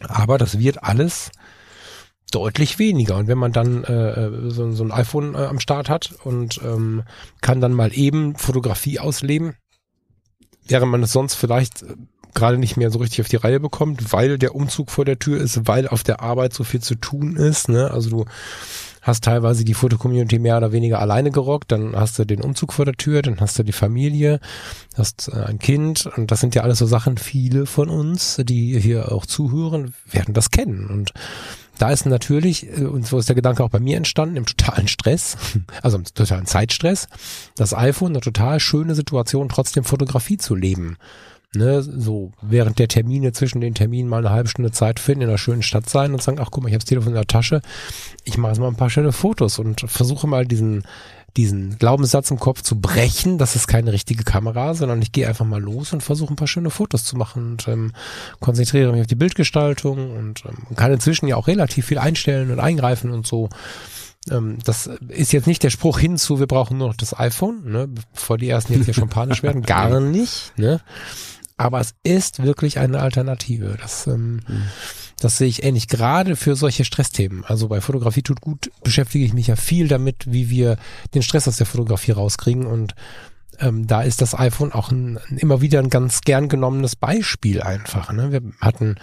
Aber 0.00 0.38
das 0.38 0.58
wird 0.58 0.82
alles 0.82 1.30
deutlich 2.30 2.78
weniger. 2.78 3.16
Und 3.16 3.28
wenn 3.28 3.38
man 3.38 3.52
dann 3.52 3.84
äh, 3.84 4.12
äh 4.12 4.50
so, 4.50 4.70
so 4.72 4.84
ein 4.84 4.92
iPhone 4.92 5.34
äh, 5.34 5.44
am 5.44 5.60
Start 5.60 5.88
hat 5.88 6.14
und 6.24 6.60
ähm, 6.62 7.02
kann 7.40 7.60
dann 7.60 7.72
mal 7.72 7.92
eben 7.92 8.36
Fotografie 8.36 8.98
ausleben, 8.98 9.56
während 10.66 10.90
man 10.90 11.02
es 11.02 11.12
sonst 11.12 11.34
vielleicht 11.34 11.82
äh, 11.82 11.96
gerade 12.34 12.58
nicht 12.58 12.76
mehr 12.76 12.90
so 12.90 12.98
richtig 12.98 13.20
auf 13.20 13.28
die 13.28 13.36
Reihe 13.36 13.60
bekommt, 13.60 14.12
weil 14.12 14.38
der 14.38 14.54
Umzug 14.54 14.90
vor 14.90 15.04
der 15.04 15.18
Tür 15.18 15.40
ist, 15.40 15.66
weil 15.66 15.88
auf 15.88 16.02
der 16.02 16.20
Arbeit 16.20 16.52
so 16.52 16.64
viel 16.64 16.80
zu 16.80 16.94
tun 16.94 17.36
ist. 17.36 17.68
Ne? 17.68 17.90
Also 17.90 18.10
du 18.10 18.24
hast 19.02 19.24
teilweise 19.24 19.64
die 19.64 19.74
Fotocommunity 19.74 20.38
mehr 20.38 20.56
oder 20.56 20.72
weniger 20.72 21.00
alleine 21.00 21.30
gerockt, 21.30 21.72
dann 21.72 21.96
hast 21.96 22.18
du 22.18 22.24
den 22.24 22.42
Umzug 22.42 22.72
vor 22.72 22.84
der 22.84 22.94
Tür, 22.94 23.22
dann 23.22 23.40
hast 23.40 23.58
du 23.58 23.62
die 23.62 23.72
Familie, 23.72 24.40
hast 24.96 25.30
äh, 25.32 25.44
ein 25.44 25.58
Kind 25.58 26.06
und 26.16 26.30
das 26.30 26.40
sind 26.40 26.54
ja 26.54 26.62
alles 26.62 26.78
so 26.78 26.86
Sachen, 26.86 27.16
viele 27.16 27.66
von 27.66 27.88
uns, 27.88 28.40
die 28.44 28.78
hier 28.78 29.12
auch 29.12 29.26
zuhören, 29.26 29.94
werden 30.10 30.34
das 30.34 30.50
kennen 30.50 30.86
und 30.86 31.12
da 31.78 31.90
ist 31.90 32.04
natürlich, 32.04 32.66
äh, 32.66 32.84
und 32.84 33.06
so 33.06 33.18
ist 33.18 33.28
der 33.28 33.36
Gedanke 33.36 33.64
auch 33.64 33.70
bei 33.70 33.80
mir 33.80 33.96
entstanden, 33.96 34.36
im 34.36 34.44
totalen 34.44 34.86
Stress, 34.86 35.36
also 35.82 35.96
im 35.96 36.04
totalen 36.04 36.46
Zeitstress, 36.46 37.08
das 37.56 37.74
iPhone 37.74 38.12
eine 38.12 38.20
total 38.20 38.60
schöne 38.60 38.94
Situation, 38.94 39.48
trotzdem 39.48 39.84
Fotografie 39.84 40.36
zu 40.36 40.54
leben 40.54 40.98
ne, 41.54 41.82
so 41.82 42.32
während 42.42 42.78
der 42.78 42.88
Termine 42.88 43.32
zwischen 43.32 43.60
den 43.60 43.74
Terminen 43.74 44.08
mal 44.08 44.18
eine 44.18 44.30
halbe 44.30 44.48
Stunde 44.48 44.70
Zeit 44.70 45.00
finden, 45.00 45.22
in 45.22 45.28
einer 45.28 45.38
schönen 45.38 45.62
Stadt 45.62 45.88
sein 45.88 46.12
und 46.12 46.22
sagen, 46.22 46.38
ach 46.40 46.50
guck 46.50 46.62
mal, 46.62 46.68
ich 46.68 46.74
habe 46.74 46.82
das 46.82 46.88
Telefon 46.88 47.10
in 47.10 47.16
der 47.16 47.26
Tasche, 47.26 47.60
ich 48.24 48.38
mache 48.38 48.52
jetzt 48.52 48.60
mal 48.60 48.68
ein 48.68 48.76
paar 48.76 48.90
schöne 48.90 49.12
Fotos 49.12 49.58
und 49.58 49.80
versuche 49.88 50.26
mal 50.26 50.46
diesen 50.46 50.84
diesen 51.36 51.78
Glaubenssatz 51.78 52.30
im 52.30 52.38
Kopf 52.38 52.62
zu 52.62 52.80
brechen, 52.80 53.38
das 53.38 53.54
ist 53.54 53.68
keine 53.68 53.92
richtige 53.92 54.24
Kamera, 54.24 54.74
sondern 54.74 55.00
ich 55.00 55.12
gehe 55.12 55.28
einfach 55.28 55.46
mal 55.46 55.60
los 55.60 55.92
und 55.92 56.02
versuche 56.02 56.32
ein 56.32 56.36
paar 56.36 56.48
schöne 56.48 56.70
Fotos 56.70 57.04
zu 57.04 57.16
machen 57.16 57.52
und 57.52 57.68
ähm, 57.68 57.92
konzentriere 58.40 58.92
mich 58.92 59.02
auf 59.02 59.06
die 59.06 59.14
Bildgestaltung 59.14 60.16
und 60.16 60.44
ähm, 60.44 60.76
kann 60.76 60.92
inzwischen 60.92 61.28
ja 61.28 61.36
auch 61.36 61.46
relativ 61.46 61.86
viel 61.86 61.98
einstellen 61.98 62.50
und 62.50 62.58
eingreifen 62.58 63.10
und 63.10 63.26
so. 63.26 63.48
Ähm, 64.30 64.58
das 64.64 64.90
ist 65.08 65.32
jetzt 65.32 65.46
nicht 65.46 65.62
der 65.62 65.70
Spruch 65.70 65.98
hinzu, 65.98 66.40
wir 66.40 66.46
brauchen 66.46 66.78
nur 66.78 66.88
noch 66.88 66.96
das 66.96 67.18
iPhone, 67.18 67.64
ne, 67.64 67.88
bevor 68.12 68.36
die 68.36 68.48
ersten 68.48 68.74
jetzt 68.74 68.86
hier 68.86 68.94
schon 68.94 69.08
panisch 69.08 69.42
werden, 69.42 69.62
gar 69.62 70.00
nicht. 70.00 70.52
Ne? 70.56 70.80
Aber 71.60 71.78
es 71.78 71.94
ist 72.04 72.42
wirklich 72.42 72.78
eine 72.78 73.00
Alternative. 73.00 73.76
Das, 73.78 74.06
ähm, 74.06 74.40
mhm. 74.48 74.62
das 75.18 75.36
sehe 75.36 75.46
ich 75.46 75.62
ähnlich. 75.62 75.88
Gerade 75.88 76.34
für 76.34 76.56
solche 76.56 76.86
Stressthemen. 76.86 77.44
Also 77.44 77.68
bei 77.68 77.82
Fotografie 77.82 78.22
tut 78.22 78.40
gut, 78.40 78.70
beschäftige 78.82 79.26
ich 79.26 79.34
mich 79.34 79.48
ja 79.48 79.56
viel 79.56 79.86
damit, 79.86 80.24
wie 80.32 80.48
wir 80.48 80.78
den 81.14 81.22
Stress 81.22 81.46
aus 81.46 81.58
der 81.58 81.66
Fotografie 81.66 82.12
rauskriegen 82.12 82.64
und 82.64 82.94
ähm, 83.58 83.86
da 83.86 84.00
ist 84.00 84.22
das 84.22 84.34
iPhone 84.34 84.72
auch 84.72 84.90
ein, 84.90 85.18
immer 85.36 85.60
wieder 85.60 85.80
ein 85.80 85.90
ganz 85.90 86.22
gern 86.22 86.48
genommenes 86.48 86.96
Beispiel 86.96 87.60
einfach. 87.60 88.10
Ne? 88.10 88.32
Wir 88.32 88.40
hatten 88.62 88.96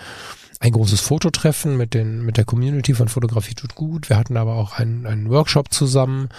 ein 0.60 0.72
großes 0.72 1.00
Fototreffen 1.00 1.78
mit 1.78 1.94
den 1.94 2.26
mit 2.26 2.38
der 2.38 2.46
Community 2.46 2.96
von 2.96 3.08
Fotografie 3.08 3.54
tut 3.54 3.76
gut. 3.76 4.10
Wir 4.10 4.18
hatten 4.18 4.36
aber 4.36 4.56
auch 4.56 4.80
einen, 4.80 5.06
einen 5.06 5.30
Workshop 5.30 5.72
zusammen 5.72 6.30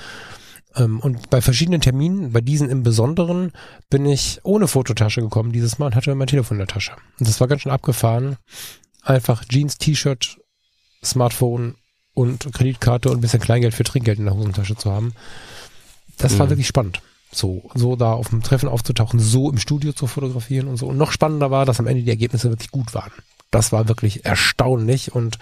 und 0.84 1.30
bei 1.30 1.40
verschiedenen 1.40 1.80
Terminen, 1.80 2.32
bei 2.32 2.40
diesen 2.40 2.70
im 2.70 2.82
Besonderen, 2.82 3.52
bin 3.90 4.06
ich 4.06 4.40
ohne 4.44 4.68
Fototasche 4.68 5.20
gekommen 5.20 5.52
dieses 5.52 5.78
Mal 5.78 5.86
und 5.86 5.94
hatte 5.94 6.14
mein 6.14 6.28
Telefon 6.28 6.56
in 6.56 6.66
der 6.66 6.68
Tasche. 6.68 6.92
Und 7.18 7.28
das 7.28 7.40
war 7.40 7.48
ganz 7.48 7.62
schön 7.62 7.72
abgefahren. 7.72 8.36
Einfach 9.02 9.44
Jeans, 9.44 9.78
T-Shirt, 9.78 10.38
Smartphone 11.04 11.76
und 12.14 12.52
Kreditkarte 12.52 13.10
und 13.10 13.18
ein 13.18 13.20
bisschen 13.20 13.40
Kleingeld 13.40 13.74
für 13.74 13.84
Trinkgeld 13.84 14.18
in 14.18 14.24
der 14.26 14.34
Hosentasche 14.34 14.76
zu 14.76 14.90
haben. 14.90 15.14
Das 16.18 16.34
mhm. 16.34 16.38
war 16.40 16.50
wirklich 16.50 16.66
spannend. 16.66 17.00
So, 17.30 17.70
so 17.74 17.94
da 17.94 18.12
auf 18.12 18.30
dem 18.30 18.42
Treffen 18.42 18.68
aufzutauchen, 18.68 19.20
so 19.20 19.50
im 19.50 19.58
Studio 19.58 19.92
zu 19.92 20.06
fotografieren 20.06 20.66
und 20.66 20.76
so. 20.76 20.86
Und 20.86 20.96
noch 20.96 21.12
spannender 21.12 21.50
war, 21.50 21.66
dass 21.66 21.78
am 21.78 21.86
Ende 21.86 22.02
die 22.02 22.10
Ergebnisse 22.10 22.50
wirklich 22.50 22.70
gut 22.70 22.94
waren. 22.94 23.12
Das 23.50 23.72
war 23.72 23.88
wirklich 23.88 24.24
erstaunlich 24.24 25.14
und 25.14 25.38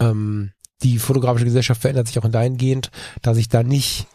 ähm, 0.00 0.52
die 0.82 0.98
fotografische 0.98 1.44
Gesellschaft 1.44 1.80
verändert 1.80 2.08
sich 2.08 2.18
auch 2.18 2.24
in 2.24 2.32
dahingehend, 2.32 2.90
dass 3.22 3.36
ich 3.36 3.48
da 3.48 3.62
nicht 3.62 4.06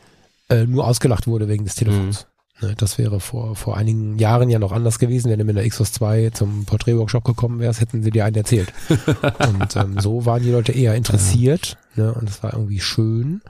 äh, 0.50 0.66
nur 0.66 0.88
ausgelacht 0.88 1.28
wurde 1.28 1.48
wegen 1.48 1.64
des 1.64 1.76
Telefons. 1.76 2.26
Mhm. 2.26 2.40
Ne, 2.62 2.76
das 2.76 2.98
wäre 2.98 3.22
vor, 3.22 3.56
vor 3.56 3.78
einigen 3.78 4.18
Jahren 4.18 4.50
ja 4.50 4.60
noch 4.60 4.74
anders 4.74 5.00
gewesen. 5.00 5.32
Wenn 5.32 5.40
du 5.40 5.46
mit 5.46 5.56
der 5.56 5.68
Xos 5.70 5.94
2 5.94 6.32
zum 6.32 6.66
Porträtworkshop 6.66 7.24
gekommen 7.24 7.60
wärst, 7.60 7.80
hätten 7.80 8.04
sie 8.04 8.12
dir 8.12 8.26
einen 8.26 8.36
erzählt. 8.36 8.74
und 9.50 9.76
ähm, 9.78 10.00
so 10.00 10.26
waren 10.26 10.44
die 10.44 10.52
Leute 10.52 10.74
eher 10.74 10.96
interessiert. 10.96 11.78
Ja. 11.96 12.06
Ne, 12.06 12.14
und 12.14 12.30
es 12.30 12.44
war 12.44 12.54
irgendwie 12.54 12.82
schön. 12.82 13.42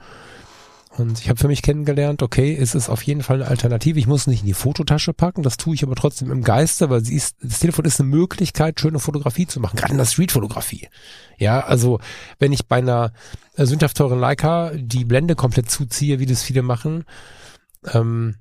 Und 1.00 1.18
ich 1.18 1.28
habe 1.28 1.40
für 1.40 1.48
mich 1.48 1.62
kennengelernt, 1.62 2.22
okay, 2.22 2.54
es 2.54 2.74
ist 2.74 2.88
auf 2.88 3.02
jeden 3.02 3.22
Fall 3.22 3.42
eine 3.42 3.50
Alternative. 3.50 3.98
Ich 3.98 4.06
muss 4.06 4.26
nicht 4.26 4.40
in 4.40 4.46
die 4.46 4.54
Fototasche 4.54 5.12
packen, 5.12 5.42
das 5.42 5.56
tue 5.56 5.74
ich 5.74 5.82
aber 5.82 5.96
trotzdem 5.96 6.30
im 6.30 6.42
Geiste, 6.42 6.90
weil 6.90 7.04
sie 7.04 7.14
ist, 7.14 7.36
das 7.42 7.60
Telefon 7.60 7.86
ist 7.86 8.00
eine 8.00 8.08
Möglichkeit, 8.08 8.78
schöne 8.78 8.98
Fotografie 8.98 9.46
zu 9.46 9.60
machen, 9.60 9.76
gerade 9.76 9.92
in 9.92 9.98
der 9.98 10.04
Streetfotografie. 10.04 10.88
Ja, 11.38 11.60
also 11.60 12.00
wenn 12.38 12.52
ich 12.52 12.66
bei 12.66 12.76
einer 12.76 13.12
äh, 13.56 13.64
sündhaft 13.64 13.96
teuren 13.96 14.20
Leica 14.20 14.72
die 14.74 15.04
Blende 15.04 15.34
komplett 15.34 15.70
zuziehe, 15.70 16.18
wie 16.18 16.26
das 16.26 16.42
viele 16.42 16.62
machen, 16.62 17.04
ähm, 17.92 18.36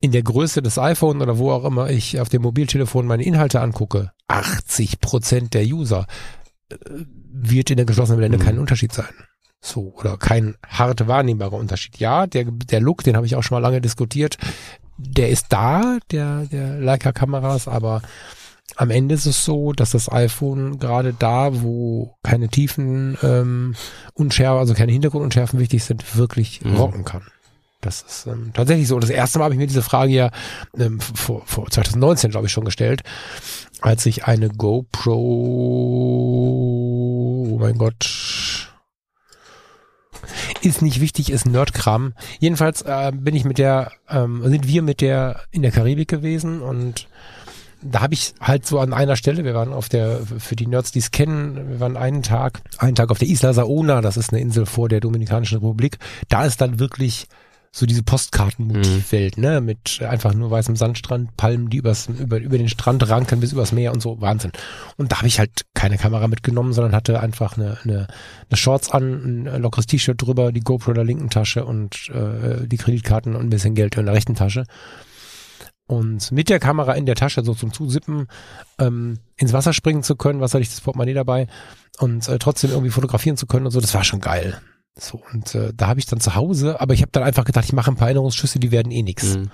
in 0.00 0.10
der 0.10 0.24
Größe 0.24 0.62
des 0.62 0.78
iPhone 0.78 1.22
oder 1.22 1.38
wo 1.38 1.52
auch 1.52 1.64
immer 1.64 1.88
ich 1.88 2.20
auf 2.20 2.28
dem 2.28 2.42
Mobiltelefon 2.42 3.06
meine 3.06 3.22
Inhalte 3.22 3.60
angucke, 3.60 4.10
80 4.26 5.00
Prozent 5.00 5.54
der 5.54 5.64
User 5.64 6.06
äh, 6.68 6.76
wird 7.34 7.70
in 7.70 7.76
der 7.76 7.86
geschlossenen 7.86 8.18
Blende 8.18 8.38
mhm. 8.38 8.42
kein 8.42 8.58
Unterschied 8.58 8.92
sein. 8.92 9.14
So, 9.64 9.94
oder 9.96 10.16
kein 10.16 10.56
hart 10.68 11.06
wahrnehmbarer 11.06 11.52
Unterschied. 11.52 11.98
Ja, 11.98 12.26
der, 12.26 12.44
der 12.44 12.80
Look, 12.80 13.04
den 13.04 13.14
habe 13.16 13.26
ich 13.26 13.36
auch 13.36 13.44
schon 13.44 13.54
mal 13.54 13.62
lange 13.62 13.80
diskutiert, 13.80 14.36
der 14.98 15.30
ist 15.30 15.46
da, 15.50 15.98
der, 16.10 16.46
der 16.46 16.80
Leica-Kameras, 16.80 17.68
aber 17.68 18.02
am 18.76 18.90
Ende 18.90 19.14
ist 19.14 19.26
es 19.26 19.44
so, 19.44 19.72
dass 19.72 19.90
das 19.90 20.10
iPhone 20.10 20.78
gerade 20.78 21.14
da, 21.16 21.62
wo 21.62 22.16
keine 22.22 22.48
Tiefen 22.48 23.16
ähm, 23.22 23.74
Unschärfe, 24.14 24.58
also 24.58 24.74
keine 24.74 24.92
Hintergrundunschärfen 24.92 25.60
wichtig 25.60 25.84
sind, 25.84 26.16
wirklich 26.16 26.64
mhm. 26.64 26.76
rocken 26.76 27.04
kann. 27.04 27.22
Das 27.80 28.02
ist 28.02 28.26
ähm, 28.26 28.52
tatsächlich 28.54 28.88
so. 28.88 28.98
Das 28.98 29.10
erste 29.10 29.38
Mal 29.38 29.44
habe 29.46 29.54
ich 29.54 29.58
mir 29.58 29.66
diese 29.66 29.82
Frage 29.82 30.12
ja 30.12 30.30
ähm, 30.78 31.00
vor, 31.00 31.42
vor 31.46 31.68
2019, 31.68 32.30
glaube 32.30 32.46
ich, 32.46 32.52
schon 32.52 32.64
gestellt, 32.64 33.02
als 33.80 34.06
ich 34.06 34.24
eine 34.24 34.48
GoPro, 34.48 35.12
oh 37.50 37.58
mein 37.60 37.76
Gott, 37.76 38.61
ist 40.64 40.82
nicht 40.82 41.00
wichtig, 41.00 41.30
ist 41.30 41.46
Nerdkram. 41.46 42.14
Jedenfalls 42.38 42.82
äh, 42.82 43.12
bin 43.14 43.34
ich 43.34 43.44
mit 43.44 43.58
der, 43.58 43.92
ähm, 44.08 44.42
sind 44.44 44.66
wir 44.66 44.82
mit 44.82 45.00
der 45.00 45.40
in 45.50 45.62
der 45.62 45.70
Karibik 45.70 46.08
gewesen 46.08 46.60
und 46.60 47.08
da 47.82 48.00
habe 48.00 48.14
ich 48.14 48.34
halt 48.40 48.64
so 48.64 48.78
an 48.78 48.92
einer 48.92 49.16
Stelle, 49.16 49.44
wir 49.44 49.54
waren 49.54 49.72
auf 49.72 49.88
der, 49.88 50.20
für 50.38 50.54
die 50.54 50.68
Nerds, 50.68 50.92
die 50.92 51.00
es 51.00 51.10
kennen, 51.10 51.68
wir 51.68 51.80
waren 51.80 51.96
einen 51.96 52.22
Tag, 52.22 52.62
einen 52.78 52.94
Tag 52.94 53.10
auf 53.10 53.18
der 53.18 53.28
Isla 53.28 53.52
Saona, 53.52 54.00
das 54.00 54.16
ist 54.16 54.32
eine 54.32 54.40
Insel 54.40 54.66
vor 54.66 54.88
der 54.88 55.00
Dominikanischen 55.00 55.58
Republik. 55.58 55.98
Da 56.28 56.44
ist 56.44 56.60
dann 56.60 56.78
wirklich 56.78 57.26
so 57.74 57.86
diese 57.86 58.02
Postkartenmotivwelt, 58.02 59.38
mhm. 59.38 59.42
ne, 59.42 59.60
mit 59.62 60.02
einfach 60.02 60.34
nur 60.34 60.50
weißem 60.50 60.76
Sandstrand, 60.76 61.36
Palmen, 61.38 61.70
die 61.70 61.78
übers, 61.78 62.06
über, 62.06 62.38
über 62.38 62.58
den 62.58 62.68
Strand 62.68 63.08
ranken 63.08 63.40
bis 63.40 63.52
übers 63.52 63.72
Meer 63.72 63.92
und 63.92 64.02
so, 64.02 64.20
Wahnsinn. 64.20 64.52
Und 64.98 65.10
da 65.10 65.18
habe 65.18 65.26
ich 65.26 65.38
halt 65.38 65.62
keine 65.72 65.96
Kamera 65.96 66.28
mitgenommen, 66.28 66.74
sondern 66.74 66.94
hatte 66.94 67.20
einfach 67.20 67.56
eine, 67.56 67.78
eine, 67.82 68.08
eine 68.50 68.56
Shorts 68.56 68.90
an, 68.90 69.46
ein 69.46 69.62
lockeres 69.62 69.86
T-Shirt 69.86 70.20
drüber, 70.20 70.52
die 70.52 70.60
GoPro 70.60 70.90
in 70.90 70.96
der 70.96 71.04
linken 71.04 71.30
Tasche 71.30 71.64
und 71.64 72.10
äh, 72.10 72.66
die 72.66 72.76
Kreditkarten 72.76 73.34
und 73.34 73.46
ein 73.46 73.50
bisschen 73.50 73.74
Geld 73.74 73.96
in 73.96 74.04
der 74.04 74.14
rechten 74.14 74.34
Tasche. 74.34 74.64
Und 75.86 76.30
mit 76.30 76.50
der 76.50 76.60
Kamera 76.60 76.92
in 76.92 77.06
der 77.06 77.16
Tasche, 77.16 77.42
so 77.42 77.54
zum 77.54 77.72
Zusippen, 77.72 78.28
ähm, 78.78 79.18
ins 79.36 79.54
Wasser 79.54 79.72
springen 79.72 80.02
zu 80.02 80.14
können, 80.14 80.40
was 80.40 80.52
hatte 80.52 80.62
ich 80.62 80.70
das 80.70 80.82
Portemonnaie 80.82 81.14
dabei 81.14 81.48
und 81.98 82.28
äh, 82.28 82.38
trotzdem 82.38 82.70
irgendwie 82.70 82.90
fotografieren 82.90 83.38
zu 83.38 83.46
können 83.46 83.64
und 83.64 83.72
so, 83.72 83.80
das 83.80 83.94
war 83.94 84.04
schon 84.04 84.20
geil. 84.20 84.60
So, 84.98 85.22
und 85.32 85.54
äh, 85.54 85.72
da 85.74 85.88
habe 85.88 86.00
ich 86.00 86.06
dann 86.06 86.20
zu 86.20 86.34
Hause, 86.34 86.80
aber 86.80 86.94
ich 86.94 87.00
habe 87.00 87.12
dann 87.12 87.22
einfach 87.22 87.44
gedacht, 87.44 87.64
ich 87.64 87.72
mache 87.72 87.90
ein 87.90 87.96
paar 87.96 88.08
Erinnerungsschüsse, 88.08 88.58
die 88.58 88.70
werden 88.70 88.92
eh 88.92 89.02
nix. 89.02 89.36
Mhm. 89.36 89.50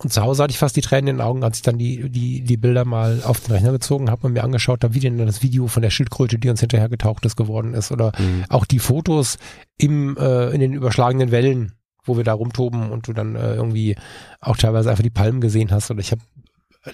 Und 0.00 0.12
zu 0.12 0.22
Hause 0.22 0.44
hatte 0.44 0.52
ich 0.52 0.58
fast 0.58 0.76
die 0.76 0.80
Tränen 0.80 1.08
in 1.08 1.16
den 1.16 1.26
Augen, 1.26 1.42
als 1.42 1.58
ich 1.58 1.62
dann 1.62 1.76
die, 1.76 2.08
die, 2.08 2.42
die 2.42 2.56
Bilder 2.56 2.84
mal 2.84 3.20
auf 3.24 3.40
den 3.40 3.52
Rechner 3.52 3.72
gezogen 3.72 4.10
habe 4.10 4.26
und 4.26 4.32
mir 4.32 4.44
angeschaut 4.44 4.84
habe, 4.84 4.94
wie 4.94 5.00
denn 5.00 5.18
das 5.18 5.42
Video 5.42 5.66
von 5.66 5.82
der 5.82 5.90
Schildkröte, 5.90 6.38
die 6.38 6.48
uns 6.48 6.60
hinterher 6.60 6.88
getaucht 6.88 7.24
ist, 7.24 7.36
geworden 7.36 7.74
ist. 7.74 7.90
Oder 7.90 8.12
mhm. 8.18 8.44
auch 8.48 8.64
die 8.64 8.78
Fotos 8.78 9.38
im, 9.76 10.16
äh, 10.16 10.50
in 10.50 10.60
den 10.60 10.72
überschlagenen 10.72 11.32
Wellen, 11.32 11.72
wo 12.04 12.16
wir 12.16 12.22
da 12.22 12.32
rumtoben 12.32 12.90
und 12.90 13.08
du 13.08 13.12
dann 13.12 13.34
äh, 13.34 13.56
irgendwie 13.56 13.96
auch 14.40 14.56
teilweise 14.56 14.88
einfach 14.90 15.02
die 15.02 15.10
Palmen 15.10 15.40
gesehen 15.40 15.72
hast. 15.72 15.90
Oder 15.90 16.00
ich 16.00 16.12
habe 16.12 16.22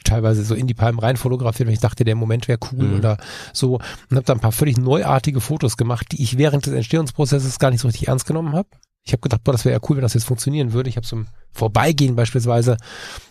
teilweise 0.04 0.44
so 0.44 0.54
in 0.54 0.66
die 0.66 0.74
Palmen 0.74 0.98
rein 0.98 1.16
fotografiert, 1.16 1.66
weil 1.68 1.74
ich 1.74 1.80
dachte, 1.80 2.04
der 2.04 2.14
Moment 2.14 2.48
wäre 2.48 2.58
cool 2.72 2.88
mhm. 2.88 2.98
oder 2.98 3.18
so. 3.52 3.74
Und 4.10 4.16
habe 4.16 4.24
da 4.24 4.32
ein 4.32 4.40
paar 4.40 4.52
völlig 4.52 4.78
neuartige 4.78 5.40
Fotos 5.40 5.76
gemacht, 5.76 6.06
die 6.12 6.22
ich 6.22 6.38
während 6.38 6.66
des 6.66 6.72
Entstehungsprozesses 6.72 7.58
gar 7.58 7.70
nicht 7.70 7.80
so 7.80 7.88
richtig 7.88 8.08
ernst 8.08 8.26
genommen 8.26 8.54
habe. 8.54 8.68
Ich 9.06 9.12
habe 9.12 9.20
gedacht, 9.20 9.44
boah, 9.44 9.52
das 9.52 9.66
wäre 9.66 9.74
ja 9.74 9.86
cool, 9.88 9.96
wenn 9.96 10.02
das 10.02 10.14
jetzt 10.14 10.24
funktionieren 10.24 10.72
würde. 10.72 10.88
Ich 10.88 10.96
habe 10.96 11.06
so 11.06 11.16
im 11.16 11.26
Vorbeigehen 11.52 12.16
beispielsweise 12.16 12.78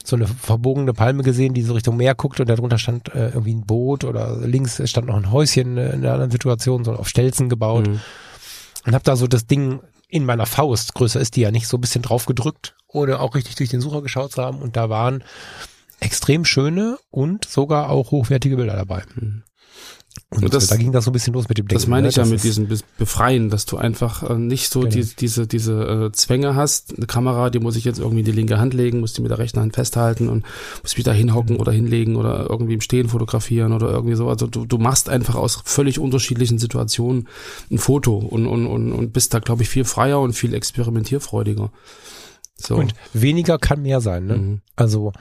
so 0.03 0.15
eine 0.15 0.27
verbogene 0.27 0.93
Palme 0.93 1.23
gesehen, 1.23 1.55
die 1.55 1.63
so 1.63 1.73
Richtung 1.73 1.97
Meer 1.97 2.13
guckt 2.13 2.39
und 2.39 2.47
darunter 2.47 2.77
stand 2.77 3.13
äh, 3.15 3.29
irgendwie 3.29 3.55
ein 3.55 3.65
Boot 3.65 4.03
oder 4.03 4.37
links 4.37 4.81
stand 4.87 5.07
noch 5.07 5.15
ein 5.15 5.31
Häuschen 5.31 5.77
in 5.77 5.93
einer 5.93 6.13
anderen 6.13 6.31
Situation, 6.31 6.83
so 6.83 6.93
auf 6.93 7.09
Stelzen 7.09 7.49
gebaut. 7.49 7.87
Mhm. 7.87 8.01
Und 8.85 8.93
habe 8.93 9.03
da 9.03 9.15
so 9.15 9.25
das 9.25 9.47
Ding 9.47 9.81
in 10.09 10.25
meiner 10.25 10.45
Faust, 10.45 10.93
größer 10.93 11.19
ist 11.19 11.35
die 11.37 11.41
ja 11.41 11.49
nicht, 11.49 11.67
so 11.67 11.77
ein 11.77 11.81
bisschen 11.81 12.03
drauf 12.03 12.27
gedrückt, 12.27 12.75
ohne 12.87 13.19
auch 13.19 13.33
richtig 13.33 13.55
durch 13.55 13.69
den 13.69 13.81
Sucher 13.81 14.03
geschaut 14.03 14.31
zu 14.31 14.43
haben. 14.43 14.59
Und 14.59 14.75
da 14.75 14.89
waren 14.89 15.23
extrem 16.03 16.45
schöne 16.45 16.97
und 17.09 17.45
sogar 17.45 17.89
auch 17.89 18.11
hochwertige 18.11 18.55
Bilder 18.57 18.75
dabei. 18.75 19.03
Mhm. 19.15 19.43
Und, 20.29 20.53
das- 20.53 20.67
da 20.67 20.77
ging 20.77 20.91
das 20.91 21.05
so 21.05 21.09
ein 21.09 21.13
bisschen 21.13 21.33
los 21.33 21.47
mit 21.49 21.57
dem 21.57 21.67
Denken. 21.67 21.79
Das 21.79 21.87
meine 21.87 22.03
ne? 22.03 22.09
ich 22.09 22.15
ja 22.15 22.23
Das 22.23 22.31
mit 22.31 22.43
diesem 22.43 22.67
Be- 22.67 22.77
Befreien, 22.99 23.49
dass 23.49 23.65
du 23.65 23.77
einfach 23.77 24.27
äh, 24.29 24.35
nicht 24.37 24.69
so 24.71 24.81
Genau. 24.81 24.91
die, 24.93 25.03
diese, 25.19 25.47
diese 25.47 26.07
äh, 26.07 26.11
Zwänge 26.11 26.55
hast. 26.55 26.95
Eine 26.97 27.07
Kamera, 27.07 27.49
die 27.49 27.59
muss 27.59 27.75
ich 27.75 27.83
jetzt 27.83 27.97
irgendwie 27.99 28.19
in 28.19 28.25
die 28.25 28.31
linke 28.31 28.59
Hand 28.59 28.73
legen, 28.75 28.99
muss 28.99 29.13
die 29.13 29.21
mit 29.21 29.31
der 29.31 29.39
rechten 29.39 29.59
Hand 29.59 29.73
festhalten 29.73 30.29
und 30.29 30.45
muss 30.83 30.95
mich 30.95 31.03
da 31.03 31.11
hinhocken 31.11 31.57
oder 31.57 31.71
hinlegen 31.71 32.15
oder 32.15 32.47
irgendwie 32.49 32.73
im 32.75 32.81
Stehen 32.81 33.09
fotografieren 33.09 33.73
oder 33.73 33.89
irgendwie 33.89 34.15
so. 34.15 34.27
Also 34.29 34.45
du, 34.45 34.65
du 34.65 34.77
machst 34.77 35.09
einfach 35.09 35.35
aus 35.35 35.61
völlig 35.65 35.97
unterschiedlichen 35.99 36.59
Situationen 36.59 37.27
ein 37.71 37.79
Foto 37.79 38.15
und, 38.17 38.45
und, 38.45 38.67
und, 38.67 38.91
und 38.91 39.13
bist 39.13 39.33
da, 39.33 39.39
glaube 39.39 39.63
ich, 39.63 39.69
viel 39.69 39.85
freier 39.85 40.19
und 40.19 40.33
viel 40.33 40.53
experimentierfreudiger. 40.53 41.71
So. 42.55 42.75
Und 42.75 42.93
weniger 43.13 43.57
kann 43.57 43.81
mehr 43.81 43.99
sein. 43.99 44.25
Ne? 44.27 44.37
Mhm. 44.37 44.61
Also 44.75 45.11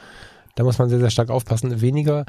da 0.55 0.65
muss 0.65 0.79
man 0.79 0.89
sehr, 0.89 0.99
sehr 0.99 1.11
stark 1.11 1.31
aufpassen. 1.31 1.81
Weniger 1.81 2.25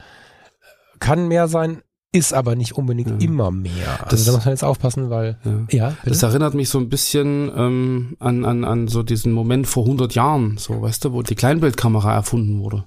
kann 1.00 1.28
mehr 1.28 1.48
sein, 1.48 1.82
ist 2.12 2.34
aber 2.34 2.56
nicht 2.56 2.74
unbedingt 2.78 3.10
Ja. 3.10 3.18
immer 3.28 3.50
mehr. 3.52 4.00
Also 4.04 4.10
Das- 4.12 4.26
da 4.26 4.32
muss 4.34 4.46
man 4.46 4.54
jetzt 4.54 4.64
aufpassen, 4.64 5.10
weil 5.10 5.38
ja. 5.72 5.90
ja? 5.90 5.98
Das 6.06 6.22
erinnert 6.24 6.54
mich 6.54 6.70
so 6.70 6.78
ein 6.78 6.90
bisschen 6.90 7.52
ähm, 7.56 8.16
an, 8.20 8.46
an, 8.46 8.64
an 8.64 8.88
so 8.88 9.02
diesen 9.04 9.32
Moment 9.34 9.68
vor 9.68 9.84
100 9.86 10.14
Jahren, 10.16 10.58
so, 10.58 10.82
weißt 10.82 11.06
du, 11.06 11.14
wo 11.14 11.22
die 11.24 11.36
Kleinbildkamera 11.36 12.14
erfunden 12.14 12.60
wurde. 12.60 12.86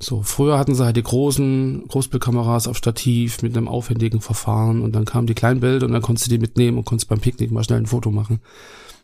So, 0.00 0.22
früher 0.22 0.58
hatten 0.58 0.74
sie 0.74 0.84
halt 0.84 0.96
die 0.96 1.02
großen 1.04 1.84
Großbildkameras 1.88 2.66
auf 2.68 2.76
Stativ 2.76 3.42
mit 3.42 3.56
einem 3.56 3.68
aufwendigen 3.68 4.20
Verfahren 4.20 4.82
und 4.82 4.94
dann 4.94 5.04
kam 5.06 5.26
die 5.26 5.34
Kleinbild 5.34 5.82
und 5.82 5.92
dann 5.92 6.02
konntest 6.02 6.26
du 6.26 6.30
die 6.30 6.38
mitnehmen 6.40 6.76
und 6.78 6.84
konntest 6.84 7.08
beim 7.08 7.20
Picknick 7.20 7.50
mal 7.50 7.64
schnell 7.64 7.78
ein 7.78 7.86
Foto 7.86 8.10
machen. 8.10 8.40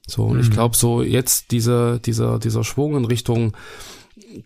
So, 0.07 0.25
und 0.25 0.41
ich 0.41 0.49
Mhm. 0.49 0.53
glaube 0.53 0.77
so 0.77 1.01
jetzt 1.03 1.53
diese, 1.53 2.01
dieser, 2.01 2.39
dieser 2.41 2.65
Schwung 2.65 2.97
in 2.97 3.05
Richtung 3.05 3.53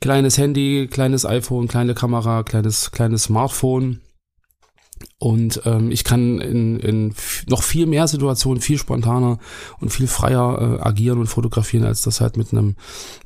kleines 0.00 0.38
Handy, 0.38 0.88
kleines 0.90 1.24
iPhone, 1.24 1.68
kleine 1.68 1.94
Kamera, 1.94 2.42
kleines, 2.42 2.90
kleines 2.90 3.24
Smartphone, 3.24 4.00
und 5.18 5.62
ähm, 5.64 5.90
ich 5.90 6.04
kann 6.04 6.40
in, 6.40 6.78
in 6.78 7.14
noch 7.46 7.62
viel 7.62 7.86
mehr 7.86 8.06
Situationen 8.06 8.60
viel 8.60 8.78
spontaner 8.78 9.38
und 9.80 9.90
viel 9.90 10.06
freier 10.06 10.78
äh, 10.80 10.82
agieren 10.82 11.18
und 11.18 11.26
fotografieren, 11.26 11.86
als 11.86 12.02
das 12.02 12.20
halt 12.20 12.36
mit 12.36 12.52
einem 12.52 12.76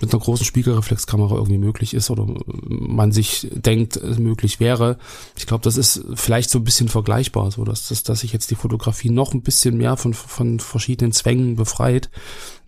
mit 0.00 0.12
einer 0.12 0.22
großen 0.22 0.46
Spiegelreflexkamera 0.46 1.34
irgendwie 1.34 1.59
möglich 1.59 1.94
ist 1.94 2.11
oder 2.11 2.24
äh, 2.24 2.34
man 2.68 3.12
sich 3.12 3.48
denkt, 3.52 3.96
es 3.96 4.18
möglich 4.18 4.61
wäre. 4.61 4.98
Ich 5.36 5.46
glaube, 5.46 5.64
das 5.64 5.76
ist 5.76 6.04
vielleicht 6.14 6.50
so 6.50 6.59
ein 6.59 6.64
bisschen 6.64 6.88
vergleichbar, 6.88 7.50
so 7.50 7.64
dass, 7.64 7.88
dass, 7.88 8.02
dass 8.02 8.20
sich 8.20 8.32
jetzt 8.32 8.50
die 8.50 8.56
Fotografie 8.56 9.11
noch 9.11 9.34
ein 9.34 9.42
bisschen 9.42 9.76
mehr 9.76 9.96
von, 9.96 10.14
von 10.14 10.61
verschiedenen 10.61 11.12
Zwängen 11.12 11.56
befreit 11.56 12.11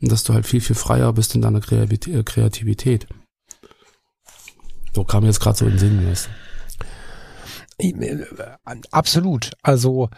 und 0.00 0.10
dass 0.10 0.24
du 0.24 0.34
halt 0.34 0.46
viel, 0.46 0.60
viel 0.60 0.76
freier 0.76 1.12
bist 1.12 1.34
in 1.34 1.42
deiner 1.42 1.60
Kreativität. 1.60 3.06
So 4.94 5.04
kam 5.04 5.24
jetzt 5.24 5.40
gerade 5.40 5.58
so 5.58 5.66
in 5.66 5.72
den 5.72 5.78
Sinn. 5.78 6.10
Weißt. 6.10 6.28
Äh, 7.78 8.24
Absolut. 8.90 9.52
Also 9.62 10.10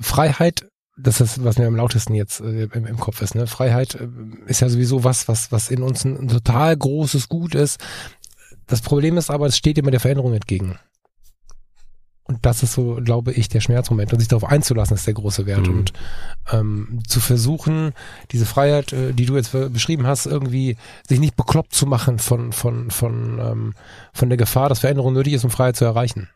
Freiheit, 0.00 0.68
das 0.96 1.20
ist, 1.20 1.44
was 1.44 1.58
mir 1.58 1.66
am 1.66 1.76
lautesten 1.76 2.14
jetzt 2.14 2.40
äh, 2.40 2.64
im, 2.72 2.86
im 2.86 2.98
Kopf 2.98 3.22
ist. 3.22 3.34
Ne? 3.34 3.46
Freiheit 3.46 3.94
äh, 3.96 4.08
ist 4.46 4.60
ja 4.60 4.68
sowieso 4.68 5.04
was, 5.04 5.28
was, 5.28 5.52
was 5.52 5.70
in 5.70 5.82
uns 5.82 6.04
ein 6.04 6.28
total 6.28 6.76
großes 6.76 7.28
Gut 7.28 7.54
ist. 7.54 7.80
Das 8.66 8.82
Problem 8.82 9.16
ist 9.16 9.30
aber, 9.30 9.46
es 9.46 9.56
steht 9.56 9.78
immer 9.78 9.90
der 9.90 10.00
Veränderung 10.00 10.32
entgegen. 10.32 10.78
Und 12.30 12.46
das 12.46 12.62
ist 12.62 12.74
so, 12.74 13.00
glaube 13.02 13.32
ich, 13.32 13.48
der 13.48 13.60
Schmerzmoment. 13.60 14.12
Und 14.12 14.20
sich 14.20 14.28
darauf 14.28 14.44
einzulassen, 14.44 14.94
ist 14.94 15.04
der 15.04 15.14
große 15.14 15.46
Wert. 15.46 15.66
Mhm. 15.66 15.78
Und 15.78 15.92
ähm, 16.52 17.00
zu 17.08 17.18
versuchen, 17.18 17.90
diese 18.30 18.46
Freiheit, 18.46 18.92
äh, 18.92 19.12
die 19.12 19.26
du 19.26 19.34
jetzt 19.34 19.50
beschrieben 19.50 20.06
hast, 20.06 20.26
irgendwie 20.26 20.76
sich 21.08 21.18
nicht 21.18 21.34
bekloppt 21.34 21.74
zu 21.74 21.86
machen 21.86 22.20
von, 22.20 22.52
von, 22.52 22.92
von, 22.92 23.40
ähm, 23.40 23.74
von 24.12 24.28
der 24.28 24.38
Gefahr, 24.38 24.68
dass 24.68 24.78
Veränderung 24.78 25.12
nötig 25.12 25.32
ist, 25.32 25.42
um 25.42 25.50
Freiheit 25.50 25.74
zu 25.74 25.84
erreichen. 25.84 26.28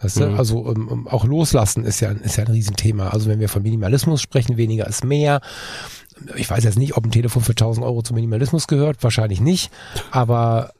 Weißt 0.00 0.18
du? 0.18 0.26
Mhm. 0.30 0.38
Also 0.38 0.58
um, 0.58 0.88
um, 0.88 1.06
auch 1.06 1.24
loslassen 1.24 1.84
ist 1.84 2.00
ja, 2.00 2.10
ist 2.10 2.36
ja 2.36 2.44
ein 2.44 2.50
Riesenthema. 2.50 3.10
Also 3.10 3.30
wenn 3.30 3.38
wir 3.38 3.48
von 3.48 3.62
Minimalismus 3.62 4.20
sprechen, 4.20 4.56
weniger 4.56 4.88
ist 4.88 5.04
mehr. 5.04 5.40
Ich 6.34 6.50
weiß 6.50 6.64
jetzt 6.64 6.78
nicht, 6.78 6.96
ob 6.96 7.06
ein 7.06 7.12
Telefon 7.12 7.44
für 7.44 7.52
1000 7.52 7.86
Euro 7.86 8.02
zum 8.02 8.16
Minimalismus 8.16 8.66
gehört, 8.66 9.04
wahrscheinlich 9.04 9.40
nicht. 9.40 9.70
Aber 10.10 10.72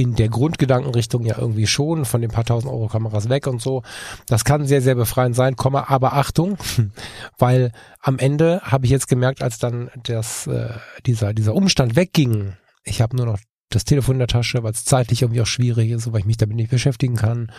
in 0.00 0.14
der 0.14 0.28
Grundgedankenrichtung 0.28 1.24
ja 1.24 1.36
irgendwie 1.38 1.66
schon, 1.66 2.04
von 2.04 2.20
den 2.20 2.30
paar 2.30 2.44
tausend 2.44 2.72
Euro 2.72 2.86
Kameras 2.86 3.28
weg 3.28 3.48
und 3.48 3.60
so. 3.60 3.82
Das 4.26 4.44
kann 4.44 4.64
sehr, 4.64 4.80
sehr 4.80 4.94
befreiend 4.94 5.34
sein, 5.34 5.56
Komma, 5.56 5.86
aber 5.88 6.12
Achtung, 6.12 6.56
weil 7.38 7.72
am 8.00 8.18
Ende 8.18 8.60
habe 8.62 8.86
ich 8.86 8.92
jetzt 8.92 9.08
gemerkt, 9.08 9.42
als 9.42 9.58
dann 9.58 9.90
das, 10.04 10.46
äh, 10.46 10.70
dieser, 11.04 11.34
dieser 11.34 11.54
Umstand 11.54 11.96
wegging, 11.96 12.52
ich 12.84 13.00
habe 13.00 13.16
nur 13.16 13.26
noch 13.26 13.38
das 13.70 13.84
Telefon 13.84 14.14
in 14.14 14.20
der 14.20 14.28
Tasche, 14.28 14.62
weil 14.62 14.72
es 14.72 14.84
zeitlich 14.84 15.22
irgendwie 15.22 15.42
auch 15.42 15.46
schwierig 15.46 15.90
ist, 15.90 16.10
weil 16.12 16.20
ich 16.20 16.26
mich 16.26 16.36
damit 16.36 16.56
nicht 16.56 16.70
beschäftigen 16.70 17.16
kann. 17.16 17.50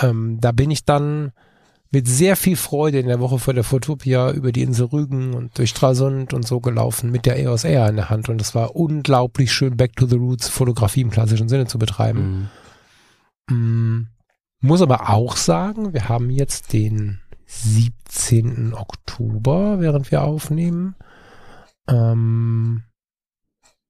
Ähm, 0.00 0.38
da 0.40 0.52
bin 0.52 0.70
ich 0.70 0.84
dann 0.84 1.32
mit 1.90 2.06
sehr 2.06 2.36
viel 2.36 2.56
Freude 2.56 2.98
in 2.98 3.06
der 3.06 3.20
Woche 3.20 3.38
vor 3.38 3.54
der 3.54 3.64
Fotopia 3.64 4.30
über 4.32 4.52
die 4.52 4.62
Insel 4.62 4.86
Rügen 4.86 5.34
und 5.34 5.56
durch 5.56 5.70
Stralsund 5.70 6.34
und 6.34 6.46
so 6.46 6.60
gelaufen 6.60 7.10
mit 7.10 7.24
der 7.24 7.38
EOS 7.38 7.64
R 7.64 7.88
in 7.88 7.96
der 7.96 8.10
Hand 8.10 8.28
und 8.28 8.40
es 8.40 8.54
war 8.54 8.76
unglaublich 8.76 9.52
schön 9.52 9.76
Back 9.76 9.96
to 9.96 10.06
the 10.06 10.16
Roots 10.16 10.48
Fotografie 10.48 11.00
im 11.00 11.10
klassischen 11.10 11.48
Sinne 11.48 11.66
zu 11.66 11.78
betreiben. 11.78 12.50
Mhm. 13.48 13.56
Mm, 13.56 14.08
Muss 14.60 14.82
aber 14.82 15.08
auch 15.08 15.36
sagen, 15.36 15.94
wir 15.94 16.08
haben 16.08 16.30
jetzt 16.30 16.72
den 16.72 17.20
17. 17.46 18.74
Oktober, 18.74 19.80
während 19.80 20.10
wir 20.10 20.22
aufnehmen. 20.22 20.94
Ähm, 21.88 22.82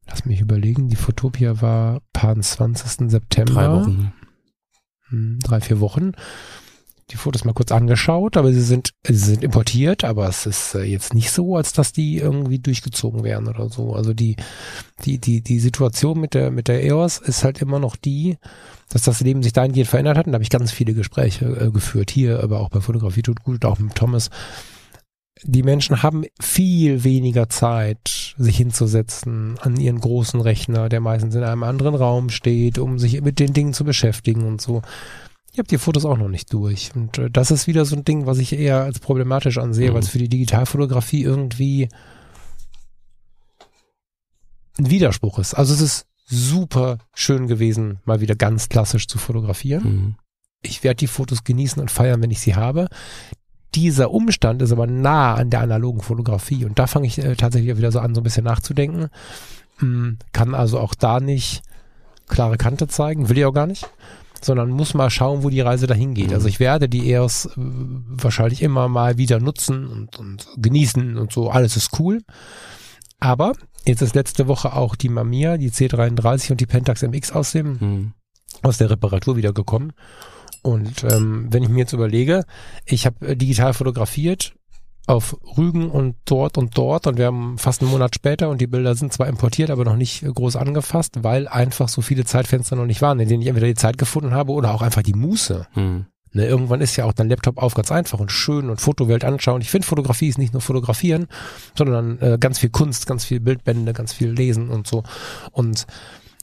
lass 0.07 0.25
mich 0.25 0.41
überlegen, 0.41 0.89
die 0.89 0.97
Fotopia 0.97 1.61
war 1.61 2.01
paar 2.13 2.39
20. 2.39 3.11
September. 3.11 3.53
Drei 3.53 3.73
Wochen. 3.73 4.13
Hm, 5.09 5.39
drei, 5.43 5.61
vier 5.61 5.81
Wochen. 5.81 6.13
Die 7.11 7.17
Fotos 7.17 7.45
mal 7.45 7.55
kurz 7.55 7.73
angeschaut, 7.73 8.37
aber 8.37 8.53
sie 8.53 8.61
sind, 8.61 8.93
sie 9.03 9.15
sind 9.15 9.43
importiert, 9.43 10.05
aber 10.05 10.29
es 10.29 10.45
ist 10.45 10.75
äh, 10.75 10.83
jetzt 10.83 11.15
nicht 11.15 11.31
so, 11.31 11.57
als 11.57 11.73
dass 11.73 11.93
die 11.93 12.19
irgendwie 12.19 12.59
durchgezogen 12.59 13.25
wären 13.25 13.49
oder 13.49 13.71
so. 13.71 13.95
Also 13.95 14.13
die, 14.13 14.37
die, 15.05 15.19
die, 15.19 15.41
die 15.41 15.59
Situation 15.59 16.21
mit 16.21 16.35
der, 16.35 16.51
mit 16.51 16.69
der 16.69 16.85
EOS 16.85 17.19
ist 17.19 17.45
halt 17.45 17.63
immer 17.63 17.79
noch 17.79 17.97
die, 17.97 18.37
dass 18.91 19.03
das 19.03 19.21
Leben 19.21 19.43
sich 19.43 19.55
dahingehend 19.55 19.89
verändert 19.89 20.19
hat. 20.19 20.27
Und 20.27 20.33
da 20.33 20.37
habe 20.37 20.43
ich 20.43 20.51
ganz 20.51 20.71
viele 20.71 20.93
Gespräche 20.93 21.47
äh, 21.47 21.71
geführt 21.71 22.11
hier, 22.11 22.43
aber 22.43 22.61
auch 22.61 22.69
bei 22.69 22.81
Fotografie 22.81 23.23
tut 23.23 23.43
gut, 23.43 23.65
auch 23.65 23.79
mit 23.79 23.95
Thomas. 23.95 24.29
Die 25.45 25.63
Menschen 25.63 26.03
haben 26.03 26.25
viel 26.41 27.05
weniger 27.05 27.49
Zeit, 27.49 28.35
sich 28.37 28.57
hinzusetzen 28.57 29.57
an 29.61 29.79
ihren 29.79 30.01
großen 30.01 30.41
Rechner, 30.41 30.89
der 30.89 31.01
meistens 31.01 31.35
in 31.35 31.45
einem 31.45 31.63
anderen 31.63 31.95
Raum 31.95 32.29
steht, 32.29 32.79
um 32.79 32.99
sich 32.99 33.21
mit 33.23 33.39
den 33.39 33.53
Dingen 33.53 33.73
zu 33.73 33.85
beschäftigen 33.85 34.45
und 34.45 34.61
so. 34.61 34.83
Ich 35.59 35.61
habe 35.61 35.67
die 35.71 35.79
Fotos 35.79 36.05
auch 36.05 36.17
noch 36.17 36.29
nicht 36.29 36.53
durch. 36.53 36.93
Und 36.95 37.19
äh, 37.19 37.31
das 37.33 37.51
ist 37.51 37.67
wieder 37.67 37.85
so 37.85 37.97
ein 37.97 38.05
Ding, 38.05 38.27
was 38.27 38.39
ich 38.39 38.53
eher 38.53 38.83
als 38.83 39.01
problematisch 39.01 39.59
ansehe, 39.59 39.91
Mhm. 39.91 39.95
weil 39.95 40.03
es 40.03 40.09
für 40.09 40.19
die 40.19 40.29
Digitalfotografie 40.29 41.25
irgendwie 41.25 41.89
ein 44.79 44.89
Widerspruch 44.89 45.41
ist. 45.41 45.55
Also 45.55 45.75
es 45.75 45.81
ist 45.81 46.07
super 46.27 46.99
schön 47.13 47.49
gewesen, 47.49 47.99
mal 48.05 48.21
wieder 48.21 48.37
ganz 48.37 48.69
klassisch 48.69 49.09
zu 49.09 49.19
fotografieren. 49.19 49.83
Mhm. 49.83 50.15
Ich 50.63 50.85
werde 50.85 50.99
die 50.99 51.09
Fotos 51.09 51.43
genießen 51.43 51.83
und 51.83 51.91
feiern, 51.91 52.23
wenn 52.23 52.31
ich 52.31 52.39
sie 52.39 52.55
habe. 52.55 52.87
Dieser 53.75 54.13
Umstand 54.13 54.63
ist 54.63 54.71
aber 54.71 54.87
nah 54.87 55.35
an 55.35 55.51
der 55.51 55.63
analogen 55.63 56.03
Fotografie 56.03 56.67
und 56.67 56.79
da 56.79 56.87
fange 56.87 57.09
ich 57.09 57.19
äh, 57.19 57.35
tatsächlich 57.35 57.77
wieder 57.77 57.91
so 57.91 57.99
an, 57.99 58.15
so 58.15 58.21
ein 58.21 58.25
bisschen 58.25 58.45
nachzudenken. 58.45 59.09
Hm, 59.79 60.19
kann 60.33 60.55
also 60.55 60.79
auch 60.79 60.95
da 60.95 61.19
nicht 61.19 61.63
klare 62.29 62.59
Kante 62.59 62.87
zeigen, 62.87 63.29
will 63.29 63.39
ich 63.39 63.45
auch 63.45 63.53
gar 63.53 63.67
nicht, 63.67 63.91
sondern 64.43 64.71
muss 64.71 64.95
mal 64.95 65.11
schauen, 65.11 65.43
wo 65.43 65.51
die 65.51 65.61
Reise 65.61 65.87
dahin 65.87 66.15
geht. 66.15 66.29
Mhm. 66.29 66.35
Also 66.35 66.49
ich 66.49 66.61
werde 66.61 66.89
die 66.89 67.11
EOS 67.11 67.47
äh, 67.47 67.51
wahrscheinlich 67.57 68.63
immer 68.63 68.89
mal 68.89 69.19
wieder 69.19 69.41
nutzen 69.41 69.87
und, 69.87 70.19
und 70.19 70.47
genießen 70.57 71.17
und 71.17 71.33
so, 71.33 71.51
alles 71.51 71.77
ist 71.77 71.99
cool. 71.99 72.23
Aber 73.21 73.53
jetzt 73.87 74.03
ist 74.03 74.15
letzte 74.15 74.47
Woche 74.47 74.75
auch 74.75 74.95
die 74.95 75.09
Mamiya, 75.09 75.57
die 75.57 75.71
C33 75.71 76.53
und 76.53 76.61
die 76.61 76.67
Pentax 76.67 77.03
MX 77.03 77.33
aus 77.33 77.53
dem 77.53 77.79
Mhm. 77.81 78.13
aus 78.63 78.79
der 78.79 78.91
Reparatur 78.91 79.37
wiedergekommen. 79.37 79.93
Und 80.63 81.05
ähm, 81.05 81.47
wenn 81.51 81.63
ich 81.63 81.69
mir 81.69 81.79
jetzt 81.79 81.93
überlege, 81.93 82.45
ich 82.85 83.07
habe 83.07 83.29
äh, 83.29 83.37
digital 83.37 83.75
fotografiert 83.75 84.55
auf 85.09 85.37
Rügen 85.57 85.91
und 85.91 86.17
dort 86.27 86.59
und 86.59 86.77
dort 86.77 87.07
und 87.07 87.17
wir 87.17 87.27
haben 87.27 87.57
fast 87.59 87.81
einen 87.81 87.91
Monat 87.91 88.15
später 88.15 88.51
und 88.51 88.61
die 88.61 88.67
Bilder 88.67 88.95
sind 88.95 89.13
zwar 89.13 89.27
importiert, 89.27 89.71
aber 89.71 89.85
noch 89.85 89.97
nicht 89.97 90.23
äh, 90.23 90.31
groß 90.31 90.57
angefasst, 90.57 91.23
weil 91.23 91.49
einfach 91.49 91.89
so 91.89 92.03
viele 92.03 92.25
Zeitfenster 92.25 92.77
noch 92.77 92.85
nicht 92.85 93.01
waren, 93.01 93.19
in 93.19 93.29
denen 93.29 93.43
ich 93.43 93.49
entweder 93.49 93.67
die 93.67 93.75
Zeit 93.75 93.97
gefunden 93.97 94.33
habe 94.33 94.53
oder 94.53 94.75
auch 94.75 94.83
einfach 94.83 95.03
die 95.03 95.15
Muße. 95.15 95.67
Mhm. 95.75 96.07
Ne, 96.33 96.47
irgendwann 96.47 96.83
ist 96.83 96.95
ja 96.97 97.07
auch 97.07 97.15
dein 97.15 97.31
Laptop 97.31 97.57
auf 97.57 97.73
ganz 97.73 97.91
einfach 97.91 98.21
und 98.21 98.31
schön 98.31 98.69
und 98.69 98.83
Fotowelt 98.83 99.25
anschauen. 99.25 99.63
Ich 99.63 99.71
finde, 99.71 99.87
Fotografie 99.87 100.29
ist 100.29 100.37
nicht 100.37 100.53
nur 100.53 100.61
fotografieren, 100.61 101.27
sondern 101.75 102.21
äh, 102.21 102.37
ganz 102.39 102.59
viel 102.59 102.69
Kunst, 102.69 103.07
ganz 103.07 103.25
viel 103.25 103.41
Bildbände, 103.41 103.95
ganz 103.95 104.13
viel 104.13 104.29
Lesen 104.29 104.69
und 104.69 104.87
so. 104.87 105.05
Und 105.53 105.87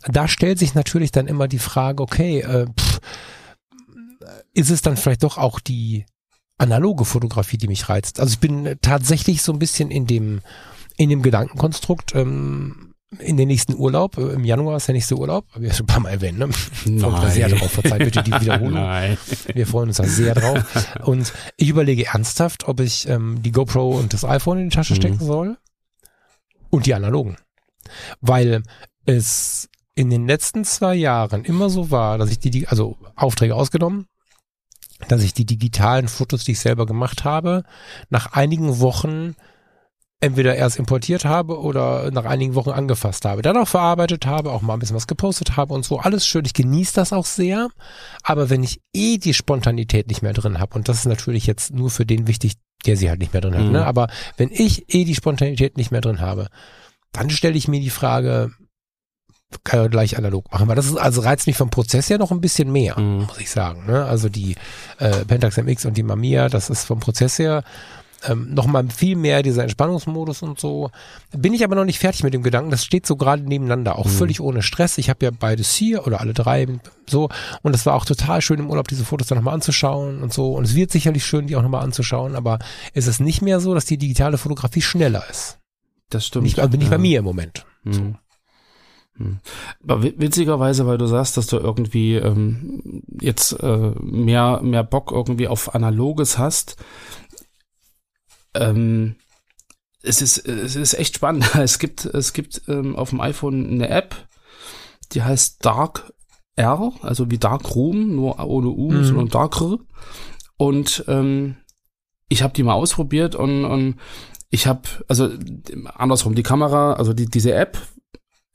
da 0.07 0.28
stellt 0.28 0.57
sich 0.57 0.74
natürlich 0.74 1.11
dann 1.11 1.28
immer 1.28 1.47
die 1.47 1.59
Frage, 1.59 2.01
okay, 2.01 2.39
äh, 2.39 2.66
pff, 2.66 2.99
ist 4.53 4.72
es 4.72 4.82
dann 4.82 4.97
vielleicht 4.97 5.22
doch 5.22 5.38
auch 5.38 5.59
die 5.59 6.05
analoge 6.57 7.05
Fotografie, 7.05 7.57
die 7.57 7.67
mich 7.67 7.89
reizt? 7.89 8.19
Also 8.19 8.33
ich 8.33 8.39
bin 8.39 8.75
tatsächlich 8.81 9.41
so 9.41 9.51
ein 9.53 9.59
bisschen 9.59 9.91
in 9.91 10.07
dem 10.07 10.41
in 10.97 11.09
dem 11.09 11.21
Gedankenkonstrukt, 11.21 12.15
ähm, 12.15 12.93
in 13.19 13.35
den 13.37 13.47
nächsten 13.49 13.75
Urlaub. 13.75 14.17
Äh, 14.17 14.33
Im 14.33 14.45
Januar 14.45 14.77
ist 14.77 14.87
der 14.87 14.93
nächste 14.95 15.17
Urlaub. 15.17 15.45
Hab 15.53 15.61
ich 15.61 15.67
ja 15.67 15.73
schon 15.73 15.83
ein 15.85 15.87
paar 15.87 15.99
Mal 15.99 16.09
erwähnt, 16.11 16.39
ne? 16.39 16.47
Freuen 16.51 17.03
uns 17.03 17.21
da 17.21 17.29
sehr 17.29 17.49
drauf. 17.49 17.71
Verzeiht 17.71 17.99
bitte 17.99 18.23
die 18.23 18.31
Wiederholung. 18.41 18.73
Nein. 18.73 19.17
Wir 19.53 19.67
freuen 19.67 19.89
uns 19.89 19.97
da 19.97 20.05
sehr 20.05 20.33
drauf. 20.35 20.63
Und 21.03 21.33
ich 21.57 21.67
überlege 21.69 22.05
ernsthaft, 22.07 22.67
ob 22.67 22.79
ich 22.79 23.07
ähm, 23.09 23.41
die 23.41 23.51
GoPro 23.51 23.97
und 23.97 24.13
das 24.13 24.23
iPhone 24.25 24.59
in 24.59 24.69
die 24.69 24.75
Tasche 24.75 24.93
Mhm. 24.93 24.97
stecken 24.97 25.19
soll. 25.19 25.57
Und 26.69 26.85
die 26.85 26.93
analogen. 26.93 27.37
Weil 28.21 28.63
es 29.05 29.69
in 29.95 30.09
den 30.09 30.27
letzten 30.27 30.65
zwei 30.65 30.95
Jahren 30.95 31.45
immer 31.45 31.69
so 31.69 31.91
war, 31.91 32.17
dass 32.17 32.31
ich 32.31 32.39
die, 32.39 32.49
die 32.51 32.67
also 32.67 32.97
Aufträge 33.15 33.55
ausgenommen, 33.55 34.07
dass 35.07 35.23
ich 35.23 35.33
die 35.33 35.45
digitalen 35.45 36.07
Fotos, 36.07 36.43
die 36.43 36.53
ich 36.53 36.59
selber 36.59 36.85
gemacht 36.85 37.23
habe, 37.23 37.63
nach 38.09 38.33
einigen 38.33 38.79
Wochen 38.79 39.35
entweder 40.21 40.55
erst 40.55 40.79
importiert 40.79 41.25
habe 41.25 41.59
oder 41.59 42.09
nach 42.11 42.25
einigen 42.25 42.55
Wochen 42.55 42.69
angefasst 42.71 43.25
habe. 43.25 43.41
Dann 43.41 43.57
auch 43.57 43.67
verarbeitet 43.67 44.25
habe, 44.25 44.51
auch 44.51 44.61
mal 44.61 44.73
ein 44.73 44.79
bisschen 44.79 44.95
was 44.95 45.07
gepostet 45.07 45.57
habe 45.57 45.73
und 45.73 45.83
so. 45.85 45.99
Alles 45.99 46.25
schön. 46.25 46.45
Ich 46.45 46.53
genieße 46.53 46.93
das 46.95 47.13
auch 47.13 47.25
sehr. 47.25 47.67
Aber 48.23 48.49
wenn 48.49 48.63
ich 48.63 48.81
eh 48.93 49.17
die 49.17 49.33
Spontanität 49.33 50.07
nicht 50.07 50.21
mehr 50.21 50.33
drin 50.33 50.57
habe, 50.59 50.75
und 50.75 50.87
das 50.87 50.99
ist 50.99 51.05
natürlich 51.05 51.45
jetzt 51.45 51.73
nur 51.73 51.91
für 51.91 52.05
den 52.05 52.27
wichtig, 52.27 52.53
der 52.85 52.95
sie 52.97 53.09
halt 53.09 53.19
nicht 53.19 53.33
mehr 53.33 53.41
drin 53.41 53.55
hat, 53.55 53.65
Mhm. 53.65 53.71
ne? 53.73 53.85
aber 53.85 54.07
wenn 54.37 54.49
ich 54.51 54.85
eh 54.93 55.03
die 55.03 55.15
Spontanität 55.15 55.75
nicht 55.77 55.91
mehr 55.91 56.01
drin 56.01 56.21
habe, 56.21 56.47
dann 57.11 57.29
stelle 57.29 57.57
ich 57.57 57.67
mir 57.67 57.81
die 57.81 57.89
Frage, 57.89 58.51
kann 59.63 59.79
ja 59.81 59.87
gleich 59.87 60.17
analog 60.17 60.51
machen. 60.51 60.67
Weil 60.67 60.75
das 60.75 60.85
ist, 60.87 60.97
also 60.97 61.21
reizt 61.21 61.47
mich 61.47 61.57
vom 61.57 61.69
Prozess 61.69 62.09
her 62.09 62.17
noch 62.17 62.31
ein 62.31 62.41
bisschen 62.41 62.71
mehr, 62.71 62.99
Mhm. 62.99 63.25
muss 63.27 63.39
ich 63.39 63.49
sagen. 63.49 63.85
Ne? 63.85 64.05
Also 64.05 64.29
die 64.29 64.55
äh, 64.99 65.25
Pentax 65.25 65.57
MX 65.57 65.85
und 65.85 65.97
die 65.97 66.03
Mamiya, 66.03 66.49
das 66.49 66.69
ist 66.69 66.85
vom 66.85 66.99
Prozess 66.99 67.39
her 67.39 67.63
ähm, 68.27 68.53
noch 68.55 68.65
mal 68.65 68.87
viel 68.89 69.15
mehr 69.15 69.43
dieser 69.43 69.61
Entspannungsmodus 69.63 70.41
und 70.41 70.59
so. 70.59 70.89
Bin 71.31 71.53
ich 71.53 71.63
aber 71.63 71.75
noch 71.75 71.85
nicht 71.85 71.99
fertig 71.99 72.23
mit 72.23 72.33
dem 72.33 72.41
Gedanken. 72.41 72.71
Das 72.71 72.83
steht 72.83 73.05
so 73.05 73.17
gerade 73.17 73.43
nebeneinander, 73.43 73.99
auch 73.99 74.05
Mhm. 74.05 74.09
völlig 74.11 74.41
ohne 74.41 74.63
Stress. 74.63 74.97
Ich 74.97 75.09
habe 75.11 75.25
ja 75.25 75.31
beides 75.31 75.75
hier 75.75 76.07
oder 76.07 76.21
alle 76.21 76.33
drei 76.33 76.65
so 77.07 77.29
und 77.61 77.73
das 77.73 77.85
war 77.85 77.93
auch 77.93 78.05
total 78.05 78.41
schön 78.41 78.59
im 78.59 78.69
Urlaub, 78.69 78.87
diese 78.87 79.05
Fotos 79.05 79.27
dann 79.27 79.37
nochmal 79.37 79.53
anzuschauen 79.53 80.23
und 80.23 80.33
so. 80.33 80.53
Und 80.53 80.63
es 80.63 80.73
wird 80.73 80.91
sicherlich 80.91 81.23
schön, 81.23 81.45
die 81.45 81.55
auch 81.55 81.61
nochmal 81.61 81.83
anzuschauen, 81.83 82.35
aber 82.35 82.57
es 82.95 83.05
ist 83.05 83.19
nicht 83.19 83.43
mehr 83.43 83.59
so, 83.59 83.75
dass 83.75 83.85
die 83.85 83.97
digitale 83.97 84.39
Fotografie 84.39 84.81
schneller 84.81 85.23
ist. 85.29 85.59
Das 86.09 86.25
stimmt. 86.25 86.45
Nicht, 86.45 86.57
also 86.59 86.77
nicht 86.77 86.85
ja. 86.85 86.89
bei 86.91 86.97
mir 86.97 87.19
im 87.19 87.25
Moment. 87.25 87.65
Hm. 87.83 87.93
Hm. 87.93 88.15
Aber 89.84 90.03
wi- 90.03 90.16
witzigerweise, 90.18 90.86
weil 90.88 90.97
du 90.97 91.07
sagst, 91.07 91.38
dass 91.38 91.47
du 91.47 91.57
irgendwie 91.57 92.16
ähm, 92.16 93.03
jetzt 93.22 93.53
äh, 93.63 93.91
mehr, 94.01 94.59
mehr 94.61 94.84
Bock 94.84 95.11
irgendwie 95.11 95.47
auf 95.47 95.74
Analoges 95.74 96.38
hast, 96.38 96.76
ähm, 98.53 99.16
es 100.01 100.22
ist, 100.22 100.38
es 100.47 100.76
ist 100.76 100.93
echt 100.93 101.16
spannend. 101.16 101.49
Es 101.55 101.80
gibt, 101.80 102.05
es 102.05 102.34
gibt 102.34 102.61
ähm, 102.68 102.95
auf 102.95 103.09
dem 103.09 103.22
iPhone 103.22 103.70
eine 103.72 103.89
App, 103.89 104.28
die 105.13 105.24
heißt 105.24 105.66
Dark 105.66 106.11
R, 106.55 106.91
also 107.01 107.30
wie 107.32 107.38
Dark 107.38 107.76
Room, 107.76 108.16
nur 108.16 108.39
ohne 108.45 108.68
U, 108.70 108.91
Mhm. 108.91 109.03
sondern 109.03 109.28
Darker. 109.30 109.78
Und 110.57 111.03
ähm, 111.07 111.57
ich 112.30 112.43
habe 112.43 112.53
die 112.53 112.63
mal 112.63 112.74
ausprobiert 112.74 113.36
und, 113.36 113.66
und 113.66 113.95
ich 114.49 114.68
habe, 114.68 114.82
also 115.07 115.30
andersrum, 115.95 116.34
die 116.36 116.43
Kamera, 116.43 116.93
also 116.93 117.13
die, 117.13 117.26
diese 117.26 117.53
App 117.53 117.78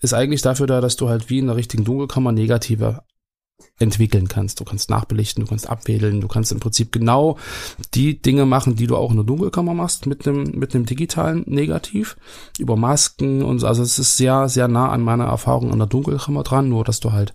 ist 0.01 0.15
eigentlich 0.15 0.43
dafür 0.43 0.67
da, 0.67 0.81
dass 0.81 0.97
du 0.97 1.09
halt 1.09 1.31
wie 1.31 1.39
in 1.39 1.47
der 1.47 1.57
richtigen 1.57 1.85
Dunkelkammer 1.85 2.33
negative 2.33 3.03
entwickeln 3.79 4.29
kannst. 4.29 4.61
Du 4.61 4.65
kannst 4.65 4.91
nachbelichten, 4.91 5.45
du 5.45 5.49
kannst 5.49 5.69
abwählen, 5.69 6.21
du 6.21 6.29
kannst 6.29 6.53
im 6.53 6.61
Prinzip 6.61 6.93
genau 6.93 7.39
die 7.95 8.21
Dinge 8.21 8.47
machen, 8.47 8.77
die 8.77 8.87
du 8.87 8.97
auch 8.97 9.11
in 9.11 9.17
der 9.17 9.25
Dunkelkammer 9.25 9.75
machst 9.75 10.07
mit 10.07 10.27
einem 10.27 10.53
mit 10.59 10.75
einem 10.75 10.87
digitalen 10.87 11.45
Negativ 11.47 12.17
über 12.59 12.77
Masken 12.77 13.43
und 13.43 13.59
so. 13.59 13.67
also 13.67 13.83
es 13.83 13.99
ist 13.99 14.17
sehr 14.17 14.49
sehr 14.49 14.69
nah 14.69 14.91
an 14.91 15.03
meiner 15.03 15.25
Erfahrung 15.25 15.73
an 15.73 15.79
der 15.79 15.89
Dunkelkammer 15.89 16.43
dran, 16.43 16.69
nur 16.69 16.85
dass 16.85 17.01
du 17.01 17.13
halt 17.13 17.33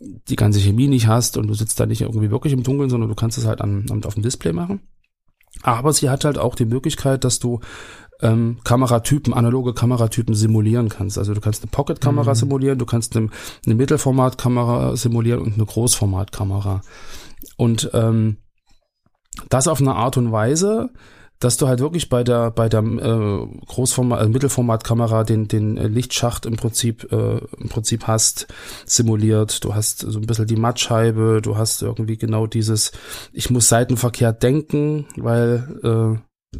die 0.00 0.36
ganze 0.36 0.60
Chemie 0.60 0.88
nicht 0.88 1.06
hast 1.06 1.36
und 1.36 1.48
du 1.48 1.54
sitzt 1.54 1.78
da 1.80 1.86
nicht 1.86 2.00
irgendwie 2.00 2.30
wirklich 2.30 2.52
im 2.52 2.62
Dunkeln, 2.62 2.90
sondern 2.90 3.08
du 3.10 3.14
kannst 3.14 3.38
es 3.38 3.46
halt 3.46 3.60
an, 3.60 3.86
auf 4.04 4.14
dem 4.14 4.22
Display 4.22 4.52
machen. 4.52 4.80
Aber 5.62 5.92
sie 5.92 6.08
hat 6.08 6.24
halt 6.24 6.38
auch 6.38 6.54
die 6.54 6.64
Möglichkeit, 6.64 7.24
dass 7.24 7.38
du 7.38 7.60
ähm, 8.22 8.58
Kameratypen, 8.64 9.34
analoge 9.34 9.74
Kameratypen 9.74 10.34
simulieren 10.34 10.88
kannst. 10.88 11.18
Also 11.18 11.34
du 11.34 11.40
kannst 11.40 11.62
eine 11.62 11.70
Pocket-Kamera 11.70 12.30
Mhm. 12.30 12.36
simulieren, 12.36 12.78
du 12.78 12.86
kannst 12.86 13.16
eine, 13.16 13.28
eine 13.66 13.74
Mittelformatkamera 13.74 14.96
simulieren 14.96 15.40
und 15.40 15.54
eine 15.54 15.66
Großformatkamera. 15.66 16.82
Und 17.56 17.90
ähm, 17.92 18.38
das 19.48 19.68
auf 19.68 19.80
eine 19.80 19.94
Art 19.94 20.16
und 20.16 20.32
Weise, 20.32 20.90
dass 21.40 21.56
du 21.56 21.66
halt 21.66 21.80
wirklich 21.80 22.08
bei 22.08 22.22
der 22.22 22.52
bei 22.52 22.68
der 22.68 22.82
äh, 22.82 23.46
Großformat, 23.66 24.22
äh, 24.22 24.28
Mittelformatkamera 24.28 25.24
den 25.24 25.48
den 25.48 25.76
Lichtschacht 25.76 26.46
im 26.46 26.56
Prinzip 26.56 27.10
äh, 27.10 27.38
im 27.58 27.68
Prinzip 27.68 28.06
hast 28.06 28.46
simuliert. 28.86 29.64
Du 29.64 29.74
hast 29.74 30.00
so 30.00 30.20
ein 30.20 30.26
bisschen 30.26 30.46
die 30.46 30.56
Mattscheibe, 30.56 31.40
du 31.42 31.56
hast 31.56 31.82
irgendwie 31.82 32.16
genau 32.16 32.46
dieses, 32.46 32.92
ich 33.32 33.50
muss 33.50 33.68
seitenverkehrt 33.68 34.42
denken, 34.42 35.06
weil 35.16 35.80
äh, 35.82 36.58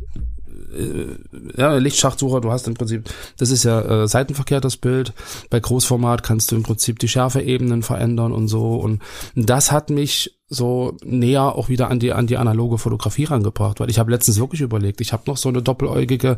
äh, 0.73 1.61
ja, 1.61 1.77
Lichtschachtsucher, 1.77 2.41
du 2.41 2.51
hast 2.51 2.67
im 2.69 2.75
Prinzip, 2.75 3.09
das 3.37 3.51
ist 3.51 3.65
ja 3.65 3.81
äh, 4.03 4.09
seitenverkehrt 4.09 4.65
das 4.65 4.77
Bild. 4.77 5.13
Bei 5.51 5.61
Großformat 5.61 6.23
kannst 6.23 6.51
du 6.51 6.57
im 6.57 6.63
Prinzip 6.63 6.99
die 6.99 7.09
Schärfeebenen 7.09 7.83
verändern 7.83 8.33
und 8.33 8.49
so. 8.49 8.75
Und 8.77 9.03
das 9.35 9.73
hat 9.73 9.91
mich 9.91 10.39
so 10.49 10.99
näher 11.03 11.57
auch 11.57 11.71
wieder 11.71 11.91
an 11.91 11.99
die 11.99 12.13
an 12.13 12.27
die 12.27 12.37
analoge 12.37 12.77
Fotografie 12.77 13.25
rangebracht, 13.25 13.81
weil 13.81 13.89
ich 13.89 13.99
habe 13.99 14.11
letztens 14.11 14.39
wirklich 14.39 14.61
überlegt, 14.61 15.01
ich 15.01 15.15
habe 15.15 15.23
noch 15.27 15.39
so 15.39 15.49
eine 15.49 15.63
doppeläugige, 15.63 16.37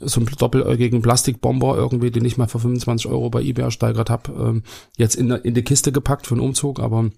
so 0.00 0.20
einen 0.20 0.30
doppeläugigen 0.36 1.00
Plastikbomber 1.00 1.76
irgendwie, 1.76 2.10
den 2.10 2.24
ich 2.24 2.36
mal 2.36 2.48
für 2.48 2.58
25 2.58 3.06
Euro 3.06 3.30
bei 3.30 3.40
eBay 3.40 3.64
ersteigert 3.64 4.10
habe, 4.10 4.32
ähm, 4.32 4.62
jetzt 4.96 5.14
in, 5.14 5.30
in 5.30 5.54
die 5.54 5.62
Kiste 5.62 5.92
gepackt 5.92 6.26
für 6.26 6.34
einen 6.34 6.42
Umzug, 6.42 6.80
aber 6.80 7.10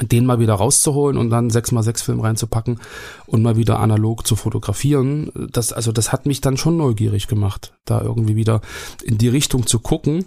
den 0.00 0.26
mal 0.26 0.38
wieder 0.38 0.54
rauszuholen 0.54 1.16
und 1.16 1.30
dann 1.30 1.50
6x6 1.50 2.02
Film 2.02 2.20
reinzupacken 2.20 2.80
und 3.26 3.42
mal 3.42 3.56
wieder 3.56 3.80
analog 3.80 4.26
zu 4.26 4.36
fotografieren, 4.36 5.32
das, 5.50 5.72
also 5.72 5.92
das 5.92 6.12
hat 6.12 6.26
mich 6.26 6.40
dann 6.40 6.56
schon 6.56 6.76
neugierig 6.76 7.28
gemacht, 7.28 7.72
da 7.84 8.00
irgendwie 8.00 8.36
wieder 8.36 8.60
in 9.02 9.18
die 9.18 9.28
Richtung 9.28 9.66
zu 9.66 9.80
gucken. 9.80 10.26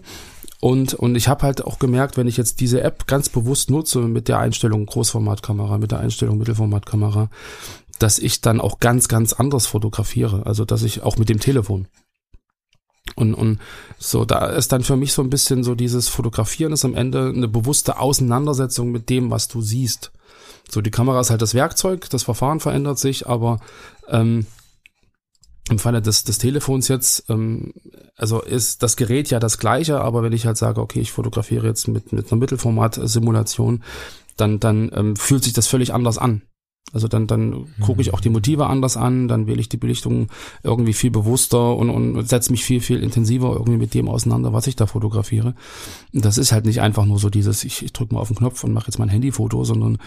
Und, 0.61 0.93
und 0.93 1.15
ich 1.15 1.29
habe 1.29 1.43
halt 1.43 1.63
auch 1.63 1.79
gemerkt, 1.79 2.17
wenn 2.17 2.27
ich 2.27 2.35
jetzt 2.35 2.59
diese 2.59 2.81
App 2.81 3.07
ganz 3.07 3.29
bewusst 3.29 3.69
nutze 3.69 3.99
mit 3.99 4.27
der 4.27 4.39
Einstellung 4.39 4.85
Großformatkamera, 4.85 5.77
mit 5.77 5.91
der 5.91 5.99
Einstellung 5.99 6.37
Mittelformatkamera, 6.37 7.29
dass 7.97 8.19
ich 8.19 8.41
dann 8.41 8.59
auch 8.59 8.79
ganz, 8.79 9.07
ganz 9.07 9.33
anders 9.33 9.67
fotografiere. 9.67 10.45
Also 10.45 10.65
dass 10.65 10.83
ich 10.83 11.03
auch 11.03 11.17
mit 11.17 11.29
dem 11.29 11.39
Telefon. 11.39 11.87
Und, 13.15 13.33
und 13.33 13.59
so, 13.97 14.25
da 14.25 14.47
ist 14.47 14.71
dann 14.71 14.83
für 14.83 14.95
mich 14.95 15.13
so 15.13 15.21
ein 15.21 15.29
bisschen 15.29 15.63
so 15.63 15.75
dieses 15.75 16.07
Fotografieren 16.09 16.73
ist 16.73 16.85
am 16.85 16.95
Ende 16.95 17.31
eine 17.35 17.47
bewusste 17.47 17.99
Auseinandersetzung 17.99 18.91
mit 18.91 19.09
dem, 19.09 19.31
was 19.31 19.47
du 19.47 19.61
siehst. 19.61 20.11
So, 20.69 20.81
die 20.81 20.91
Kamera 20.91 21.19
ist 21.19 21.29
halt 21.29 21.41
das 21.41 21.53
Werkzeug, 21.53 22.09
das 22.09 22.23
Verfahren 22.23 22.59
verändert 22.59 22.99
sich, 22.99 23.27
aber 23.27 23.59
ähm, 24.07 24.45
im 25.69 25.79
Falle 25.79 26.01
des, 26.01 26.23
des 26.23 26.37
Telefons 26.37 26.87
jetzt, 26.87 27.29
ähm, 27.29 27.73
also 28.15 28.41
ist 28.41 28.83
das 28.83 28.95
Gerät 28.95 29.29
ja 29.29 29.39
das 29.39 29.57
gleiche, 29.57 30.01
aber 30.01 30.23
wenn 30.23 30.33
ich 30.33 30.45
halt 30.45 30.57
sage, 30.57 30.81
okay, 30.81 30.99
ich 30.99 31.11
fotografiere 31.11 31.67
jetzt 31.67 31.87
mit, 31.87 32.11
mit 32.11 32.31
einer 32.31 32.39
Mittelformat-Simulation, 32.39 33.83
dann, 34.37 34.59
dann 34.59 34.91
ähm, 34.93 35.15
fühlt 35.15 35.43
sich 35.43 35.53
das 35.53 35.67
völlig 35.67 35.93
anders 35.93 36.17
an. 36.17 36.43
Also 36.91 37.07
dann, 37.07 37.27
dann 37.27 37.67
gucke 37.81 38.01
ich 38.01 38.13
auch 38.13 38.19
die 38.19 38.29
Motive 38.29 38.65
anders 38.67 38.97
an, 38.97 39.27
dann 39.27 39.45
wähle 39.45 39.61
ich 39.61 39.69
die 39.69 39.77
Belichtung 39.77 40.27
irgendwie 40.63 40.93
viel 40.93 41.11
bewusster 41.11 41.75
und, 41.75 41.89
und 41.89 42.27
setze 42.27 42.51
mich 42.51 42.63
viel, 42.63 42.81
viel 42.81 43.03
intensiver 43.03 43.51
irgendwie 43.53 43.77
mit 43.77 43.93
dem 43.93 44.09
auseinander, 44.09 44.53
was 44.53 44.65
ich 44.65 44.75
da 44.75 44.87
fotografiere. 44.87 45.53
Das 46.13 46.37
ist 46.39 46.51
halt 46.51 46.65
nicht 46.65 46.81
einfach 46.81 47.05
nur 47.05 47.19
so 47.19 47.29
dieses, 47.29 47.63
ich, 47.63 47.83
ich 47.83 47.93
drücke 47.93 48.13
mal 48.15 48.21
auf 48.21 48.29
den 48.29 48.37
Knopf 48.37 48.63
und 48.63 48.73
mache 48.73 48.87
jetzt 48.87 48.97
mein 48.97 49.09
Handyfoto, 49.09 49.63
sondern 49.63 49.99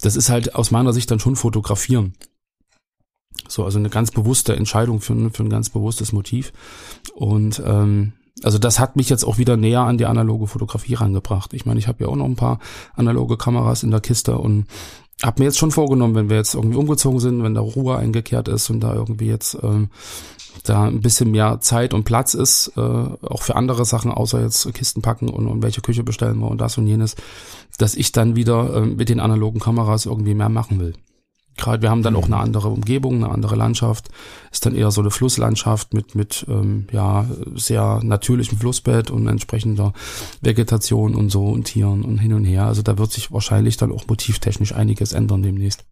das 0.00 0.16
ist 0.16 0.30
halt 0.30 0.54
aus 0.54 0.70
meiner 0.70 0.92
Sicht 0.94 1.10
dann 1.10 1.20
schon 1.20 1.36
fotografieren. 1.36 2.14
So, 3.48 3.64
also 3.64 3.78
eine 3.78 3.90
ganz 3.90 4.10
bewusste 4.10 4.56
Entscheidung 4.56 5.00
für, 5.00 5.12
ein- 5.12 5.30
für 5.32 5.42
ein 5.42 5.50
ganz 5.50 5.70
bewusstes 5.70 6.12
Motiv. 6.12 6.52
Und 7.14 7.62
ähm, 7.66 8.12
also 8.42 8.58
das 8.58 8.78
hat 8.78 8.96
mich 8.96 9.10
jetzt 9.10 9.24
auch 9.24 9.38
wieder 9.38 9.56
näher 9.56 9.82
an 9.82 9.98
die 9.98 10.06
analoge 10.06 10.46
Fotografie 10.46 10.94
rangebracht. 10.94 11.52
Ich 11.52 11.66
meine, 11.66 11.78
ich 11.78 11.88
habe 11.88 12.04
ja 12.04 12.10
auch 12.10 12.16
noch 12.16 12.24
ein 12.24 12.36
paar 12.36 12.58
analoge 12.94 13.36
Kameras 13.36 13.82
in 13.82 13.90
der 13.90 14.00
Kiste 14.00 14.38
und 14.38 14.66
habe 15.22 15.40
mir 15.40 15.46
jetzt 15.46 15.58
schon 15.58 15.70
vorgenommen, 15.70 16.14
wenn 16.14 16.30
wir 16.30 16.36
jetzt 16.36 16.54
irgendwie 16.54 16.76
umgezogen 16.76 17.20
sind, 17.20 17.42
wenn 17.42 17.54
da 17.54 17.60
Ruhe 17.60 17.96
eingekehrt 17.96 18.48
ist 18.48 18.70
und 18.70 18.80
da 18.80 18.94
irgendwie 18.94 19.26
jetzt 19.26 19.56
ähm, 19.62 19.88
da 20.64 20.84
ein 20.84 21.00
bisschen 21.00 21.30
mehr 21.30 21.60
Zeit 21.60 21.94
und 21.94 22.04
Platz 22.04 22.34
ist, 22.34 22.72
äh, 22.76 22.80
auch 22.80 23.42
für 23.42 23.56
andere 23.56 23.84
Sachen, 23.84 24.10
außer 24.10 24.42
jetzt 24.42 24.72
Kisten 24.74 25.02
packen 25.02 25.28
und, 25.28 25.46
und 25.46 25.62
welche 25.62 25.80
Küche 25.80 26.02
bestellen 26.02 26.38
wir 26.38 26.48
und 26.48 26.60
das 26.60 26.78
und 26.78 26.86
jenes, 26.86 27.16
dass 27.78 27.94
ich 27.94 28.12
dann 28.12 28.36
wieder 28.36 28.74
äh, 28.74 28.80
mit 28.86 29.08
den 29.08 29.20
analogen 29.20 29.60
Kameras 29.60 30.06
irgendwie 30.06 30.34
mehr 30.34 30.48
machen 30.48 30.80
will. 30.80 30.94
Gerade 31.60 31.82
wir 31.82 31.90
haben 31.90 32.02
dann 32.02 32.16
auch 32.16 32.24
eine 32.24 32.38
andere 32.38 32.68
Umgebung, 32.68 33.16
eine 33.16 33.32
andere 33.32 33.54
Landschaft. 33.54 34.08
Ist 34.50 34.66
dann 34.66 34.74
eher 34.74 34.90
so 34.90 35.00
eine 35.00 35.10
Flusslandschaft 35.10 35.94
mit 35.94 36.14
mit 36.14 36.46
ähm, 36.48 36.86
ja 36.90 37.26
sehr 37.54 38.00
natürlichem 38.02 38.58
Flussbett 38.58 39.10
und 39.10 39.28
entsprechender 39.28 39.92
Vegetation 40.40 41.14
und 41.14 41.30
so 41.30 41.48
und 41.48 41.64
Tieren 41.64 42.02
und 42.02 42.18
hin 42.18 42.32
und 42.32 42.44
her. 42.44 42.66
Also 42.66 42.82
da 42.82 42.98
wird 42.98 43.12
sich 43.12 43.30
wahrscheinlich 43.30 43.76
dann 43.76 43.92
auch 43.92 44.06
motivtechnisch 44.08 44.74
einiges 44.74 45.12
ändern 45.12 45.42
demnächst. 45.42 45.84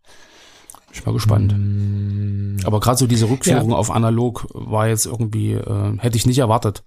Bin 0.88 0.94
ich 0.94 1.06
mal 1.06 1.12
gespannt. 1.12 1.54
Mm, 1.54 2.56
Aber 2.64 2.80
gerade 2.80 2.96
so 2.96 3.06
diese 3.06 3.28
Rückführung 3.28 3.74
auf 3.74 3.90
analog 3.90 4.46
war 4.54 4.88
jetzt 4.88 5.04
irgendwie, 5.04 5.52
äh, 5.52 5.98
hätte 5.98 6.16
ich 6.16 6.24
nicht 6.24 6.38
erwartet. 6.38 6.82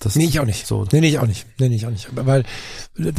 Das 0.00 0.16
Nee, 0.16 0.24
ich 0.24 0.38
auch 0.40 0.44
nicht. 0.44 0.66
So. 0.66 0.86
Nee, 0.92 1.00
nee, 1.00 1.08
ich 1.08 1.18
auch 1.18 1.26
nicht. 1.26 1.46
Nee, 1.58 1.68
nee, 1.68 1.76
ich 1.76 1.86
auch 1.86 1.90
nicht. 1.90 2.08
Aber, 2.10 2.26
weil, 2.26 2.44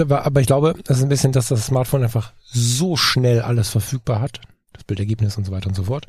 aber 0.10 0.41
ich 0.41 0.47
glaube, 0.47 0.76
das 0.86 0.97
ist 0.97 1.04
ein 1.04 1.10
bisschen, 1.10 1.32
dass 1.32 1.47
das 1.47 1.66
Smartphone 1.66 2.04
einfach 2.04 2.34
so 2.52 2.95
schnell 2.95 3.41
alles 3.41 3.70
verfügbar 3.70 4.22
hat. 4.22 4.39
Das 4.80 4.86
Bildergebnis 4.86 5.38
und 5.38 5.46
so 5.46 5.52
weiter 5.52 5.68
und 5.68 5.76
so 5.76 5.84
fort. 5.84 6.08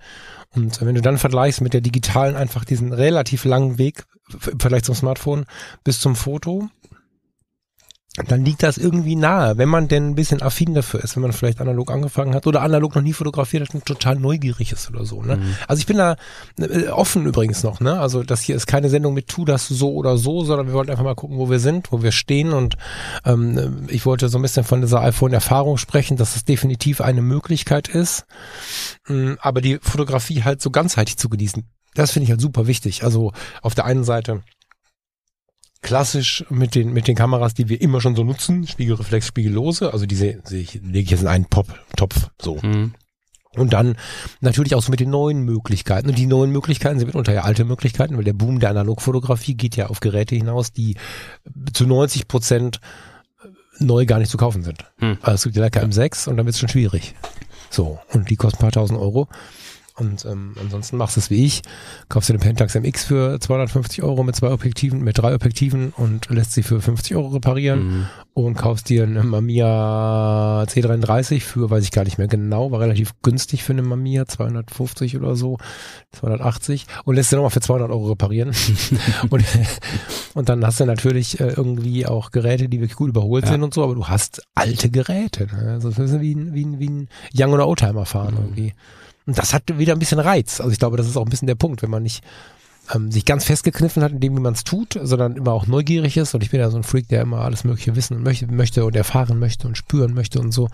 Und 0.55 0.81
wenn 0.81 0.95
du 0.95 1.03
dann 1.03 1.18
vergleichst 1.18 1.61
mit 1.61 1.75
der 1.75 1.81
digitalen 1.81 2.37
einfach 2.37 2.64
diesen 2.64 2.93
relativ 2.93 3.45
langen 3.45 3.79
Weg 3.79 4.05
im 4.33 4.61
Vergleich 4.61 4.85
zum 4.85 4.95
Smartphone 4.95 5.45
bis 5.83 5.99
zum 5.99 6.14
Foto, 6.14 6.68
dann 8.27 8.45
liegt 8.45 8.65
das 8.65 8.77
irgendwie 8.77 9.15
nahe, 9.15 9.57
wenn 9.57 9.69
man 9.69 9.87
denn 9.87 10.09
ein 10.09 10.15
bisschen 10.17 10.43
affin 10.43 10.75
dafür 10.75 11.03
ist, 11.03 11.15
wenn 11.15 11.23
man 11.23 11.33
vielleicht 11.33 11.61
analog 11.61 11.93
angefangen 11.93 12.35
hat 12.35 12.45
oder 12.49 12.61
analog 12.63 12.97
noch 12.97 13.03
nie 13.03 13.13
fotografiert 13.13 13.69
hat 13.69 13.75
und 13.75 13.85
total 13.85 14.17
neugierig 14.17 14.73
ist 14.73 14.91
oder 14.91 15.05
so. 15.05 15.23
Ne? 15.23 15.37
Mhm. 15.37 15.57
Also 15.69 15.79
ich 15.79 15.87
bin 15.87 15.97
da 15.97 16.17
äh, 16.59 16.89
offen 16.89 17.25
übrigens 17.25 17.63
noch. 17.63 17.79
Ne? 17.79 18.01
Also 18.01 18.25
das 18.25 18.43
hier 18.43 18.57
ist 18.57 18.67
keine 18.67 18.91
Sendung 18.91 19.15
mit 19.15 19.29
tu 19.29 19.45
das 19.45 19.69
so 19.69 19.95
oder 19.95 20.19
so, 20.19 20.43
sondern 20.43 20.67
wir 20.67 20.75
wollten 20.75 20.91
einfach 20.91 21.05
mal 21.05 21.15
gucken, 21.15 21.39
wo 21.39 21.51
wir 21.51 21.61
sind, 21.61 21.93
wo 21.93 22.03
wir 22.03 22.11
stehen 22.11 22.53
und 22.53 22.77
ähm, 23.25 23.87
ich 23.89 24.05
wollte 24.07 24.29
so 24.29 24.39
ein 24.39 24.43
bisschen 24.43 24.65
von 24.65 24.81
dieser 24.81 25.03
iPhone-Erfahrung 25.03 25.77
sprechen, 25.77 26.17
dass 26.17 26.35
es 26.35 26.45
definitiv 26.45 27.01
eine 27.01 27.23
Möglichkeit 27.23 27.87
ist, 27.87 28.27
ähm, 29.09 29.39
aber 29.41 29.61
die 29.61 29.79
Fotografie 29.81 30.43
halt 30.43 30.61
so 30.61 30.71
ganzheitlich 30.71 31.17
zu 31.17 31.29
genießen. 31.29 31.63
Das 31.95 32.11
finde 32.11 32.25
ich 32.25 32.31
halt 32.31 32.41
super 32.41 32.67
wichtig. 32.67 33.05
Also 33.05 33.33
auf 33.63 33.77
der 33.77 33.85
einen 33.85 34.05
Seite 34.05 34.43
klassisch 35.83 36.45
mit 36.51 36.74
den, 36.74 36.93
mit 36.93 37.09
den 37.09 37.16
Kameras, 37.16 37.55
die 37.55 37.68
wir 37.68 37.81
immer 37.81 38.01
schon 38.01 38.16
so 38.16 38.24
nutzen, 38.24 38.66
Spiegelreflex, 38.66 39.26
Spiegellose, 39.26 39.93
also 39.93 40.07
diese 40.07 40.41
sehe 40.45 40.61
ich, 40.61 40.74
lege 40.74 41.01
ich 41.01 41.11
jetzt 41.11 41.22
in 41.22 41.28
einen 41.28 41.47
Pop, 41.47 41.66
Topf, 41.97 42.28
so. 42.41 42.59
Mhm. 42.62 42.95
Und 43.57 43.72
dann 43.72 43.97
natürlich 44.41 44.76
auch 44.76 44.83
so 44.83 44.91
mit 44.91 45.01
den 45.01 45.11
neuen 45.11 45.43
Möglichkeiten. 45.43 46.09
Und 46.09 46.16
die 46.16 46.26
neuen 46.26 46.53
Möglichkeiten 46.53 47.01
sind 47.01 47.09
mitunter 47.09 47.33
ja 47.33 47.43
alte 47.43 47.64
Möglichkeiten, 47.64 48.16
weil 48.16 48.22
der 48.22 48.33
Boom 48.33 48.61
der 48.61 48.70
Analogfotografie 48.70 49.55
geht 49.55 49.74
ja 49.74 49.89
auf 49.89 49.99
Geräte 49.99 50.37
hinaus, 50.37 50.72
die 50.72 50.97
zu 51.72 51.85
90 51.85 52.28
Prozent 52.28 52.81
neu 53.81 54.07
gar 54.07 54.20
nicht 54.20 54.31
zu 54.31 54.37
kaufen 54.37 54.62
sind. 54.62 54.85
Hm. 54.99 55.18
Also 55.22 55.35
es 55.35 55.43
gibt 55.45 55.57
die 55.57 55.61
Leica 55.61 55.81
M6 55.81 56.28
und 56.28 56.37
dann 56.37 56.47
wird 56.47 56.55
es 56.55 56.61
schon 56.61 56.68
schwierig. 56.68 57.14
So, 57.70 57.99
und 58.12 58.31
die 58.31 58.37
kosten 58.37 58.59
ein 58.59 58.62
paar 58.62 58.72
tausend 58.72 59.01
Euro. 59.01 59.28
Und 60.01 60.24
ähm, 60.24 60.55
ansonsten 60.59 60.96
machst 60.96 61.16
du 61.16 61.20
es 61.20 61.28
wie 61.30 61.44
ich, 61.44 61.61
kaufst 62.09 62.30
dir 62.30 62.32
den 62.32 62.40
Pentax 62.40 62.74
MX 62.74 63.05
für 63.05 63.38
250 63.38 64.03
Euro 64.03 64.24
mit 64.24 64.34
zwei 64.34 64.51
Objektiven, 64.51 65.03
mit 65.05 65.18
drei 65.18 65.34
Objektiven 65.34 65.92
und 65.94 66.30
lässt 66.30 66.53
sie 66.53 66.62
für 66.62 66.80
50 66.80 67.14
Euro 67.16 67.28
reparieren 67.28 67.80
Mhm. 67.86 68.07
und 68.32 68.55
kaufst 68.57 68.88
dir 68.88 69.03
eine 69.05 69.22
Mamiya 69.22 70.64
C33 70.66 71.40
für, 71.40 71.68
weiß 71.70 71.84
ich 71.84 71.90
gar 71.90 72.05
nicht 72.05 72.18
mehr 72.18 72.28
genau, 72.28 72.70
war 72.72 72.80
relativ 72.80 73.12
günstig 73.22 73.62
für 73.62 73.72
eine 73.74 73.82
Mamiya, 73.82 74.26
250 74.26 75.16
oder 75.18 75.36
so, 75.36 75.59
280 76.12 76.86
und 77.05 77.14
lässt 77.16 77.30
sie 77.30 77.36
nochmal 77.36 77.51
für 77.51 77.61
200 77.61 77.90
Euro 77.90 78.09
reparieren. 78.09 78.53
und, 79.30 79.44
und 80.34 80.48
dann 80.48 80.64
hast 80.64 80.80
du 80.80 80.86
natürlich 80.86 81.40
äh, 81.40 81.48
irgendwie 81.57 82.07
auch 82.07 82.30
Geräte, 82.30 82.68
die 82.68 82.80
wirklich 82.80 82.96
gut 82.96 83.11
überholt 83.11 83.44
Ja. 83.44 83.53
sind 83.53 83.62
und 83.62 83.74
so, 83.74 83.84
aber 83.84 83.94
du 83.94 84.07
hast 84.09 84.42
alte 84.55 84.90
Geräte. 84.90 85.46
Ne? 85.46 85.72
Also 85.72 85.90
das 85.90 85.98
ist 85.98 86.20
wie 86.20 86.34
ein, 86.34 86.55
wie 86.55 86.64
ein, 86.64 86.78
wie 86.78 86.88
ein 86.88 87.09
Young- 87.38 87.53
oder 87.53 87.68
Oldtimer 87.68 88.07
fahren 88.07 88.34
Mhm. 88.34 88.40
irgendwie. 88.40 88.74
Und 89.31 89.39
das 89.39 89.55
hat 89.55 89.78
wieder 89.78 89.93
ein 89.93 90.01
bisschen 90.01 90.18
Reiz. 90.18 90.61
Also 90.61 90.72
ich 90.72 90.81
glaube, 90.81 90.97
das 90.97 91.07
ist 91.07 91.16
auch 91.16 91.24
ein 91.24 91.31
bisschen 91.31 91.47
der 91.47 91.55
Punkt, 91.55 91.83
wenn 91.83 91.91
man 91.91 92.03
nicht 92.03 92.24
ähm, 92.93 93.12
sich 93.12 93.24
ganz 93.24 93.45
festgekniffen 93.45 94.03
hat 94.03 94.11
in 94.11 94.18
dem, 94.18 94.37
wie 94.37 94.41
man 94.41 94.55
es 94.55 94.64
tut, 94.64 94.99
sondern 95.01 95.37
immer 95.37 95.53
auch 95.53 95.68
neugierig 95.68 96.16
ist. 96.16 96.35
Und 96.35 96.43
ich 96.43 96.51
bin 96.51 96.59
ja 96.59 96.68
so 96.68 96.76
ein 96.76 96.83
Freak, 96.83 97.07
der 97.07 97.22
immer 97.22 97.43
alles 97.43 97.62
Mögliche 97.62 97.95
wissen 97.95 98.16
und 98.16 98.24
möchte, 98.24 98.49
möchte 98.49 98.85
und 98.85 98.97
erfahren 98.97 99.39
möchte 99.39 99.68
und 99.68 99.78
spüren 99.78 100.14
möchte 100.14 100.41
und 100.41 100.51
so. 100.51 100.68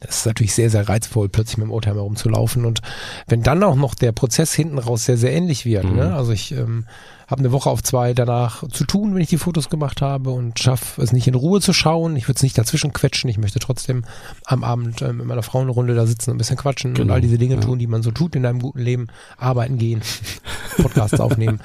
Das 0.00 0.16
ist 0.16 0.26
natürlich 0.26 0.52
sehr, 0.52 0.68
sehr 0.68 0.88
reizvoll, 0.88 1.28
plötzlich 1.28 1.58
mit 1.58 1.68
dem 1.68 1.70
Oldtimer 1.70 2.00
rumzulaufen. 2.00 2.64
Und 2.64 2.80
wenn 3.28 3.44
dann 3.44 3.62
auch 3.62 3.76
noch 3.76 3.94
der 3.94 4.10
Prozess 4.10 4.52
hinten 4.52 4.78
raus 4.78 5.04
sehr, 5.04 5.16
sehr 5.16 5.32
ähnlich 5.32 5.64
wird. 5.64 5.84
Mhm. 5.84 5.94
Ne? 5.94 6.12
Also 6.12 6.32
ich 6.32 6.50
ähm, 6.50 6.86
habe 7.26 7.40
eine 7.40 7.52
Woche 7.52 7.70
auf 7.70 7.82
zwei 7.82 8.14
danach 8.14 8.66
zu 8.68 8.84
tun, 8.84 9.14
wenn 9.14 9.22
ich 9.22 9.28
die 9.28 9.38
Fotos 9.38 9.70
gemacht 9.70 10.02
habe 10.02 10.30
und 10.30 10.58
schaffe 10.58 11.00
es 11.02 11.12
nicht 11.12 11.26
in 11.26 11.34
Ruhe 11.34 11.60
zu 11.60 11.72
schauen. 11.72 12.16
Ich 12.16 12.28
würde 12.28 12.36
es 12.36 12.42
nicht 12.42 12.58
dazwischen 12.58 12.92
quetschen. 12.92 13.30
Ich 13.30 13.38
möchte 13.38 13.58
trotzdem 13.58 14.04
am 14.44 14.64
Abend 14.64 15.02
ähm, 15.02 15.18
mit 15.18 15.26
meiner 15.26 15.42
Frau 15.42 15.60
eine 15.60 15.70
Runde 15.70 15.94
da 15.94 16.06
sitzen 16.06 16.30
und 16.30 16.36
ein 16.36 16.38
bisschen 16.38 16.56
quatschen 16.56 16.90
und 16.90 16.96
Genau, 16.96 17.14
all 17.14 17.20
diese 17.20 17.38
Dinge 17.38 17.56
ja. 17.56 17.60
tun, 17.60 17.78
die 17.78 17.86
man 17.86 18.02
so 18.02 18.10
tut 18.10 18.36
in 18.36 18.46
einem 18.46 18.60
guten 18.60 18.80
Leben. 18.80 19.06
Arbeiten 19.36 19.78
gehen, 19.78 20.02
Podcasts 20.76 21.20
aufnehmen. 21.20 21.60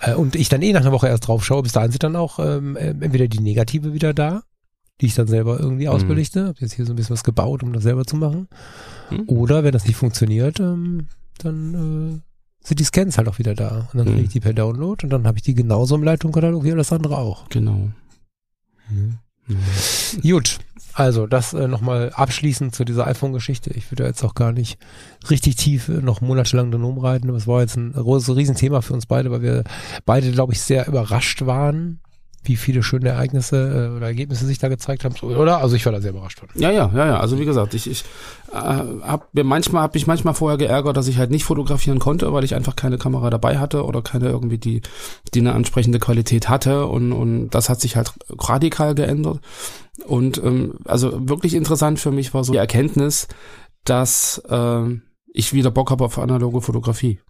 Äh, 0.00 0.14
und 0.14 0.36
ich 0.36 0.48
dann 0.48 0.62
eh 0.62 0.72
nach 0.72 0.80
einer 0.80 0.92
Woche 0.92 1.08
erst 1.08 1.28
drauf 1.28 1.44
schaue. 1.44 1.62
Bis 1.62 1.72
dahin 1.72 1.90
sind 1.90 2.02
dann 2.02 2.16
auch 2.16 2.38
ähm, 2.38 2.76
äh, 2.76 2.90
entweder 2.90 3.28
die 3.28 3.40
Negative 3.40 3.92
wieder 3.92 4.14
da, 4.14 4.42
die 5.00 5.06
ich 5.06 5.14
dann 5.14 5.26
selber 5.26 5.58
irgendwie 5.60 5.88
ausbelichte. 5.88 6.48
Hab 6.48 6.60
jetzt 6.60 6.74
hier 6.74 6.86
so 6.86 6.92
ein 6.92 6.96
bisschen 6.96 7.14
was 7.14 7.24
gebaut, 7.24 7.62
um 7.62 7.72
das 7.72 7.82
selber 7.82 8.04
zu 8.04 8.16
machen. 8.16 8.48
Mhm. 9.10 9.24
Oder 9.26 9.64
wenn 9.64 9.72
das 9.72 9.86
nicht 9.86 9.96
funktioniert, 9.96 10.60
ähm, 10.60 11.08
dann 11.38 12.22
äh, 12.22 12.25
sind 12.66 12.80
die 12.80 12.84
Scans 12.84 13.16
halt 13.16 13.28
auch 13.28 13.38
wieder 13.38 13.54
da. 13.54 13.88
Und 13.92 13.98
dann 13.98 14.06
kriege 14.06 14.20
ich 14.22 14.26
Mhm. 14.28 14.32
die 14.32 14.40
per 14.40 14.52
Download 14.52 15.04
und 15.06 15.10
dann 15.10 15.26
habe 15.26 15.38
ich 15.38 15.42
die 15.44 15.54
genauso 15.54 15.94
im 15.94 16.02
Leitungskatalog 16.02 16.64
wie 16.64 16.72
alles 16.72 16.92
andere 16.92 17.16
auch. 17.18 17.48
Genau. 17.48 17.90
Mhm. 18.90 19.18
Gut, 20.22 20.58
also 20.92 21.26
das 21.28 21.52
äh, 21.54 21.68
nochmal 21.68 22.10
abschließend 22.14 22.74
zu 22.74 22.84
dieser 22.84 23.06
iPhone-Geschichte. 23.06 23.70
Ich 23.70 23.92
würde 23.92 24.04
jetzt 24.04 24.24
auch 24.24 24.34
gar 24.34 24.50
nicht 24.50 24.78
richtig 25.30 25.54
tief 25.56 25.88
äh, 25.88 26.00
noch 26.02 26.20
monatelang 26.20 26.72
drin 26.72 26.82
rumreiten, 26.82 27.28
aber 27.28 27.38
es 27.38 27.46
war 27.46 27.60
jetzt 27.60 27.76
ein 27.76 27.92
großes 27.92 28.34
Riesenthema 28.34 28.80
für 28.80 28.94
uns 28.94 29.06
beide, 29.06 29.30
weil 29.30 29.42
wir 29.42 29.62
beide, 30.04 30.32
glaube 30.32 30.52
ich, 30.52 30.60
sehr 30.60 30.88
überrascht 30.88 31.46
waren, 31.46 32.00
wie 32.46 32.56
viele 32.56 32.82
schöne 32.82 33.08
Ereignisse 33.08 33.90
äh, 33.92 33.96
oder 33.96 34.06
Ergebnisse 34.06 34.46
sich 34.46 34.58
da 34.58 34.68
gezeigt 34.68 35.04
haben, 35.04 35.14
oder? 35.22 35.58
Also 35.58 35.76
ich 35.76 35.84
war 35.86 35.92
da 35.92 36.00
sehr 36.00 36.10
überrascht 36.10 36.40
von. 36.40 36.48
Ja, 36.54 36.70
ja, 36.70 36.90
ja, 36.94 37.06
ja. 37.06 37.20
Also 37.20 37.38
wie 37.38 37.44
gesagt, 37.44 37.74
ich, 37.74 37.90
ich 37.90 38.04
äh, 38.52 38.56
hab 38.56 39.32
mir 39.34 39.44
manchmal 39.44 39.82
hab 39.82 39.94
mich 39.94 40.06
manchmal 40.06 40.34
vorher 40.34 40.58
geärgert, 40.58 40.96
dass 40.96 41.08
ich 41.08 41.18
halt 41.18 41.30
nicht 41.30 41.44
fotografieren 41.44 41.98
konnte, 41.98 42.32
weil 42.32 42.44
ich 42.44 42.54
einfach 42.54 42.76
keine 42.76 42.98
Kamera 42.98 43.30
dabei 43.30 43.58
hatte 43.58 43.84
oder 43.84 44.02
keine 44.02 44.28
irgendwie 44.28 44.58
die 44.58 44.82
die 45.34 45.40
eine 45.40 45.54
ansprechende 45.54 45.98
Qualität 45.98 46.48
hatte 46.48 46.86
und 46.86 47.12
und 47.12 47.50
das 47.50 47.68
hat 47.68 47.80
sich 47.80 47.96
halt 47.96 48.12
radikal 48.30 48.94
geändert. 48.94 49.40
Und 50.06 50.38
ähm, 50.38 50.74
also 50.84 51.28
wirklich 51.28 51.54
interessant 51.54 51.98
für 52.00 52.10
mich 52.10 52.34
war 52.34 52.44
so 52.44 52.52
die 52.52 52.58
Erkenntnis, 52.58 53.28
dass 53.84 54.42
ähm, 54.48 55.02
ich 55.32 55.52
wieder 55.52 55.70
Bock 55.70 55.90
habe 55.90 56.04
auf 56.04 56.18
analoge 56.18 56.60
Fotografie. 56.60 57.20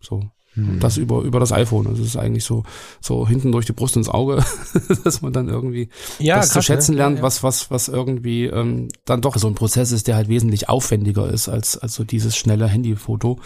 So. 0.00 0.30
Hm. 0.54 0.80
Das 0.80 0.98
über, 0.98 1.22
über 1.22 1.40
das 1.40 1.52
iPhone. 1.52 1.86
Das 1.88 1.98
ist 1.98 2.16
eigentlich 2.16 2.44
so, 2.44 2.64
so 3.00 3.26
hinten 3.26 3.52
durch 3.52 3.64
die 3.64 3.72
Brust 3.72 3.96
ins 3.96 4.08
Auge, 4.08 4.44
dass 5.04 5.22
man 5.22 5.32
dann 5.32 5.48
irgendwie 5.48 5.88
ja, 6.18 6.36
das 6.36 6.48
zu 6.48 6.54
krass, 6.54 6.66
schätzen 6.66 6.92
ne? 6.92 6.98
lernt, 6.98 7.16
Ja, 7.16 7.20
ja. 7.20 7.22
was, 7.22 7.42
was, 7.42 7.70
was 7.70 7.88
irgendwie 7.88 8.46
ähm, 8.46 8.88
dann 9.04 9.22
doch 9.22 9.36
so 9.36 9.46
ein 9.48 9.54
Prozess 9.54 9.92
ist, 9.92 10.08
der 10.08 10.16
halt 10.16 10.28
wesentlich 10.28 10.68
aufwendiger 10.68 11.28
ist 11.28 11.48
als, 11.48 11.78
als 11.78 11.94
so 11.94 12.04
dieses 12.04 12.36
schnelle 12.36 12.68
Handyfoto. 12.68 13.38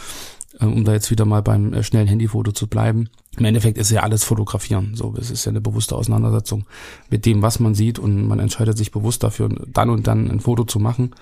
Ähm, 0.61 0.73
um 0.73 0.85
da 0.85 0.93
jetzt 0.93 1.11
wieder 1.11 1.25
mal 1.25 1.43
beim 1.43 1.73
äh, 1.75 1.83
schnellen 1.83 2.09
Handyfoto 2.09 2.53
zu 2.53 2.67
bleiben. 2.67 3.09
Im 3.37 3.45
Endeffekt 3.45 3.77
ist 3.77 3.91
ja 3.91 4.03
alles 4.03 4.25
fotografieren. 4.25 4.95
So, 4.95 5.15
es 5.19 5.31
ist 5.31 5.45
ja 5.45 5.51
eine 5.51 5.61
bewusste 5.61 5.97
Auseinandersetzung 5.97 6.65
mit 7.11 7.27
dem, 7.27 7.43
was 7.43 7.61
man 7.61 7.75
sieht 7.75 7.99
und 7.99 8.27
man 8.27 8.39
entscheidet 8.39 8.79
sich 8.79 8.91
bewusst 8.91 9.23
dafür, 9.23 9.51
dann 9.67 9.91
und 9.91 10.07
dann 10.07 10.31
ein 10.31 10.41
Foto 10.41 10.65
zu 10.65 10.79
machen. 10.79 11.15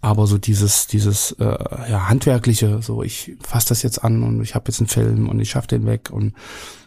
Aber 0.00 0.26
so 0.26 0.38
dieses, 0.38 0.86
dieses 0.86 1.32
äh, 1.32 1.44
ja, 1.90 2.08
handwerkliche, 2.08 2.82
so 2.82 3.02
ich 3.02 3.36
fasse 3.40 3.68
das 3.68 3.82
jetzt 3.82 4.02
an 4.02 4.22
und 4.22 4.42
ich 4.42 4.54
habe 4.54 4.66
jetzt 4.68 4.80
einen 4.80 4.88
Film 4.88 5.28
und 5.28 5.40
ich 5.40 5.50
schaff 5.50 5.66
den 5.66 5.86
weg 5.86 6.10
und 6.10 6.34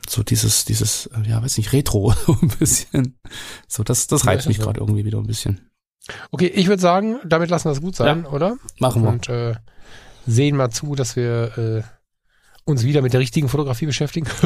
so 0.09 0.23
dieses, 0.23 0.65
dieses, 0.65 1.07
äh, 1.07 1.29
ja, 1.29 1.41
weiß 1.41 1.57
nicht, 1.57 1.73
Retro 1.73 2.13
so 2.25 2.38
ein 2.41 2.49
bisschen. 2.59 3.17
So, 3.67 3.83
das, 3.83 4.07
das 4.07 4.23
Ja, 4.23 4.31
reizt 4.31 4.47
mich 4.47 4.59
gerade 4.59 4.79
irgendwie 4.79 5.05
wieder 5.05 5.17
ein 5.19 5.27
bisschen. 5.27 5.61
Okay, 6.31 6.47
ich 6.47 6.67
würde 6.67 6.81
sagen, 6.81 7.17
damit 7.25 7.49
lassen 7.49 7.65
wir 7.65 7.71
es 7.71 7.81
gut 7.81 7.95
sein, 7.95 8.25
oder? 8.25 8.57
Machen 8.79 9.03
wir. 9.03 9.09
Und 9.09 9.29
äh, 9.29 9.55
sehen 10.28 10.55
mal 10.57 10.69
zu, 10.69 10.93
dass 10.95 11.15
wir 11.15 11.57
äh, 11.57 11.82
uns 12.65 12.84
wieder 12.84 13.01
mit 13.01 13.13
der 13.13 13.19
richtigen 13.21 13.47
Fotografie 13.49 13.86
beschäftigen. 13.88 14.28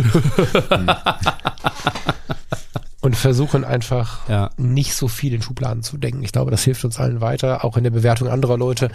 Und 3.04 3.16
versuchen 3.18 3.64
einfach 3.64 4.30
Ja. 4.30 4.52
nicht 4.58 4.94
so 4.94 5.08
viel 5.08 5.34
in 5.34 5.42
Schubladen 5.42 5.82
zu 5.82 5.98
denken. 5.98 6.22
Ich 6.22 6.32
glaube, 6.32 6.52
das 6.52 6.64
hilft 6.64 6.86
uns 6.86 7.00
allen 7.00 7.20
weiter, 7.20 7.66
auch 7.66 7.76
in 7.76 7.84
der 7.84 7.90
Bewertung 7.90 8.28
anderer 8.28 8.60
Leute, 8.60 8.92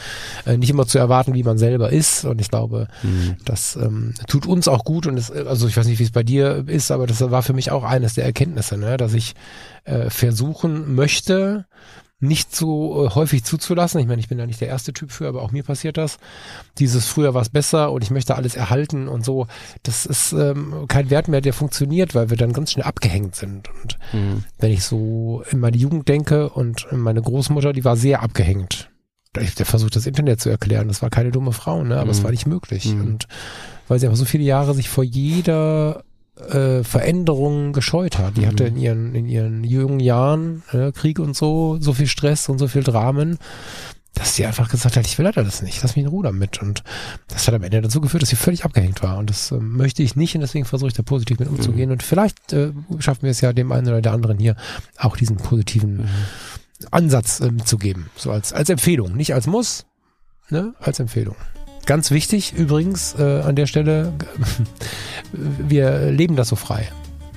äh, 0.47 0.57
nicht 0.57 0.71
immer 0.71 0.87
zu 0.87 0.97
erwarten, 0.99 1.35
wie 1.35 1.43
man 1.43 1.59
selber 1.59 1.91
ist. 1.91 2.25
Und 2.25 2.41
ich 2.41 2.49
glaube, 2.49 2.87
Mhm. 3.03 3.37
das 3.45 3.75
ähm, 3.75 4.15
tut 4.29 4.47
uns 4.47 4.69
auch 4.69 4.85
gut. 4.85 5.09
Und 5.09 5.17
es, 5.19 5.33
also 5.33 5.67
ich 5.67 5.77
weiß 5.77 5.89
nicht, 5.89 5.99
wie 5.99 6.05
es 6.05 6.13
bei 6.13 6.23
dir 6.23 6.69
ist, 6.69 6.93
aber 6.93 7.09
das 7.09 7.21
war 7.21 7.43
für 7.43 7.53
mich 7.53 7.73
auch 7.73 7.83
eines 7.83 8.15
der 8.15 8.25
Erkenntnisse, 8.27 8.77
ne? 8.79 8.97
dass 8.97 9.13
ich 9.13 9.35
äh, 9.83 10.09
versuchen 10.09 10.95
möchte, 10.95 11.67
nicht 12.19 12.55
so 12.57 13.05
äh, 13.07 13.11
häufig 13.11 13.45
zuzulassen. 13.45 14.01
Ich 14.01 14.07
meine, 14.07 14.21
ich 14.21 14.29
bin 14.29 14.39
da 14.39 14.47
nicht 14.47 14.61
der 14.61 14.69
erste 14.69 14.93
Typ 14.95 15.11
für, 15.13 15.29
aber 15.29 15.43
auch 15.43 15.53
mir 15.53 15.63
passiert 15.63 15.99
das. 15.99 16.17
Dieses 16.79 17.07
früher 17.07 17.35
war 17.35 17.43
es 17.43 17.51
besser 17.51 17.93
und 17.93 18.03
ich 18.03 18.11
möchte 18.11 18.37
alles 18.37 18.55
erhalten 18.57 19.07
und 19.07 19.25
so. 19.25 19.47
Das 19.83 20.07
ist 20.07 20.33
ähm, 20.33 20.87
kein 20.89 21.11
Wert 21.11 21.29
mehr, 21.29 21.43
der 21.43 21.53
funktioniert, 21.53 22.15
weil 22.15 22.31
wir 22.31 22.37
dann 22.39 22.55
ganz 22.55 22.73
schnell 22.73 22.87
abgehängt 22.87 23.35
sind. 23.37 23.69
Und 23.83 23.99
Mhm. 24.13 24.45
wenn 24.59 24.73
ich 24.73 24.85
so 24.85 25.43
in 25.51 25.61
meine 25.61 25.77
Jugend 25.77 26.09
denke 26.09 26.49
und 26.49 26.87
meine 26.91 27.21
Großmutter, 27.21 27.73
die 27.75 27.85
war 27.85 27.97
sehr 27.97 28.23
abgehängt. 28.23 28.91
Ich 29.39 29.55
der 29.55 29.67
versucht 29.67 29.97
das 29.97 30.07
Internet 30.07 30.41
zu 30.41 30.49
erklären. 30.49 30.89
Das 30.89 31.03
war 31.03 31.11
keine 31.11 31.31
dumme 31.31 31.53
Frau, 31.53 31.85
ne? 31.85 31.99
aber 32.01 32.11
es 32.11 32.21
Mhm. 32.21 32.25
war 32.25 32.31
nicht 32.31 32.47
möglich. 32.47 32.87
Mhm. 32.87 33.01
Und 33.03 33.29
weil 33.89 33.99
sie 34.01 34.07
aber 34.07 34.17
so 34.17 34.25
viele 34.25 34.45
Jahre 34.45 34.73
sich 34.73 34.89
vor 34.89 35.05
jeder 35.05 36.03
äh, 36.41 36.85
Veränderung 36.85 37.73
gescheut 37.73 38.19
hat. 38.19 38.37
Die 38.37 38.43
Mhm. 38.43 38.47
hatte 38.47 38.65
in 38.65 38.77
ihren, 38.77 39.15
in 39.15 39.27
ihren 39.27 39.65
jungen 39.65 40.01
Jahren, 40.01 40.63
äh, 40.73 40.93
Krieg 40.93 41.19
und 41.19 41.35
so, 41.37 41.79
so 41.81 41.93
viel 41.93 42.07
Stress 42.07 42.49
und 42.49 42.59
so 42.59 42.69
viel 42.69 42.83
Dramen. 42.83 43.39
dass 44.19 44.35
sie 44.35 44.47
einfach 44.47 44.71
gesagt 44.71 44.97
hat, 44.97 45.07
ich 45.07 45.19
will 45.19 45.27
leider 45.27 45.45
das 45.45 45.61
nicht, 45.61 45.83
lass 45.83 45.95
mich 45.95 46.03
in 46.03 46.09
Ruhe 46.11 46.23
damit. 46.25 46.63
Und 46.63 46.83
das 47.29 47.47
hat 47.47 47.53
am 47.53 47.63
Ende 47.63 47.83
dazu 47.83 48.01
geführt, 48.01 48.23
dass 48.23 48.31
sie 48.31 48.37
völlig 48.37 48.65
abgehängt 48.65 49.03
war. 49.03 49.19
Und 49.19 49.29
das 49.29 49.51
äh, 49.51 49.59
möchte 49.59 50.03
ich 50.03 50.17
nicht 50.17 50.35
und 50.35 50.41
deswegen 50.41 50.65
versuche 50.65 50.89
ich 50.89 50.95
da 50.95 51.03
positiv 51.03 51.39
mit 51.39 51.51
umzugehen. 51.51 51.91
Mhm. 51.91 51.93
Und 51.93 52.03
vielleicht 52.03 52.55
äh, 52.55 52.73
schaffen 52.99 53.25
wir 53.25 53.31
es 53.31 53.43
ja 53.43 53.53
dem 53.53 53.71
einen 53.73 53.89
oder 53.89 54.01
der 54.01 54.13
anderen 54.13 54.39
hier 54.39 54.57
auch 54.97 55.19
diesen 55.19 55.37
positiven 55.37 55.99
mhm. 55.99 56.09
Ansatz 56.93 57.41
äh, 57.41 57.51
mitzugeben. 57.51 58.09
So 58.17 58.31
als, 58.31 58.55
als 58.55 58.71
Empfehlung, 58.71 59.15
nicht 59.15 59.35
als 59.35 59.47
Muss, 59.47 59.85
ne, 60.49 60.73
als 60.81 60.99
Empfehlung. 60.99 61.37
Ganz 61.87 62.11
wichtig 62.11 62.53
übrigens 62.53 63.15
äh, 63.19 63.41
an 63.41 63.55
der 63.55 63.67
Stelle, 63.67 64.13
wir 65.33 66.11
leben 66.11 66.37
das 66.37 66.49
so 66.49 66.57
frei. 66.57 66.89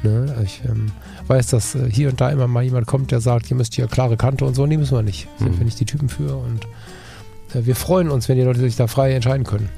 Ne? 0.02 0.36
Ich 0.44 0.62
ähm, 0.68 0.92
weiß, 1.28 1.48
dass 1.48 1.76
äh, 1.76 1.90
hier 1.90 2.10
und 2.10 2.20
da 2.20 2.30
immer 2.30 2.48
mal 2.48 2.64
jemand 2.64 2.88
kommt, 2.88 3.12
der 3.12 3.22
sagt, 3.22 3.50
ihr 3.52 3.58
müsst 3.58 3.76
hier 3.76 3.88
klare 3.88 4.18
Kante 4.18 4.46
und 4.46 4.56
so. 4.56 4.66
Nee, 4.66 4.78
müssen 4.78 4.98
wir 4.98 5.04
nicht. 5.04 5.28
Sind 5.38 5.54
mhm. 5.54 5.60
wir 5.60 5.66
nicht 5.66 5.80
die 5.80 5.86
Typen 5.86 6.10
für. 6.10 6.36
Und 6.36 6.66
äh, 7.54 7.66
wir 7.66 7.76
freuen 7.76 8.10
uns, 8.10 8.28
wenn 8.28 8.38
die 8.38 8.44
Leute 8.44 8.60
sich 8.60 8.76
da 8.76 8.88
frei 8.88 9.14
entscheiden 9.14 9.46
können. 9.46 9.70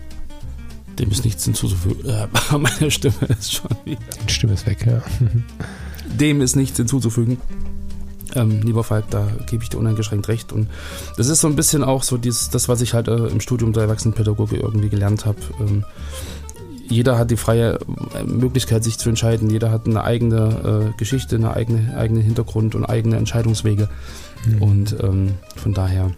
Dem 1.00 1.12
ist 1.12 1.26
nichts 1.26 1.44
hinzuzufügen. 1.44 2.10
Äh, 2.10 2.28
meine 2.58 2.92
Stimme 2.92 3.16
ist 3.28 3.54
schon 3.54 3.72
wieder. 3.84 4.00
Die 4.28 4.34
Stimme 4.34 4.54
ist 4.54 4.66
weg, 4.66 4.86
ja. 4.86 5.02
Dem 6.20 6.42
ist 6.42 6.56
nichts 6.56 6.78
hinzuzufügen. 6.78 7.38
Ähm, 8.36 8.62
lieber 8.62 8.84
Falk, 8.84 9.10
da 9.10 9.28
gebe 9.48 9.64
ich 9.64 9.70
dir 9.70 9.78
uneingeschränkt 9.78 10.28
recht. 10.28 10.54
Und 10.54 10.68
das 11.18 11.28
ist 11.28 11.42
so 11.42 11.48
ein 11.48 11.56
bisschen 11.56 11.84
auch 11.84 12.04
so 12.04 12.18
dieses, 12.18 12.50
das, 12.50 12.70
was 12.70 12.82
ich 12.82 12.94
halt 12.94 13.08
äh, 13.08 13.28
im 13.28 13.42
Studium 13.42 13.74
der 13.74 13.84
Erwachsenenpädagogik 13.84 14.62
irgendwie 14.62 14.90
gelernt 14.90 15.26
habe. 15.26 15.40
Ähm, 15.60 15.84
jeder 16.88 17.18
hat 17.18 17.32
die 17.32 17.38
freie 17.38 17.80
äh, 18.16 18.24
Möglichkeit, 18.26 18.84
sich 18.84 18.98
zu 18.98 19.10
entscheiden. 19.10 19.50
Jeder 19.50 19.72
hat 19.72 19.88
eine 19.88 20.04
eigene 20.04 20.92
äh, 20.94 20.98
Geschichte, 20.98 21.36
eine 21.38 21.56
eigene, 21.56 21.96
eigenen 21.96 22.22
Hintergrund 22.22 22.76
und 22.76 22.86
eigene 22.86 23.18
Entscheidungswege. 23.18 23.90
Mhm. 24.46 24.62
Und 24.62 24.96
ähm, 25.02 25.34
von 25.56 25.74
daher 25.74 26.12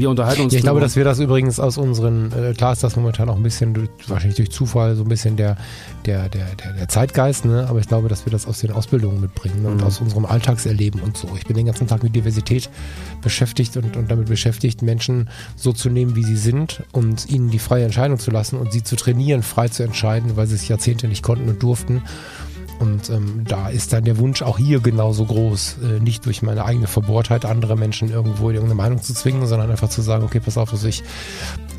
wir 0.00 0.10
unterhalten 0.10 0.42
uns. 0.42 0.52
Ja, 0.52 0.58
ich 0.58 0.64
glaube, 0.64 0.80
dass 0.80 0.96
wir 0.96 1.04
das 1.04 1.18
übrigens 1.20 1.60
aus 1.60 1.78
unseren, 1.78 2.32
äh, 2.32 2.54
klar 2.54 2.72
ist 2.72 2.82
das 2.82 2.96
momentan 2.96 3.28
auch 3.28 3.36
ein 3.36 3.42
bisschen, 3.42 3.74
durch, 3.74 3.88
wahrscheinlich 4.08 4.36
durch 4.36 4.50
Zufall, 4.50 4.96
so 4.96 5.02
ein 5.02 5.08
bisschen 5.08 5.36
der, 5.36 5.56
der, 6.06 6.28
der, 6.28 6.46
der, 6.56 6.72
der 6.72 6.88
Zeitgeist, 6.88 7.44
ne? 7.44 7.66
aber 7.68 7.78
ich 7.78 7.88
glaube, 7.88 8.08
dass 8.08 8.24
wir 8.26 8.32
das 8.32 8.46
aus 8.46 8.60
den 8.60 8.72
Ausbildungen 8.72 9.20
mitbringen 9.20 9.62
ne? 9.62 9.68
und 9.68 9.76
mhm. 9.78 9.84
aus 9.84 10.00
unserem 10.00 10.24
Alltagserleben 10.24 11.00
und 11.00 11.16
so. 11.16 11.28
Ich 11.36 11.46
bin 11.46 11.56
den 11.56 11.66
ganzen 11.66 11.86
Tag 11.86 12.02
mit 12.02 12.16
Diversität 12.16 12.70
beschäftigt 13.22 13.76
und, 13.76 13.96
und 13.96 14.10
damit 14.10 14.26
beschäftigt, 14.26 14.82
Menschen 14.82 15.28
so 15.54 15.72
zu 15.72 15.90
nehmen, 15.90 16.16
wie 16.16 16.24
sie 16.24 16.36
sind 16.36 16.82
und 16.92 17.28
ihnen 17.28 17.50
die 17.50 17.58
freie 17.58 17.84
Entscheidung 17.84 18.18
zu 18.18 18.30
lassen 18.30 18.56
und 18.58 18.72
sie 18.72 18.82
zu 18.82 18.96
trainieren, 18.96 19.42
frei 19.42 19.68
zu 19.68 19.82
entscheiden, 19.82 20.36
weil 20.36 20.46
sie 20.46 20.54
es 20.54 20.66
Jahrzehnte 20.66 21.08
nicht 21.08 21.22
konnten 21.22 21.48
und 21.48 21.62
durften. 21.62 22.02
Und 22.80 23.10
ähm, 23.10 23.44
da 23.44 23.68
ist 23.68 23.92
dann 23.92 24.04
der 24.04 24.16
Wunsch 24.16 24.40
auch 24.40 24.56
hier 24.56 24.80
genauso 24.80 25.26
groß, 25.26 25.76
äh, 25.82 26.00
nicht 26.00 26.24
durch 26.24 26.40
meine 26.40 26.64
eigene 26.64 26.86
Verbohrtheit 26.86 27.44
andere 27.44 27.76
Menschen 27.76 28.10
irgendwo 28.10 28.48
in 28.48 28.54
irgendeine 28.54 28.82
Meinung 28.82 29.02
zu 29.02 29.12
zwingen, 29.12 29.46
sondern 29.46 29.70
einfach 29.70 29.90
zu 29.90 30.00
sagen, 30.00 30.24
okay, 30.24 30.40
pass 30.40 30.56
auf, 30.56 30.70
dass 30.70 30.84
ich 30.84 31.04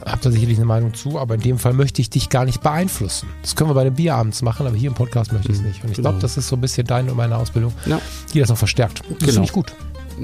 habe 0.06 0.22
da 0.22 0.30
sicherlich 0.30 0.58
eine 0.58 0.68
Meinung 0.68 0.94
zu, 0.94 1.18
aber 1.18 1.34
in 1.34 1.42
dem 1.42 1.58
Fall 1.58 1.74
möchte 1.74 2.02
ich 2.04 2.12
dich 2.12 2.30
gar 2.30 2.46
nicht 2.46 2.62
beeinflussen. 2.62 3.30
Das 3.42 3.56
können 3.56 3.72
wir 3.72 3.74
bei 3.74 3.84
den 3.84 3.96
Bierabends 3.96 4.44
machen, 4.44 4.68
aber 4.68 4.76
hier 4.76 4.90
im 4.90 4.96
Podcast 4.96 5.34
möchte 5.34 5.52
ich 5.52 5.58
es 5.58 5.62
mhm, 5.64 5.70
nicht. 5.70 5.84
Und 5.84 5.90
ich 5.90 5.96
genau. 5.96 6.10
glaube, 6.10 6.22
das 6.22 6.38
ist 6.38 6.48
so 6.48 6.56
ein 6.56 6.62
bisschen 6.62 6.86
deine 6.86 7.10
und 7.10 7.18
meine 7.18 7.36
Ausbildung, 7.36 7.74
ja. 7.88 8.00
die 8.32 8.40
das 8.40 8.50
noch 8.50 8.58
verstärkt. 8.58 9.00
Das 9.00 9.18
genau. 9.18 9.32
finde 9.32 9.46
ich 9.46 9.54
gut. 9.54 9.74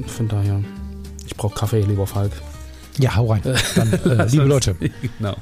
Von 0.06 0.28
daher, 0.28 0.62
ich 1.26 1.36
brauche 1.36 1.56
Kaffee, 1.56 1.82
lieber 1.82 2.06
Falk. 2.06 2.34
Ja, 3.00 3.16
hau 3.16 3.32
rein. 3.32 3.42
Dann, 3.76 3.94
äh, 3.94 4.28
liebe 4.28 4.46
Leute. 4.46 4.76
genau. 5.18 5.36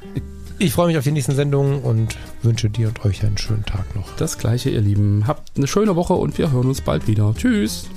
Ich 0.58 0.72
freue 0.72 0.86
mich 0.86 0.96
auf 0.96 1.04
die 1.04 1.12
nächsten 1.12 1.34
Sendungen 1.34 1.80
und 1.80 2.16
wünsche 2.42 2.70
dir 2.70 2.88
und 2.88 3.04
euch 3.04 3.22
einen 3.22 3.36
schönen 3.36 3.66
Tag 3.66 3.94
noch. 3.94 4.16
Das 4.16 4.38
gleiche, 4.38 4.70
ihr 4.70 4.80
Lieben. 4.80 5.26
Habt 5.26 5.56
eine 5.56 5.66
schöne 5.66 5.96
Woche 5.96 6.14
und 6.14 6.38
wir 6.38 6.50
hören 6.50 6.68
uns 6.68 6.80
bald 6.80 7.06
wieder. 7.06 7.34
Tschüss. 7.36 7.88